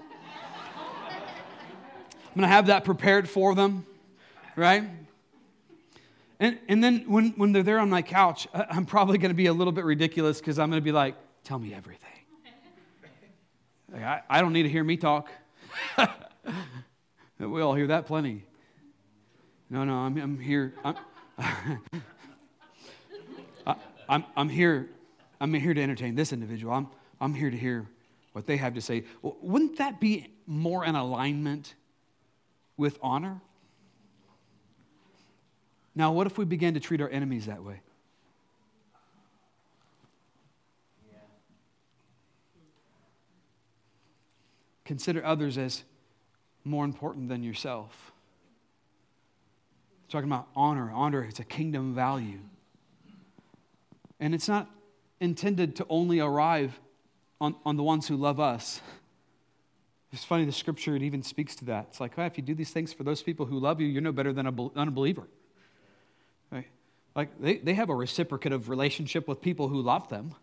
I'm 2.36 2.42
going 2.42 2.50
to 2.50 2.54
have 2.54 2.68
that 2.68 2.84
prepared 2.84 3.30
for 3.30 3.56
them, 3.56 3.86
right? 4.58 4.84
And, 6.40 6.60
and 6.68 6.84
then 6.84 7.06
when, 7.08 7.30
when 7.38 7.54
they're 7.54 7.64
there 7.64 7.80
on 7.80 7.90
my 7.90 8.02
couch, 8.02 8.48
I'm 8.54 8.86
probably 8.86 9.18
going 9.18 9.30
to 9.30 9.36
be 9.36 9.46
a 9.46 9.54
little 9.54 9.72
bit 9.72 9.86
ridiculous 9.86 10.40
because 10.40 10.60
I'm 10.60 10.70
going 10.70 10.82
to 10.82 10.84
be 10.84 10.92
like, 10.92 11.16
tell 11.46 11.58
me 11.58 11.74
everything. 11.74 12.10
Like, 13.92 14.04
I, 14.04 14.22
I 14.30 14.42
don't 14.42 14.52
need 14.52 14.64
to 14.64 14.70
hear 14.70 14.84
me 14.84 14.98
talk. 14.98 15.30
we 17.40 17.62
all 17.62 17.74
hear 17.74 17.88
that 17.88 18.06
plenty. 18.06 18.44
No, 19.70 19.84
no, 19.84 19.94
I'm, 19.96 20.18
I'm 20.18 20.40
here. 20.40 20.74
I'm, 20.84 20.96
I, 23.66 23.76
I'm, 24.08 24.24
I'm 24.38 24.50
here. 24.50 24.90
I'm 25.42 25.54
here 25.54 25.74
to 25.74 25.82
entertain 25.82 26.16
this 26.16 26.32
individual. 26.32 26.74
I'm, 26.74 26.88
I'm 27.20 27.34
here 27.34 27.50
to 27.50 27.58
hear 27.58 27.88
what 28.34 28.46
they 28.46 28.58
have 28.58 28.76
to 28.76 28.82
say. 28.82 29.04
Wouldn't 29.22 29.78
that 29.78 30.00
be 30.00 30.28
more 30.46 30.86
in 30.86 30.96
alignment 30.96 31.74
with 32.78 33.00
honor? 33.02 33.42
Now, 35.96 36.12
what 36.12 36.28
if 36.28 36.38
we 36.38 36.46
began 36.46 36.74
to 36.74 36.80
treat 36.80 37.02
our 37.02 37.10
enemies 37.10 37.46
that 37.48 37.64
way? 37.64 37.82
Consider 44.84 45.26
others 45.26 45.58
as 45.58 45.84
more 46.64 46.86
important 46.86 47.30
than 47.30 47.42
yourself. 47.42 48.12
Talking 50.10 50.30
about 50.30 50.48
honor. 50.56 50.92
Honor, 50.94 51.24
it's 51.24 51.40
a 51.40 51.44
kingdom 51.44 51.96
value. 51.96 52.40
And 54.20 54.34
it's 54.34 54.48
not 54.48 54.70
intended 55.20 55.76
to 55.78 55.86
only 55.90 56.20
arrive 56.20 56.80
on, 57.42 57.56
on 57.66 57.76
the 57.76 57.84
ones 57.84 58.08
who 58.08 58.16
love 58.16 58.40
us. 58.40 58.82
It's 60.14 60.24
funny, 60.24 60.46
the 60.46 60.54
scripture, 60.54 60.96
it 60.96 61.02
even 61.02 61.24
speaks 61.24 61.56
to 61.58 61.66
that. 61.66 61.88
It's 61.90 62.00
like, 62.00 62.14
if 62.18 62.38
you 62.38 62.44
do 62.44 62.56
these 62.56 62.72
things 62.72 62.94
for 62.94 63.04
those 63.04 63.22
people 63.22 63.46
who 63.46 63.60
love 63.60 63.82
you, 63.82 63.88
you're 63.88 64.02
no 64.02 64.14
better 64.14 64.32
than 64.32 64.48
an 64.48 64.72
unbeliever. 64.76 65.28
Right? 66.52 66.68
Like, 67.16 67.42
they, 67.42 67.58
they 67.58 67.74
have 67.74 67.90
a 67.90 67.96
reciprocative 67.96 68.70
relationship 68.70 69.28
with 69.28 69.42
people 69.42 69.68
who 69.68 69.82
love 69.82 70.08
them. 70.08 70.34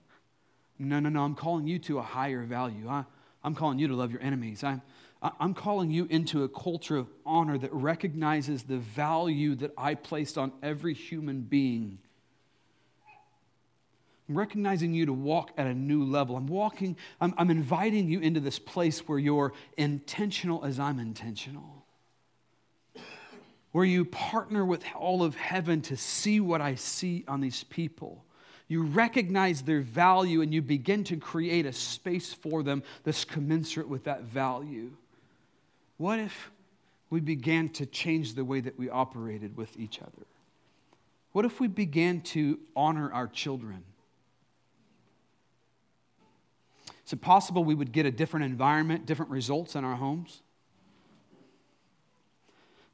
No, 0.78 1.00
no, 1.00 1.08
no, 1.08 1.22
I'm 1.22 1.34
calling 1.34 1.66
you 1.66 1.78
to 1.80 1.98
a 1.98 2.02
higher 2.02 2.42
value. 2.42 2.88
I, 2.88 3.04
I'm 3.42 3.54
calling 3.54 3.78
you 3.78 3.88
to 3.88 3.94
love 3.94 4.10
your 4.10 4.20
enemies. 4.20 4.62
I'm, 4.62 4.82
I'm 5.22 5.54
calling 5.54 5.90
you 5.90 6.06
into 6.10 6.42
a 6.42 6.48
culture 6.48 6.96
of 6.96 7.08
honor 7.24 7.56
that 7.56 7.72
recognizes 7.72 8.64
the 8.64 8.78
value 8.78 9.54
that 9.56 9.72
I 9.78 9.94
placed 9.94 10.36
on 10.36 10.52
every 10.62 10.94
human 10.94 11.42
being 11.42 11.98
I'm 14.32 14.38
recognizing 14.38 14.94
you 14.94 15.04
to 15.06 15.12
walk 15.12 15.50
at 15.58 15.66
a 15.66 15.74
new 15.74 16.04
level. 16.04 16.38
I'm 16.38 16.46
walking, 16.46 16.96
I'm, 17.20 17.34
I'm 17.36 17.50
inviting 17.50 18.08
you 18.08 18.20
into 18.20 18.40
this 18.40 18.58
place 18.58 19.00
where 19.00 19.18
you're 19.18 19.52
intentional 19.76 20.64
as 20.64 20.78
I'm 20.78 20.98
intentional. 20.98 21.84
Where 23.72 23.84
you 23.84 24.06
partner 24.06 24.64
with 24.64 24.84
all 24.96 25.22
of 25.22 25.34
heaven 25.34 25.82
to 25.82 25.98
see 25.98 26.40
what 26.40 26.62
I 26.62 26.76
see 26.76 27.24
on 27.28 27.42
these 27.42 27.64
people. 27.64 28.24
You 28.68 28.84
recognize 28.84 29.60
their 29.60 29.82
value 29.82 30.40
and 30.40 30.54
you 30.54 30.62
begin 30.62 31.04
to 31.04 31.18
create 31.18 31.66
a 31.66 31.72
space 31.74 32.32
for 32.32 32.62
them 32.62 32.84
that's 33.04 33.26
commensurate 33.26 33.88
with 33.88 34.04
that 34.04 34.22
value. 34.22 34.92
What 36.02 36.18
if 36.18 36.50
we 37.10 37.20
began 37.20 37.68
to 37.74 37.86
change 37.86 38.34
the 38.34 38.44
way 38.44 38.58
that 38.58 38.76
we 38.76 38.90
operated 38.90 39.56
with 39.56 39.78
each 39.78 40.00
other? 40.00 40.26
What 41.30 41.44
if 41.44 41.60
we 41.60 41.68
began 41.68 42.22
to 42.22 42.58
honor 42.74 43.12
our 43.12 43.28
children? 43.28 43.84
Is 47.06 47.12
it 47.12 47.20
possible 47.20 47.62
we 47.62 47.76
would 47.76 47.92
get 47.92 48.04
a 48.04 48.10
different 48.10 48.46
environment, 48.46 49.06
different 49.06 49.30
results 49.30 49.76
in 49.76 49.84
our 49.84 49.94
homes? 49.94 50.42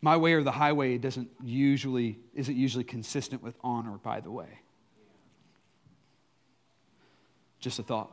My 0.02 0.18
way 0.18 0.34
or 0.34 0.42
the 0.42 0.52
highway 0.52 0.98
doesn't 0.98 1.30
usually, 1.42 2.18
isn't 2.34 2.58
usually 2.58 2.84
consistent 2.84 3.42
with 3.42 3.54
honor, 3.64 3.96
by 4.02 4.20
the 4.20 4.30
way. 4.30 4.60
Just 7.58 7.78
a 7.78 7.82
thought. 7.82 8.10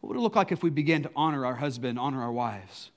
What 0.00 0.08
would 0.08 0.16
it 0.16 0.22
look 0.22 0.36
like 0.36 0.52
if 0.52 0.62
we 0.62 0.70
began 0.70 1.02
to 1.02 1.10
honor 1.14 1.44
our 1.44 1.56
husband, 1.56 1.98
honor 1.98 2.22
our 2.22 2.32
wives? 2.32 2.92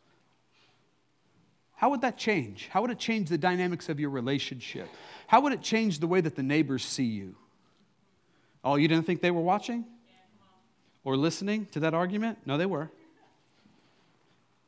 How 1.80 1.90
would 1.90 2.02
that 2.02 2.18
change? 2.18 2.68
How 2.72 2.82
would 2.82 2.92
it 2.92 3.00
change 3.00 3.30
the 3.30 3.38
dynamics 3.38 3.90
of 3.90 4.00
your 4.00 4.10
relationship? 4.10 4.90
How 5.28 5.42
would 5.42 5.54
it 5.54 5.62
change 5.62 6.00
the 6.00 6.08
way 6.08 6.22
that 6.22 6.36
the 6.36 6.44
neighbors 6.44 6.84
see 6.84 7.06
you? 7.06 7.36
Oh, 8.64 8.76
you 8.76 8.88
didn't 8.88 9.06
think 9.06 9.22
they 9.22 9.32
were 9.32 9.42
watching? 9.42 9.86
or 11.04 11.18
listening 11.18 11.66
to 11.72 11.80
that 11.82 11.94
argument? 11.94 12.38
No, 12.46 12.58
they 12.58 12.66
were. 12.66 12.90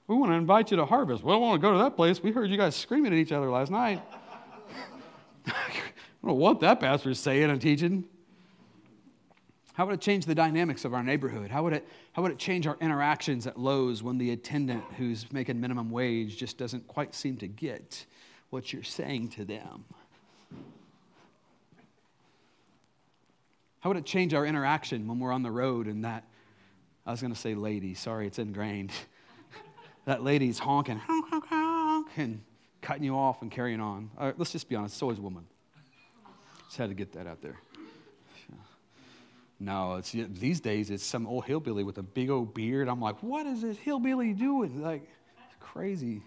We 0.08 0.16
want 0.16 0.32
to 0.32 0.36
invite 0.36 0.72
you 0.72 0.78
to 0.78 0.86
harvest. 0.86 1.24
We 1.24 1.32
don't 1.32 1.42
want 1.42 1.62
to 1.62 1.68
go 1.68 1.74
to 1.74 1.80
that 1.80 1.96
place. 1.96 2.22
We 2.22 2.32
heard 2.32 2.50
you 2.50 2.58
guys 2.58 2.76
screaming 2.76 3.14
at 3.14 3.20
each 3.20 3.32
other 3.32 3.50
last 3.50 3.72
night. 3.72 4.02
I 5.48 5.52
don't 6.22 6.30
know 6.30 6.34
what 6.34 6.60
that 6.62 6.80
pastor 6.80 7.14
saying 7.14 7.50
and 7.50 7.62
teaching. 7.62 8.06
How 9.74 9.86
would 9.86 9.96
it 9.96 10.02
change 10.02 10.26
the 10.26 10.36
dynamics 10.36 10.84
of 10.84 10.94
our 10.94 11.04
neighborhood? 11.04 11.50
How 11.50 11.64
would, 11.64 11.74
it, 11.74 11.88
how 12.14 12.22
would 12.22 12.32
it 12.32 12.38
change 12.38 12.68
our 12.68 12.78
interactions 12.82 13.48
at 13.48 13.58
Lowe's 13.58 14.04
when 14.04 14.18
the 14.18 14.32
attendant 14.32 14.84
who's 14.98 15.32
making 15.32 15.62
minimum 15.62 15.92
wage 15.92 16.38
just 16.38 16.58
doesn't 16.58 16.88
quite 16.88 17.16
seem 17.16 17.38
to 17.38 17.48
get 17.48 18.06
what 18.50 18.74
you're 18.74 18.84
saying 18.84 19.30
to 19.30 19.46
them? 19.46 19.86
How 23.80 23.90
would 23.90 23.98
it 23.98 24.06
change 24.06 24.34
our 24.34 24.46
interaction 24.46 25.08
when 25.08 25.20
we're 25.20 25.32
on 25.32 25.42
the 25.42 25.52
road 25.52 25.88
and 25.88 26.04
that, 26.06 26.26
I 27.06 27.12
was 27.12 27.22
going 27.22 27.34
to 27.34 27.40
say 27.40 27.56
lady, 27.56 27.96
sorry, 27.96 28.28
it's 28.28 28.40
ingrained. 28.40 28.92
that 30.06 30.22
lady's 30.22 30.60
honking, 30.60 30.98
honk, 30.98 31.30
honk, 31.30 31.46
honk, 31.48 32.08
and 32.18 32.42
cutting 32.82 33.04
you 33.04 33.16
off 33.16 33.42
and 33.42 33.50
carrying 33.50 33.80
on. 33.80 34.12
All 34.18 34.28
right, 34.28 34.38
let's 34.38 34.52
just 34.52 34.70
be 34.70 34.76
honest, 34.76 34.96
it's 34.96 35.02
always 35.02 35.18
a 35.18 35.22
woman. 35.22 35.48
Just 36.66 36.78
had 36.78 36.90
to 36.90 36.96
get 36.96 37.14
that 37.14 37.26
out 37.26 37.42
there. 37.42 37.58
No, 39.62 39.98
it's 39.98 40.12
these 40.12 40.60
days 40.60 40.90
it's 40.90 41.06
some 41.06 41.28
old 41.28 41.46
hillbilly 41.46 41.84
with 41.84 42.00
a 42.00 42.04
big 42.04 42.32
old 42.32 42.56
beard. 42.56 42.88
I'm 42.90 43.00
like, 43.00 43.22
what 43.22 43.46
is 43.46 43.62
this 43.62 43.78
hillbilly 43.78 44.34
doing? 44.34 44.82
Like, 44.82 45.04
it's 45.04 45.56
crazy. 45.60 46.24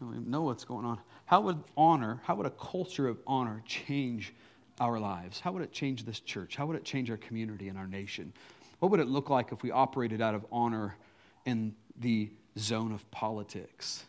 I 0.00 0.04
don't 0.04 0.14
even 0.14 0.30
know 0.30 0.40
what's 0.40 0.64
going 0.64 0.86
on. 0.86 0.98
How 1.26 1.42
would 1.42 1.62
honor, 1.76 2.22
how 2.24 2.36
would 2.36 2.46
a 2.46 2.50
culture 2.52 3.06
of 3.06 3.18
honor 3.26 3.62
change 3.66 4.32
our 4.80 4.98
lives? 4.98 5.40
How 5.40 5.52
would 5.52 5.62
it 5.62 5.72
change 5.72 6.06
this 6.06 6.20
church? 6.20 6.56
How 6.56 6.64
would 6.64 6.76
it 6.76 6.84
change 6.84 7.10
our 7.10 7.18
community 7.18 7.68
and 7.68 7.76
our 7.76 7.86
nation? 7.86 8.32
What 8.78 8.90
would 8.92 9.00
it 9.00 9.08
look 9.08 9.28
like 9.28 9.52
if 9.52 9.62
we 9.62 9.70
operated 9.70 10.22
out 10.22 10.34
of 10.34 10.46
honor 10.50 10.96
in 11.44 11.74
the 12.00 12.30
zone 12.58 12.92
of 12.92 13.08
politics? 13.10 14.04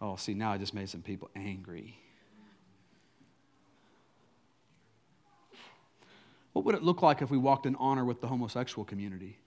Oh, 0.00 0.16
see, 0.16 0.34
now 0.34 0.50
I 0.50 0.58
just 0.58 0.74
made 0.74 0.88
some 0.88 1.02
people 1.02 1.30
angry. 1.36 1.96
What 6.52 6.64
would 6.64 6.74
it 6.74 6.82
look 6.82 7.02
like 7.02 7.22
if 7.22 7.30
we 7.30 7.38
walked 7.38 7.66
in 7.66 7.76
honor 7.76 8.04
with 8.04 8.20
the 8.20 8.26
homosexual 8.26 8.84
community? 8.84 9.38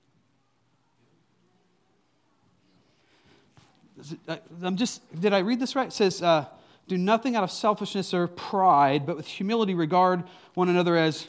I'm 4.61 4.75
just, 4.75 5.01
did 5.19 5.33
I 5.33 5.39
read 5.39 5.59
this 5.59 5.75
right? 5.75 5.87
It 5.87 5.93
says, 5.93 6.21
uh, 6.21 6.45
do 6.87 6.97
nothing 6.97 7.35
out 7.35 7.43
of 7.43 7.51
selfishness 7.51 8.13
or 8.13 8.27
pride, 8.27 9.05
but 9.05 9.15
with 9.15 9.27
humility 9.27 9.73
regard 9.73 10.23
one 10.53 10.69
another 10.69 10.97
as 10.97 11.27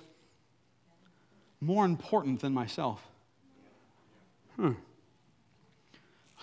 more 1.60 1.84
important 1.84 2.40
than 2.40 2.52
myself. 2.52 3.06
Hmm. 4.56 4.72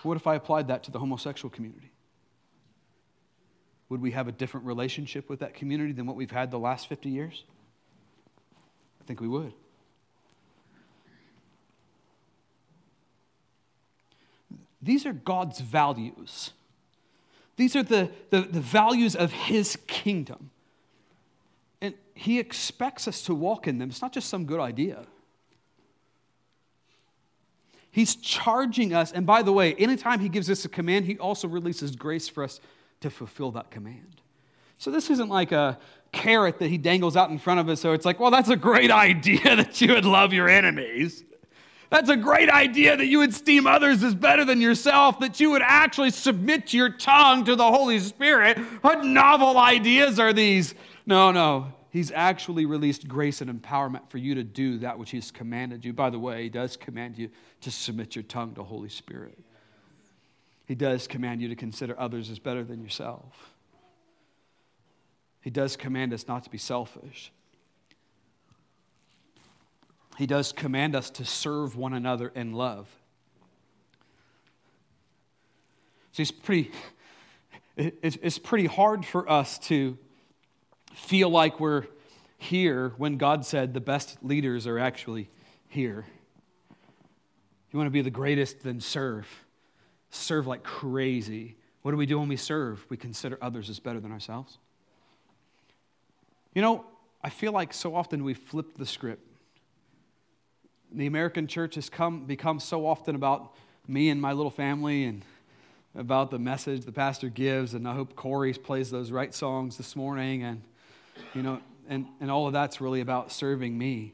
What 0.02 0.16
if 0.16 0.26
I 0.26 0.34
applied 0.34 0.68
that 0.68 0.84
to 0.84 0.90
the 0.90 0.98
homosexual 0.98 1.50
community? 1.50 1.90
Would 3.88 4.02
we 4.02 4.10
have 4.10 4.28
a 4.28 4.32
different 4.32 4.66
relationship 4.66 5.28
with 5.28 5.40
that 5.40 5.54
community 5.54 5.92
than 5.92 6.04
what 6.06 6.16
we've 6.16 6.30
had 6.30 6.50
the 6.50 6.58
last 6.58 6.88
50 6.88 7.08
years? 7.08 7.44
I 9.04 9.06
think 9.06 9.20
we 9.20 9.28
would. 9.28 9.52
These 14.80 15.04
are 15.04 15.12
God's 15.12 15.60
values. 15.60 16.52
These 17.56 17.76
are 17.76 17.82
the, 17.82 18.10
the, 18.30 18.42
the, 18.42 18.60
values 18.60 19.14
of 19.14 19.30
His 19.30 19.78
kingdom. 19.86 20.50
And 21.82 21.94
He 22.14 22.38
expects 22.38 23.06
us 23.06 23.22
to 23.22 23.34
walk 23.34 23.68
in 23.68 23.78
them. 23.78 23.90
It's 23.90 24.02
not 24.02 24.12
just 24.12 24.28
some 24.28 24.46
good 24.46 24.60
idea. 24.60 25.04
He's 27.90 28.16
charging 28.16 28.94
us. 28.94 29.12
And 29.12 29.26
by 29.26 29.42
the 29.42 29.52
way, 29.52 29.74
anytime 29.74 30.20
He 30.20 30.30
gives 30.30 30.50
us 30.50 30.64
a 30.64 30.68
command, 30.68 31.04
He 31.04 31.18
also 31.18 31.46
releases 31.46 31.94
grace 31.94 32.28
for 32.28 32.42
us 32.42 32.58
to 33.00 33.10
fulfill 33.10 33.50
that 33.52 33.70
command. 33.70 34.22
So 34.78 34.90
this 34.90 35.10
isn't 35.10 35.28
like 35.28 35.52
a 35.52 35.78
carrot 36.14 36.58
that 36.60 36.68
He 36.68 36.78
dangles 36.78 37.16
out 37.16 37.30
in 37.30 37.38
front 37.38 37.60
of 37.60 37.68
us. 37.68 37.80
So 37.80 37.92
it's 37.92 38.06
like, 38.06 38.20
well, 38.20 38.30
that's 38.30 38.48
a 38.48 38.56
great 38.56 38.90
idea 38.90 39.42
that 39.56 39.80
you 39.80 39.92
would 39.94 40.04
love 40.04 40.32
your 40.32 40.48
enemies. 40.48 41.24
That's 41.90 42.08
a 42.08 42.16
great 42.16 42.48
idea 42.48 42.96
that 42.96 43.06
you 43.06 43.18
would 43.18 43.30
esteem 43.30 43.66
others 43.66 44.02
as 44.02 44.14
better 44.14 44.44
than 44.44 44.60
yourself, 44.60 45.20
that 45.20 45.38
you 45.38 45.50
would 45.50 45.62
actually 45.62 46.10
submit 46.10 46.72
your 46.72 46.88
tongue 46.88 47.44
to 47.44 47.54
the 47.54 47.70
Holy 47.70 48.00
Spirit. 48.00 48.58
What 48.80 49.04
novel 49.04 49.58
ideas 49.58 50.18
are 50.18 50.32
these? 50.32 50.74
No, 51.06 51.30
no. 51.30 51.72
He's 51.90 52.10
actually 52.10 52.66
released 52.66 53.06
grace 53.06 53.40
and 53.40 53.62
empowerment 53.62 54.10
for 54.10 54.18
you 54.18 54.34
to 54.34 54.42
do 54.42 54.78
that 54.78 54.98
which 54.98 55.10
He's 55.10 55.30
commanded 55.30 55.84
you. 55.84 55.92
By 55.92 56.10
the 56.10 56.18
way, 56.18 56.42
He 56.44 56.48
does 56.48 56.76
command 56.76 57.16
you 57.16 57.30
to 57.60 57.70
submit 57.70 58.16
your 58.16 58.24
tongue 58.24 58.54
to 58.54 58.64
Holy 58.64 58.88
Spirit. 58.88 59.38
He 60.66 60.74
does 60.74 61.06
command 61.06 61.40
you 61.42 61.48
to 61.48 61.54
consider 61.54 61.94
others 61.98 62.30
as 62.30 62.40
better 62.40 62.64
than 62.64 62.82
yourself. 62.82 63.53
He 65.44 65.50
does 65.50 65.76
command 65.76 66.14
us 66.14 66.26
not 66.26 66.42
to 66.44 66.50
be 66.50 66.56
selfish. 66.56 67.30
He 70.16 70.26
does 70.26 70.52
command 70.52 70.96
us 70.96 71.10
to 71.10 71.26
serve 71.26 71.76
one 71.76 71.92
another 71.92 72.32
in 72.34 72.54
love. 72.54 72.88
So 76.12 76.22
it's 76.22 76.30
pretty, 76.30 76.70
it's 77.76 78.38
pretty 78.38 78.64
hard 78.64 79.04
for 79.04 79.30
us 79.30 79.58
to 79.58 79.98
feel 80.94 81.28
like 81.28 81.60
we're 81.60 81.84
here 82.38 82.94
when 82.96 83.18
God 83.18 83.44
said 83.44 83.74
the 83.74 83.80
best 83.80 84.16
leaders 84.24 84.66
are 84.66 84.78
actually 84.78 85.28
here. 85.68 86.06
You 87.70 87.78
want 87.78 87.88
to 87.88 87.92
be 87.92 88.00
the 88.00 88.08
greatest, 88.08 88.62
then 88.62 88.80
serve. 88.80 89.28
Serve 90.08 90.46
like 90.46 90.62
crazy. 90.62 91.56
What 91.82 91.90
do 91.90 91.98
we 91.98 92.06
do 92.06 92.18
when 92.18 92.28
we 92.28 92.36
serve? 92.36 92.86
We 92.88 92.96
consider 92.96 93.36
others 93.42 93.68
as 93.68 93.78
better 93.78 94.00
than 94.00 94.10
ourselves. 94.10 94.56
You 96.54 96.62
know, 96.62 96.84
I 97.22 97.30
feel 97.30 97.52
like 97.52 97.72
so 97.74 97.94
often 97.94 98.24
we 98.24 98.34
flip 98.34 98.76
the 98.76 98.86
script 98.86 99.24
the 100.94 101.06
American 101.06 101.46
church 101.46 101.74
has 101.74 101.90
come, 101.90 102.24
become 102.24 102.60
so 102.60 102.86
often 102.86 103.14
about 103.14 103.52
me 103.88 104.10
and 104.10 104.20
my 104.20 104.32
little 104.32 104.50
family 104.50 105.04
and 105.04 105.22
about 105.96 106.30
the 106.30 106.38
message 106.38 106.84
the 106.84 106.92
pastor 106.92 107.28
gives. 107.28 107.74
And 107.74 107.86
I 107.86 107.94
hope 107.94 108.14
Corey 108.14 108.52
plays 108.52 108.90
those 108.90 109.10
right 109.10 109.34
songs 109.34 109.76
this 109.76 109.96
morning. 109.96 110.44
And, 110.44 110.62
you 111.34 111.42
know, 111.42 111.60
and, 111.88 112.06
and 112.20 112.30
all 112.30 112.46
of 112.46 112.52
that's 112.52 112.80
really 112.80 113.00
about 113.00 113.32
serving 113.32 113.76
me. 113.76 114.12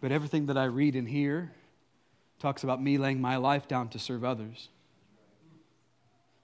But 0.00 0.12
everything 0.12 0.46
that 0.46 0.58
I 0.58 0.64
read 0.64 0.96
in 0.96 1.06
here 1.06 1.52
talks 2.40 2.64
about 2.64 2.82
me 2.82 2.98
laying 2.98 3.20
my 3.20 3.36
life 3.36 3.68
down 3.68 3.88
to 3.90 3.98
serve 3.98 4.24
others. 4.24 4.68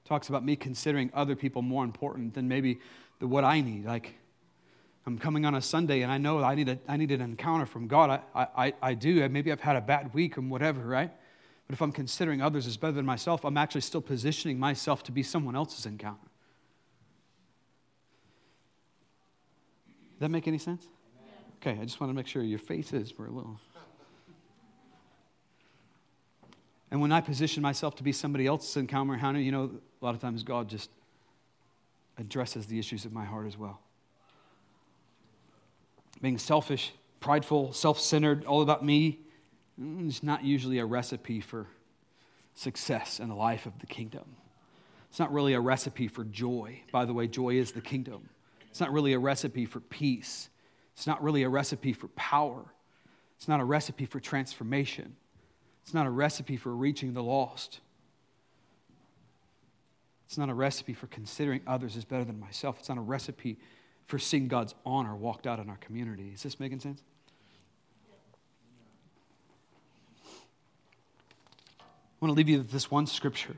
Talks 0.05 0.29
about 0.29 0.45
me 0.45 0.57
considering 0.57 1.11
other 1.13 1.37
people 1.37 1.63
more 1.63 1.85
important 1.85 2.35
than 2.35 2.49
maybe 2.49 2.79
the, 3.19 3.27
what 3.27 3.45
I 3.45 3.61
need. 3.61 3.85
Like, 3.85 4.15
I'm 5.07 5.19
coming 5.19 5.47
on 5.47 5.55
a 5.55 5.63
Sunday 5.63 6.03
and 6.03 6.13
I 6.13 6.19
know 6.19 6.43
I 6.43 6.55
need, 6.55 6.69
a, 6.69 6.79
I 6.87 6.97
need 6.97 7.11
an 7.11 7.21
encounter 7.21 7.67
from 7.67 7.87
God. 7.87 8.21
I, 8.35 8.47
I, 8.57 8.75
I 8.83 8.95
do. 8.95 9.27
Maybe 9.29 9.51
I've 9.51 9.61
had 9.61 9.77
a 9.77 9.81
bad 9.81 10.13
week 10.13 10.37
or 10.37 10.43
whatever, 10.43 10.81
right? 10.81 11.11
But 11.67 11.75
if 11.75 11.83
I'm 11.83 11.93
considering 11.93 12.43
others 12.43 12.67
as 12.67 12.77
better 12.77 12.93
than 12.93 13.07
myself, 13.07 13.45
I'm 13.45 13.57
actually 13.57 13.81
still 13.81 14.03
positioning 14.03 14.59
myself 14.59 15.03
to 15.05 15.13
be 15.13 15.23
someone 15.23 15.57
else's 15.57 15.87
encounter. 15.87 16.19
Does 20.13 20.21
that 20.21 20.31
make 20.31 20.47
any 20.47 20.59
sense? 20.59 20.87
Okay, 21.57 21.79
I 21.81 21.85
just 21.85 22.01
want 22.01 22.11
to 22.11 22.15
make 22.15 22.27
sure 22.27 22.43
your 22.43 22.59
faces 22.59 23.17
were 23.17 23.27
a 23.27 23.31
little. 23.31 23.59
And 26.91 27.01
when 27.01 27.13
I 27.13 27.21
position 27.21 27.63
myself 27.63 27.95
to 27.97 28.03
be 28.03 28.13
somebody 28.13 28.47
else's 28.47 28.77
encounter, 28.77 29.39
you 29.39 29.53
know, 29.53 29.71
a 30.03 30.05
lot 30.05 30.15
of 30.15 30.21
times 30.21 30.43
God 30.43 30.69
just 30.69 30.91
addresses 32.19 32.67
the 32.67 32.79
issues 32.79 33.05
of 33.05 33.13
my 33.13 33.25
heart 33.25 33.47
as 33.47 33.57
well 33.57 33.81
being 36.21 36.39
selfish, 36.39 36.93
prideful, 37.21 37.73
self 37.73 38.01
centered, 38.01 38.45
all 38.45 38.63
about 38.63 38.85
me, 38.85 39.21
mm, 39.81 40.09
is 40.09 40.23
not 40.23 40.45
usually 40.45 40.79
a 40.79 40.87
recipe 40.87 41.41
for 41.41 41.67
success 42.55 43.21
in 43.21 43.29
the 43.29 43.35
life 43.35 43.67
of 43.67 43.79
the 43.79 43.87
kingdom. 43.87 44.37
It's 45.09 45.19
not 45.19 45.33
really 45.33 45.55
a 45.55 45.61
recipe 45.61 46.09
for 46.09 46.25
joy. 46.25 46.83
By 46.93 47.05
the 47.05 47.13
way, 47.13 47.27
joy 47.27 47.55
is 47.55 47.73
the 47.73 47.81
kingdom. 47.81 48.29
It's 48.71 48.81
not 48.81 48.93
really 48.93 49.13
a 49.13 49.19
recipe 49.19 49.67
for 49.67 49.81
peace. 49.81 50.49
It's 50.95 51.07
not 51.07 51.23
really 51.23 51.43
a 51.43 51.49
recipe 51.49 51.93
for 51.93 52.09
power. 52.09 52.65
It's 53.37 53.49
not 53.49 53.61
a 53.61 53.65
recipe 53.65 54.05
for 54.05 54.21
transformation. 54.21 55.17
It's 55.83 55.95
not 55.95 56.07
a 56.07 56.11
recipe 56.11 56.57
for 56.57 56.75
reaching 56.75 57.15
the 57.15 57.23
lost. 57.23 57.81
It's 60.27 60.39
not 60.39 60.49
a 60.49 60.55
recipe 60.55 60.95
for 60.95 61.09
considering 61.09 61.61
others 61.67 61.97
as 61.97 62.05
better 62.05 62.23
than 62.23 62.39
myself. 62.39 62.79
It's 62.79 62.89
not 62.89 62.99
a 62.99 63.03
recipe 63.03 63.59
for 64.11 64.19
seeing 64.19 64.49
God's 64.49 64.75
honor 64.85 65.15
walked 65.15 65.47
out 65.47 65.61
in 65.61 65.71
our 65.71 65.77
community. 65.77 66.33
Is 66.35 66.43
this 66.43 66.59
making 66.59 66.81
sense? 66.81 67.01
I 71.87 71.95
want 72.21 72.33
to 72.33 72.37
leave 72.37 72.49
you 72.49 72.59
with 72.59 72.73
this 72.73 72.91
one 72.91 73.07
scripture, 73.07 73.55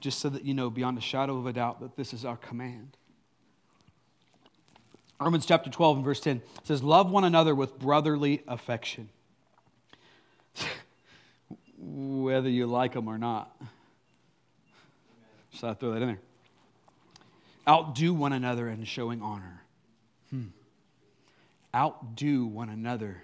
just 0.00 0.18
so 0.18 0.28
that 0.28 0.44
you 0.44 0.52
know 0.52 0.68
beyond 0.68 0.98
a 0.98 1.00
shadow 1.00 1.38
of 1.38 1.46
a 1.46 1.52
doubt 1.54 1.80
that 1.80 1.96
this 1.96 2.12
is 2.12 2.26
our 2.26 2.36
command. 2.36 2.98
Romans 5.18 5.46
chapter 5.46 5.70
12 5.70 5.96
and 5.96 6.04
verse 6.04 6.20
10 6.20 6.42
says, 6.62 6.82
Love 6.82 7.10
one 7.10 7.24
another 7.24 7.54
with 7.54 7.78
brotherly 7.78 8.42
affection, 8.46 9.08
whether 11.78 12.50
you 12.50 12.66
like 12.66 12.92
them 12.92 13.08
or 13.08 13.16
not. 13.16 13.50
Thought 15.54 15.70
I'd 15.70 15.80
throw 15.80 15.92
that 15.94 16.02
in 16.02 16.08
there 16.08 16.20
outdo 17.68 18.14
one 18.14 18.32
another 18.32 18.68
in 18.68 18.84
showing 18.84 19.22
honor. 19.22 19.62
Hmm. 20.30 20.46
Outdo 21.74 22.46
one 22.46 22.70
another 22.70 23.22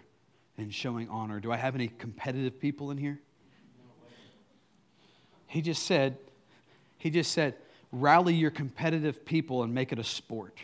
in 0.58 0.70
showing 0.70 1.08
honor. 1.08 1.40
Do 1.40 1.50
I 1.50 1.56
have 1.56 1.74
any 1.74 1.88
competitive 1.88 2.60
people 2.60 2.90
in 2.90 2.98
here? 2.98 3.20
He 5.46 5.62
just 5.62 5.84
said, 5.84 6.18
he 6.98 7.10
just 7.10 7.32
said, 7.32 7.54
rally 7.92 8.34
your 8.34 8.50
competitive 8.50 9.24
people 9.24 9.62
and 9.62 9.72
make 9.72 9.92
it 9.92 9.98
a 9.98 10.04
sport. 10.04 10.58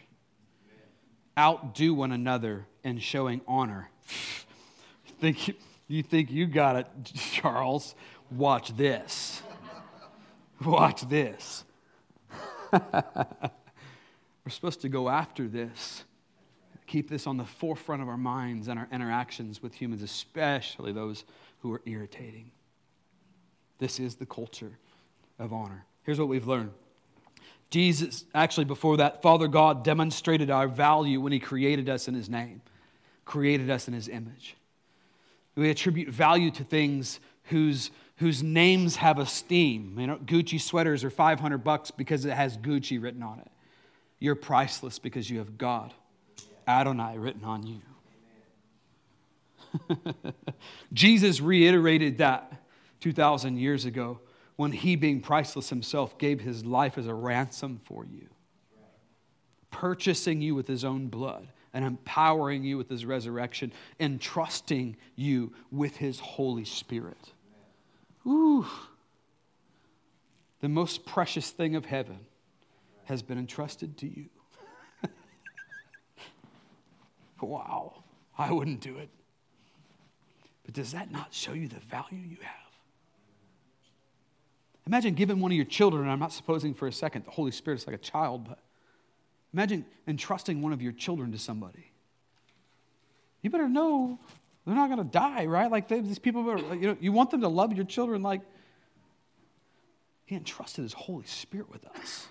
Outdo 1.38 1.94
one 1.94 2.12
another 2.12 2.66
in 2.84 2.98
showing 2.98 3.40
honor. 3.46 3.88
think 5.20 5.56
you 5.86 6.02
think 6.02 6.30
you 6.30 6.46
got 6.46 6.76
it, 6.76 6.86
Charles? 7.32 7.94
Watch 8.30 8.76
this. 8.76 9.42
Watch 10.64 11.08
this. 11.08 11.64
We're 14.44 14.50
supposed 14.50 14.80
to 14.82 14.88
go 14.88 15.08
after 15.08 15.48
this. 15.48 16.04
Keep 16.86 17.08
this 17.08 17.26
on 17.26 17.36
the 17.36 17.44
forefront 17.44 18.02
of 18.02 18.08
our 18.08 18.16
minds 18.16 18.68
and 18.68 18.78
our 18.78 18.88
interactions 18.90 19.62
with 19.62 19.74
humans, 19.74 20.02
especially 20.02 20.92
those 20.92 21.24
who 21.60 21.72
are 21.72 21.82
irritating. 21.86 22.50
This 23.78 24.00
is 24.00 24.16
the 24.16 24.26
culture 24.26 24.72
of 25.38 25.52
honor. 25.52 25.84
Here's 26.02 26.18
what 26.18 26.28
we've 26.28 26.46
learned 26.46 26.72
Jesus, 27.70 28.24
actually, 28.34 28.64
before 28.64 28.96
that, 28.96 29.22
Father 29.22 29.46
God 29.46 29.84
demonstrated 29.84 30.50
our 30.50 30.66
value 30.66 31.20
when 31.20 31.32
He 31.32 31.38
created 31.38 31.88
us 31.88 32.08
in 32.08 32.14
His 32.14 32.28
name, 32.28 32.60
created 33.24 33.70
us 33.70 33.86
in 33.86 33.94
His 33.94 34.08
image. 34.08 34.56
We 35.54 35.70
attribute 35.70 36.08
value 36.08 36.50
to 36.52 36.64
things 36.64 37.20
whose, 37.44 37.90
whose 38.16 38.42
names 38.42 38.96
have 38.96 39.18
esteem. 39.18 39.96
You 39.98 40.06
know, 40.06 40.16
Gucci 40.16 40.60
sweaters 40.60 41.04
are 41.04 41.10
500 41.10 41.58
bucks 41.58 41.90
because 41.90 42.24
it 42.24 42.32
has 42.32 42.56
Gucci 42.56 43.00
written 43.00 43.22
on 43.22 43.38
it. 43.38 43.48
You're 44.20 44.34
priceless 44.34 44.98
because 44.98 45.28
you 45.28 45.38
have 45.38 45.58
God, 45.58 45.92
Adonai, 46.68 47.16
written 47.18 47.42
on 47.42 47.66
you. 47.66 47.80
Jesus 50.92 51.40
reiterated 51.40 52.18
that 52.18 52.62
2,000 53.00 53.56
years 53.56 53.86
ago 53.86 54.20
when 54.56 54.72
he, 54.72 54.94
being 54.94 55.20
priceless 55.20 55.70
himself, 55.70 56.18
gave 56.18 56.40
his 56.40 56.66
life 56.66 56.98
as 56.98 57.06
a 57.06 57.14
ransom 57.14 57.80
for 57.82 58.04
you, 58.04 58.28
purchasing 59.70 60.42
you 60.42 60.54
with 60.54 60.68
his 60.68 60.84
own 60.84 61.06
blood 61.06 61.48
and 61.72 61.84
empowering 61.84 62.62
you 62.62 62.76
with 62.76 62.90
his 62.90 63.06
resurrection 63.06 63.72
and 63.98 64.20
trusting 64.20 64.96
you 65.16 65.52
with 65.70 65.96
his 65.96 66.20
Holy 66.20 66.64
Spirit. 66.66 67.32
Ooh. 68.26 68.66
The 70.60 70.68
most 70.68 71.06
precious 71.06 71.50
thing 71.50 71.74
of 71.74 71.86
heaven 71.86 72.18
has 73.10 73.22
been 73.22 73.38
entrusted 73.38 73.98
to 73.98 74.06
you. 74.06 74.26
wow, 77.42 78.04
I 78.38 78.52
wouldn't 78.52 78.80
do 78.80 78.98
it. 78.98 79.08
But 80.64 80.74
does 80.74 80.92
that 80.92 81.10
not 81.10 81.34
show 81.34 81.52
you 81.52 81.66
the 81.66 81.80
value 81.80 82.18
you 82.18 82.36
have? 82.40 82.54
Imagine 84.86 85.14
giving 85.14 85.40
one 85.40 85.50
of 85.50 85.56
your 85.56 85.66
children, 85.66 86.08
I'm 86.08 86.20
not 86.20 86.32
supposing 86.32 86.72
for 86.72 86.86
a 86.86 86.92
second 86.92 87.24
the 87.24 87.32
Holy 87.32 87.50
Spirit 87.50 87.80
is 87.80 87.86
like 87.88 87.96
a 87.96 87.98
child, 87.98 88.46
but 88.48 88.60
imagine 89.52 89.84
entrusting 90.06 90.62
one 90.62 90.72
of 90.72 90.80
your 90.80 90.92
children 90.92 91.32
to 91.32 91.38
somebody. 91.38 91.90
You 93.42 93.50
better 93.50 93.68
know 93.68 94.20
they're 94.64 94.76
not 94.76 94.88
going 94.88 94.98
to 94.98 95.12
die, 95.12 95.46
right? 95.46 95.68
Like 95.68 95.88
they, 95.88 96.00
these 96.00 96.20
people, 96.20 96.44
you 96.76 96.88
know, 96.88 96.96
you 97.00 97.10
want 97.10 97.30
them 97.30 97.40
to 97.40 97.48
love 97.48 97.72
your 97.72 97.86
children 97.86 98.22
like 98.22 98.42
He 100.26 100.36
entrusted 100.36 100.84
His 100.84 100.92
Holy 100.92 101.26
Spirit 101.26 101.68
with 101.72 101.84
us. 101.86 102.28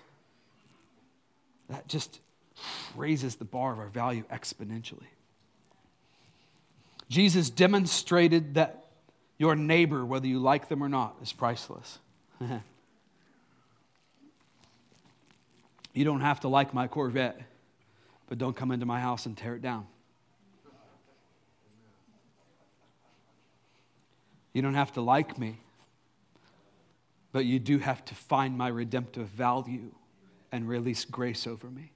That 1.70 1.88
just 1.88 2.20
raises 2.96 3.36
the 3.36 3.44
bar 3.44 3.72
of 3.72 3.78
our 3.78 3.88
value 3.88 4.24
exponentially. 4.30 5.06
Jesus 7.08 7.48
demonstrated 7.48 8.54
that 8.54 8.86
your 9.38 9.54
neighbor, 9.56 10.04
whether 10.04 10.26
you 10.26 10.40
like 10.40 10.68
them 10.68 10.82
or 10.82 10.88
not, 10.88 11.16
is 11.22 11.32
priceless. 11.32 11.98
you 15.94 16.04
don't 16.04 16.20
have 16.20 16.40
to 16.40 16.48
like 16.48 16.74
my 16.74 16.88
Corvette, 16.88 17.40
but 18.28 18.36
don't 18.38 18.56
come 18.56 18.72
into 18.72 18.86
my 18.86 19.00
house 19.00 19.26
and 19.26 19.36
tear 19.36 19.54
it 19.54 19.62
down. 19.62 19.86
You 24.52 24.62
don't 24.62 24.74
have 24.74 24.92
to 24.94 25.00
like 25.00 25.38
me, 25.38 25.60
but 27.30 27.44
you 27.44 27.60
do 27.60 27.78
have 27.78 28.04
to 28.06 28.14
find 28.16 28.58
my 28.58 28.66
redemptive 28.66 29.28
value 29.28 29.92
and 30.52 30.68
release 30.68 31.04
grace 31.04 31.46
over 31.46 31.68
me. 31.68 31.92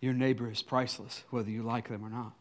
Your 0.00 0.12
neighbor 0.12 0.50
is 0.50 0.62
priceless, 0.62 1.22
whether 1.30 1.50
you 1.50 1.62
like 1.62 1.88
them 1.88 2.04
or 2.04 2.10
not. 2.10 2.32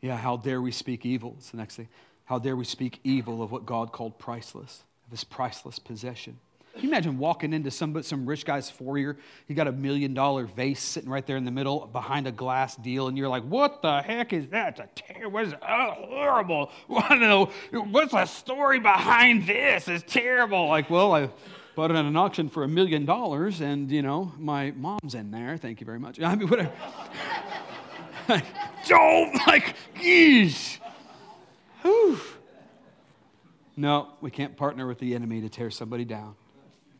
Yeah, 0.00 0.16
how 0.16 0.36
dare 0.36 0.62
we 0.62 0.70
speak 0.70 1.04
evil? 1.04 1.34
It's 1.38 1.50
the 1.50 1.56
next 1.56 1.74
thing. 1.74 1.88
How 2.24 2.38
dare 2.38 2.54
we 2.54 2.64
speak 2.64 3.00
evil 3.02 3.42
of 3.42 3.50
what 3.50 3.66
God 3.66 3.90
called 3.90 4.18
priceless, 4.18 4.84
of 5.06 5.10
his 5.10 5.24
priceless 5.24 5.80
possession? 5.80 6.38
Can 6.78 6.84
you 6.84 6.90
imagine 6.90 7.18
walking 7.18 7.52
into 7.52 7.72
some, 7.72 8.00
some 8.04 8.24
rich 8.24 8.44
guy's 8.44 8.70
foyer? 8.70 9.16
You 9.48 9.54
got 9.56 9.66
a 9.66 9.72
million 9.72 10.14
dollar 10.14 10.44
vase 10.44 10.80
sitting 10.80 11.10
right 11.10 11.26
there 11.26 11.36
in 11.36 11.44
the 11.44 11.50
middle 11.50 11.88
behind 11.88 12.28
a 12.28 12.30
glass 12.30 12.76
deal, 12.76 13.08
and 13.08 13.18
you're 13.18 13.28
like, 13.28 13.42
what 13.42 13.82
the 13.82 14.00
heck 14.00 14.32
is 14.32 14.46
that? 14.50 14.78
It's 14.78 15.10
a 15.10 15.14
ter- 15.14 15.28
what 15.28 15.46
is? 15.46 15.54
Oh, 15.54 15.90
horrible. 16.06 16.70
What's 16.86 18.12
the 18.12 18.26
story 18.26 18.78
behind 18.78 19.48
this? 19.48 19.88
It's 19.88 20.04
terrible. 20.06 20.68
Like, 20.68 20.88
well, 20.88 21.16
I 21.16 21.30
bought 21.74 21.90
it 21.90 21.96
at 21.96 22.04
an 22.04 22.16
auction 22.16 22.48
for 22.48 22.62
a 22.62 22.68
million 22.68 23.04
dollars, 23.04 23.60
and, 23.60 23.90
you 23.90 24.02
know, 24.02 24.32
my 24.38 24.70
mom's 24.70 25.16
in 25.16 25.32
there. 25.32 25.56
Thank 25.56 25.80
you 25.80 25.84
very 25.84 25.98
much. 25.98 26.20
I 26.20 26.36
mean, 26.36 26.46
whatever. 26.46 26.70
Don't, 28.86 29.34
like, 29.48 29.74
geez. 30.00 30.78
Whew. 31.82 32.20
No, 33.76 34.10
we 34.20 34.30
can't 34.30 34.56
partner 34.56 34.86
with 34.86 35.00
the 35.00 35.16
enemy 35.16 35.40
to 35.40 35.48
tear 35.48 35.72
somebody 35.72 36.04
down. 36.04 36.36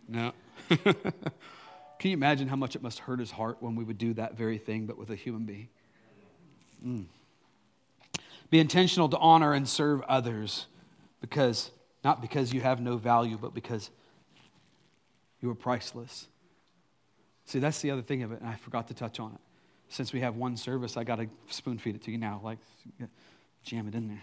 No. 0.08 0.32
Can 0.68 2.10
you 2.10 2.16
imagine 2.16 2.48
how 2.48 2.56
much 2.56 2.74
it 2.76 2.82
must 2.82 3.00
hurt 3.00 3.20
his 3.20 3.30
heart 3.30 3.58
when 3.60 3.76
we 3.76 3.84
would 3.84 3.98
do 3.98 4.14
that 4.14 4.36
very 4.36 4.58
thing, 4.58 4.86
but 4.86 4.96
with 4.96 5.10
a 5.10 5.16
human 5.16 5.44
being? 5.44 5.68
Mm. 6.84 7.04
Be 8.50 8.60
intentional 8.60 9.08
to 9.10 9.18
honor 9.18 9.52
and 9.52 9.68
serve 9.68 10.00
others 10.02 10.66
because, 11.20 11.70
not 12.04 12.22
because 12.22 12.52
you 12.52 12.60
have 12.60 12.80
no 12.80 12.96
value, 12.96 13.36
but 13.40 13.52
because 13.52 13.90
you 15.40 15.50
are 15.50 15.54
priceless. 15.54 16.28
See, 17.44 17.58
that's 17.58 17.80
the 17.80 17.90
other 17.90 18.02
thing 18.02 18.22
of 18.22 18.32
it, 18.32 18.40
and 18.40 18.48
I 18.48 18.56
forgot 18.56 18.88
to 18.88 18.94
touch 18.94 19.20
on 19.20 19.32
it. 19.32 19.40
Since 19.88 20.12
we 20.12 20.20
have 20.20 20.36
one 20.36 20.56
service, 20.56 20.96
I 20.96 21.04
got 21.04 21.16
to 21.16 21.28
spoon 21.48 21.78
feed 21.78 21.94
it 21.94 22.02
to 22.04 22.10
you 22.10 22.18
now. 22.18 22.40
Like, 22.42 22.58
jam 23.64 23.88
it 23.88 23.94
in 23.94 24.08
there. 24.08 24.22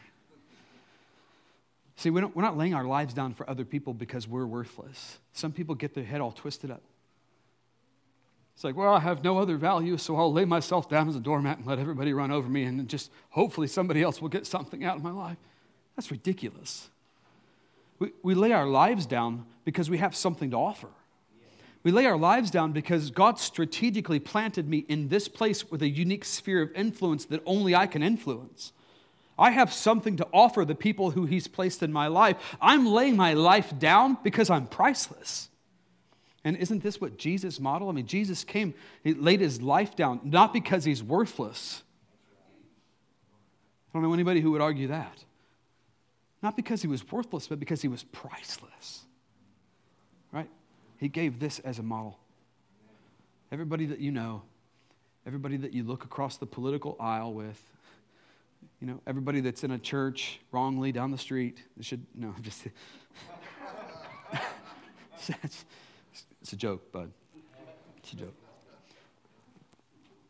See, 1.98 2.10
we 2.10 2.22
don't, 2.22 2.36
we're 2.36 2.44
not 2.44 2.58
laying 2.58 2.74
our 2.74 2.84
lives 2.84 3.14
down 3.14 3.34
for 3.34 3.50
other 3.50 3.66
people 3.66 3.94
because 3.94 4.28
we're 4.28 4.46
worthless. 4.46 5.18
Some 5.34 5.52
people 5.52 5.76
get 5.76 5.94
their 5.94 6.04
head 6.04 6.22
all 6.22 6.32
twisted 6.32 6.72
up. 6.72 6.82
It's 8.56 8.64
like, 8.64 8.76
well, 8.76 8.94
I 8.94 9.00
have 9.00 9.24
no 9.24 9.38
other 9.38 9.58
value, 9.58 9.98
so 9.98 10.16
I'll 10.16 10.32
lay 10.32 10.46
myself 10.46 10.90
down 10.90 11.10
as 11.10 11.16
a 11.16 11.20
doormat 11.20 11.58
and 11.58 11.68
let 11.68 11.78
everybody 11.78 12.14
run 12.14 12.32
over 12.32 12.48
me, 12.48 12.64
and 12.64 12.88
just 12.88 13.12
hopefully 13.30 13.68
somebody 13.68 14.02
else 14.02 14.22
will 14.22 14.30
get 14.30 14.48
something 14.48 14.86
out 14.86 14.96
of 14.96 15.04
my 15.04 15.12
life. 15.12 15.38
That's 15.96 16.10
ridiculous. 16.10 16.90
We, 18.00 18.12
we 18.24 18.34
lay 18.34 18.54
our 18.54 18.68
lives 18.68 19.06
down 19.06 19.46
because 19.66 19.90
we 19.90 19.98
have 19.98 20.16
something 20.16 20.52
to 20.52 20.58
offer. 20.58 20.88
We 21.84 21.92
lay 21.92 22.06
our 22.06 22.18
lives 22.18 22.50
down 22.50 22.72
because 22.72 23.12
God 23.12 23.40
strategically 23.40 24.20
planted 24.20 24.68
me 24.68 24.86
in 24.88 25.10
this 25.10 25.28
place 25.28 25.70
with 25.70 25.82
a 25.82 25.90
unique 25.90 26.26
sphere 26.26 26.62
of 26.62 26.72
influence 26.74 27.26
that 27.26 27.42
only 27.46 27.76
I 27.76 27.88
can 27.88 28.02
influence. 28.02 28.72
I 29.38 29.52
have 29.52 29.74
something 29.74 30.18
to 30.18 30.28
offer 30.32 30.64
the 30.64 30.76
people 30.76 31.12
who 31.12 31.26
He's 31.26 31.48
placed 31.48 31.84
in 31.84 31.92
my 31.92 32.08
life. 32.08 32.38
I'm 32.62 32.86
laying 32.86 33.18
my 33.18 33.34
life 33.34 33.78
down 33.78 34.18
because 34.24 34.50
I'm 34.50 34.68
priceless. 34.68 35.50
And 36.44 36.56
isn't 36.58 36.84
this 36.84 37.02
what 37.02 37.18
Jesus 37.18 37.60
modeled? 37.60 37.90
I 37.90 37.94
mean, 37.94 38.08
Jesus 38.08 38.44
came, 38.44 38.74
He 39.04 39.14
laid 39.14 39.42
His 39.42 39.62
life 39.62 39.96
down, 39.96 40.22
not 40.24 40.54
because 40.54 40.86
He's 40.86 41.04
worthless. 41.04 41.84
I 43.90 43.98
don't 43.98 44.04
know 44.04 44.14
anybody 44.14 44.42
who 44.42 44.52
would 44.52 44.62
argue 44.62 44.88
that. 44.88 45.24
Not 46.42 46.56
because 46.56 46.82
He 46.82 46.88
was 46.88 47.10
worthless, 47.12 47.48
but 47.48 47.60
because 47.60 47.82
He 47.82 47.88
was 47.88 48.04
priceless. 48.04 49.04
Right? 50.32 50.50
He 50.98 51.10
gave 51.10 51.40
this 51.40 51.60
as 51.60 51.80
a 51.80 51.84
model. 51.84 52.20
Everybody 53.52 53.88
that 53.88 54.00
you 54.00 54.12
know, 54.12 54.44
everybody 55.26 55.58
that 55.58 55.74
you 55.74 55.84
look 55.84 56.04
across 56.04 56.38
the 56.38 56.46
political 56.46 56.96
aisle 57.00 57.34
with, 57.34 57.62
you 58.80 58.88
know, 58.88 59.02
everybody 59.08 59.42
that's 59.42 59.64
in 59.64 59.72
a 59.72 59.80
church 59.80 60.40
wrongly 60.52 60.92
down 60.92 61.12
the 61.12 61.18
street 61.18 61.64
should, 61.82 62.06
no, 62.14 62.34
I'm 62.36 62.44
just, 62.44 62.68
it's, 65.44 65.66
it's 66.42 66.54
a 66.54 66.56
joke, 66.56 66.92
bud. 66.92 67.12
It's 67.98 68.14
a 68.14 68.16
joke. 68.18 68.36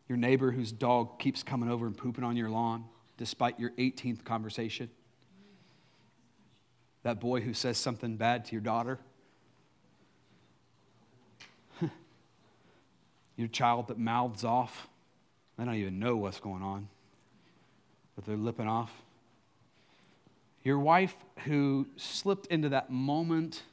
Your 0.08 0.18
neighbor 0.18 0.52
whose 0.52 0.72
dog 0.72 1.20
keeps 1.20 1.44
coming 1.44 1.70
over 1.70 1.88
and 1.88 1.98
pooping 1.98 2.24
on 2.24 2.38
your 2.38 2.50
lawn 2.50 2.86
despite 3.18 3.60
your 3.60 3.72
18th 3.72 4.24
conversation. 4.24 4.90
That 7.04 7.20
boy 7.20 7.42
who 7.42 7.54
says 7.54 7.78
something 7.78 8.18
bad 8.18 8.46
to 8.46 8.52
your 8.54 8.62
daughter. 8.62 9.00
your 13.36 13.48
child 13.48 13.88
that 13.88 13.98
mouths 13.98 14.44
off. 14.44 14.88
They 15.58 15.66
don't 15.66 15.76
even 15.76 16.00
know 16.00 16.16
what's 16.18 16.40
going 16.40 16.62
on 16.62 16.88
but 18.16 18.26
they're 18.26 18.38
lipping 18.38 18.68
off. 18.68 18.92
Your 20.64 20.80
wife 20.80 21.16
who 21.46 21.88
slipped 21.96 22.48
into 22.48 22.70
that 22.70 22.90
moment 22.90 23.64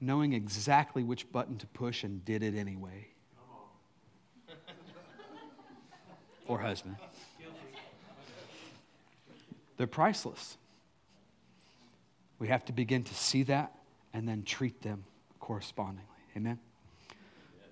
knowing 0.00 0.32
exactly 0.32 1.02
which 1.02 1.30
button 1.32 1.56
to 1.58 1.66
push 1.68 2.04
and 2.04 2.24
did 2.24 2.42
it 2.42 2.54
anyway. 2.54 3.08
or 6.46 6.58
husband. 6.58 6.96
They're 9.76 9.86
priceless. 9.86 10.56
We 12.38 12.48
have 12.48 12.64
to 12.66 12.72
begin 12.72 13.04
to 13.04 13.14
see 13.14 13.42
that 13.44 13.72
and 14.12 14.28
then 14.28 14.42
treat 14.42 14.82
them 14.82 15.04
correspondingly. 15.40 16.04
Amen. 16.36 16.58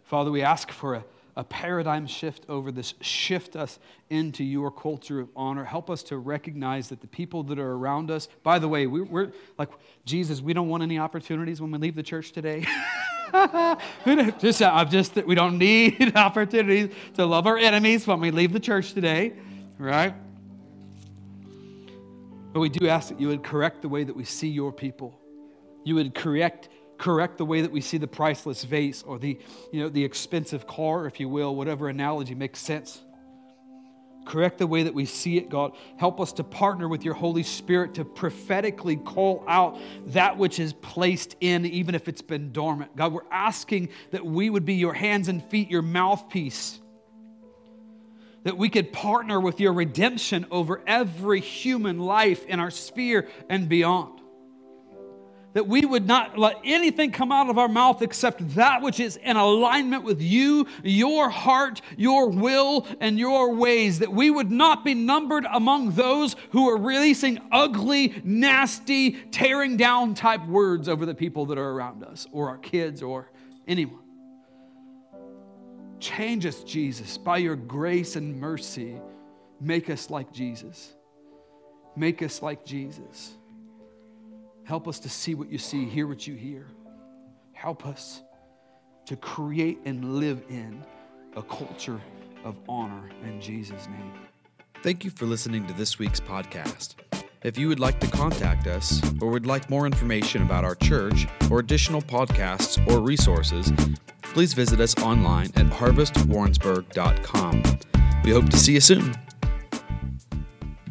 Father, 0.04 0.30
we 0.30 0.42
ask 0.42 0.70
for 0.70 0.94
a, 0.94 1.04
a 1.36 1.44
paradigm 1.44 2.06
shift 2.06 2.44
over 2.48 2.70
this. 2.70 2.94
Shift 3.00 3.56
us 3.56 3.78
into 4.08 4.44
your 4.44 4.70
culture 4.70 5.20
of 5.20 5.28
honor. 5.34 5.64
Help 5.64 5.90
us 5.90 6.02
to 6.04 6.18
recognize 6.18 6.88
that 6.88 7.00
the 7.00 7.06
people 7.06 7.42
that 7.44 7.58
are 7.58 7.72
around 7.72 8.10
us, 8.10 8.28
by 8.42 8.58
the 8.58 8.68
way, 8.68 8.86
we, 8.86 9.02
we're 9.02 9.32
like 9.58 9.70
Jesus, 10.04 10.40
we 10.40 10.52
don't 10.52 10.68
want 10.68 10.82
any 10.82 10.98
opportunities 10.98 11.60
when 11.60 11.70
we 11.70 11.78
leave 11.78 11.96
the 11.96 12.02
church 12.02 12.32
today. 12.32 12.64
just, 14.38 14.62
uh, 14.62 14.70
I'm 14.72 14.88
just 14.88 15.16
we 15.26 15.34
don't 15.34 15.58
need 15.58 16.12
opportunities 16.16 16.94
to 17.14 17.26
love 17.26 17.46
our 17.46 17.58
enemies 17.58 18.06
when 18.06 18.20
we 18.20 18.30
leave 18.30 18.52
the 18.52 18.60
church 18.60 18.92
today, 18.92 19.32
right? 19.78 20.14
But 22.52 22.60
we 22.60 22.68
do 22.68 22.86
ask 22.86 23.08
that 23.08 23.20
you 23.20 23.26
would 23.28 23.42
correct 23.42 23.82
the 23.82 23.88
way 23.88 24.04
that 24.04 24.14
we 24.14 24.22
see 24.22 24.48
your 24.48 24.72
people. 24.72 25.18
You 25.82 25.96
would 25.96 26.14
correct 26.14 26.68
correct 26.98 27.38
the 27.38 27.44
way 27.44 27.62
that 27.62 27.72
we 27.72 27.80
see 27.80 27.98
the 27.98 28.06
priceless 28.06 28.64
vase 28.64 29.02
or 29.02 29.18
the, 29.18 29.38
you 29.72 29.80
know, 29.80 29.88
the 29.88 30.04
expensive 30.04 30.66
car, 30.66 31.06
if 31.06 31.20
you 31.20 31.28
will, 31.28 31.54
whatever 31.54 31.88
analogy 31.88 32.34
makes 32.34 32.58
sense. 32.58 33.02
Correct 34.24 34.56
the 34.58 34.66
way 34.66 34.84
that 34.84 34.94
we 34.94 35.04
see 35.04 35.36
it, 35.36 35.50
God. 35.50 35.72
Help 35.98 36.18
us 36.18 36.32
to 36.34 36.44
partner 36.44 36.88
with 36.88 37.04
your 37.04 37.12
Holy 37.12 37.42
Spirit 37.42 37.94
to 37.94 38.04
prophetically 38.04 38.96
call 38.96 39.44
out 39.46 39.78
that 40.06 40.38
which 40.38 40.58
is 40.58 40.72
placed 40.72 41.36
in, 41.40 41.66
even 41.66 41.94
if 41.94 42.08
it's 42.08 42.22
been 42.22 42.50
dormant. 42.50 42.96
God, 42.96 43.12
we're 43.12 43.20
asking 43.30 43.90
that 44.12 44.24
we 44.24 44.48
would 44.48 44.64
be 44.64 44.74
your 44.74 44.94
hands 44.94 45.28
and 45.28 45.44
feet, 45.44 45.70
your 45.70 45.82
mouthpiece 45.82 46.80
that 48.44 48.58
we 48.58 48.68
could 48.68 48.92
partner 48.92 49.40
with 49.40 49.58
your 49.58 49.72
redemption 49.72 50.46
over 50.50 50.82
every 50.86 51.40
human 51.40 51.98
life 51.98 52.46
in 52.46 52.60
our 52.60 52.70
sphere 52.70 53.26
and 53.48 53.68
beyond 53.68 54.13
that 55.54 55.66
we 55.66 55.84
would 55.84 56.06
not 56.06 56.36
let 56.36 56.56
anything 56.64 57.10
come 57.10 57.32
out 57.32 57.48
of 57.48 57.58
our 57.58 57.68
mouth 57.68 58.02
except 58.02 58.54
that 58.54 58.82
which 58.82 59.00
is 59.00 59.16
in 59.16 59.36
alignment 59.36 60.04
with 60.04 60.20
you, 60.20 60.66
your 60.82 61.30
heart, 61.30 61.80
your 61.96 62.28
will, 62.28 62.86
and 63.00 63.18
your 63.18 63.54
ways. 63.54 64.00
That 64.00 64.12
we 64.12 64.30
would 64.30 64.50
not 64.50 64.84
be 64.84 64.94
numbered 64.94 65.46
among 65.50 65.92
those 65.92 66.36
who 66.50 66.68
are 66.68 66.76
releasing 66.76 67.40
ugly, 67.50 68.20
nasty, 68.24 69.12
tearing 69.30 69.76
down 69.76 70.14
type 70.14 70.44
words 70.46 70.88
over 70.88 71.06
the 71.06 71.14
people 71.14 71.46
that 71.46 71.58
are 71.58 71.70
around 71.70 72.04
us, 72.04 72.26
or 72.32 72.48
our 72.48 72.58
kids, 72.58 73.02
or 73.02 73.30
anyone. 73.66 74.00
Change 76.00 76.44
us, 76.44 76.62
Jesus, 76.64 77.16
by 77.16 77.38
your 77.38 77.56
grace 77.56 78.16
and 78.16 78.38
mercy. 78.38 79.00
Make 79.60 79.88
us 79.88 80.10
like 80.10 80.32
Jesus. 80.32 80.92
Make 81.96 82.22
us 82.22 82.42
like 82.42 82.64
Jesus. 82.64 83.38
Help 84.64 84.88
us 84.88 84.98
to 85.00 85.08
see 85.08 85.34
what 85.34 85.50
you 85.50 85.58
see, 85.58 85.84
hear 85.84 86.06
what 86.06 86.26
you 86.26 86.34
hear. 86.34 86.66
Help 87.52 87.86
us 87.86 88.22
to 89.06 89.16
create 89.16 89.78
and 89.84 90.14
live 90.16 90.42
in 90.48 90.82
a 91.36 91.42
culture 91.42 92.00
of 92.44 92.56
honor 92.68 93.10
in 93.24 93.40
Jesus' 93.40 93.86
name. 93.88 94.12
Thank 94.82 95.04
you 95.04 95.10
for 95.10 95.26
listening 95.26 95.66
to 95.66 95.74
this 95.74 95.98
week's 95.98 96.20
podcast. 96.20 96.94
If 97.42 97.58
you 97.58 97.68
would 97.68 97.80
like 97.80 98.00
to 98.00 98.06
contact 98.06 98.66
us 98.66 99.02
or 99.20 99.30
would 99.30 99.46
like 99.46 99.68
more 99.68 99.84
information 99.84 100.42
about 100.42 100.64
our 100.64 100.74
church 100.74 101.26
or 101.50 101.58
additional 101.58 102.00
podcasts 102.00 102.78
or 102.90 103.00
resources, 103.00 103.70
please 104.22 104.54
visit 104.54 104.80
us 104.80 104.96
online 104.98 105.50
at 105.54 105.66
harvestwarrensburg.com. 105.66 107.62
We 108.24 108.30
hope 108.30 108.48
to 108.48 108.56
see 108.56 108.72
you 108.72 108.80
soon. 108.80 109.14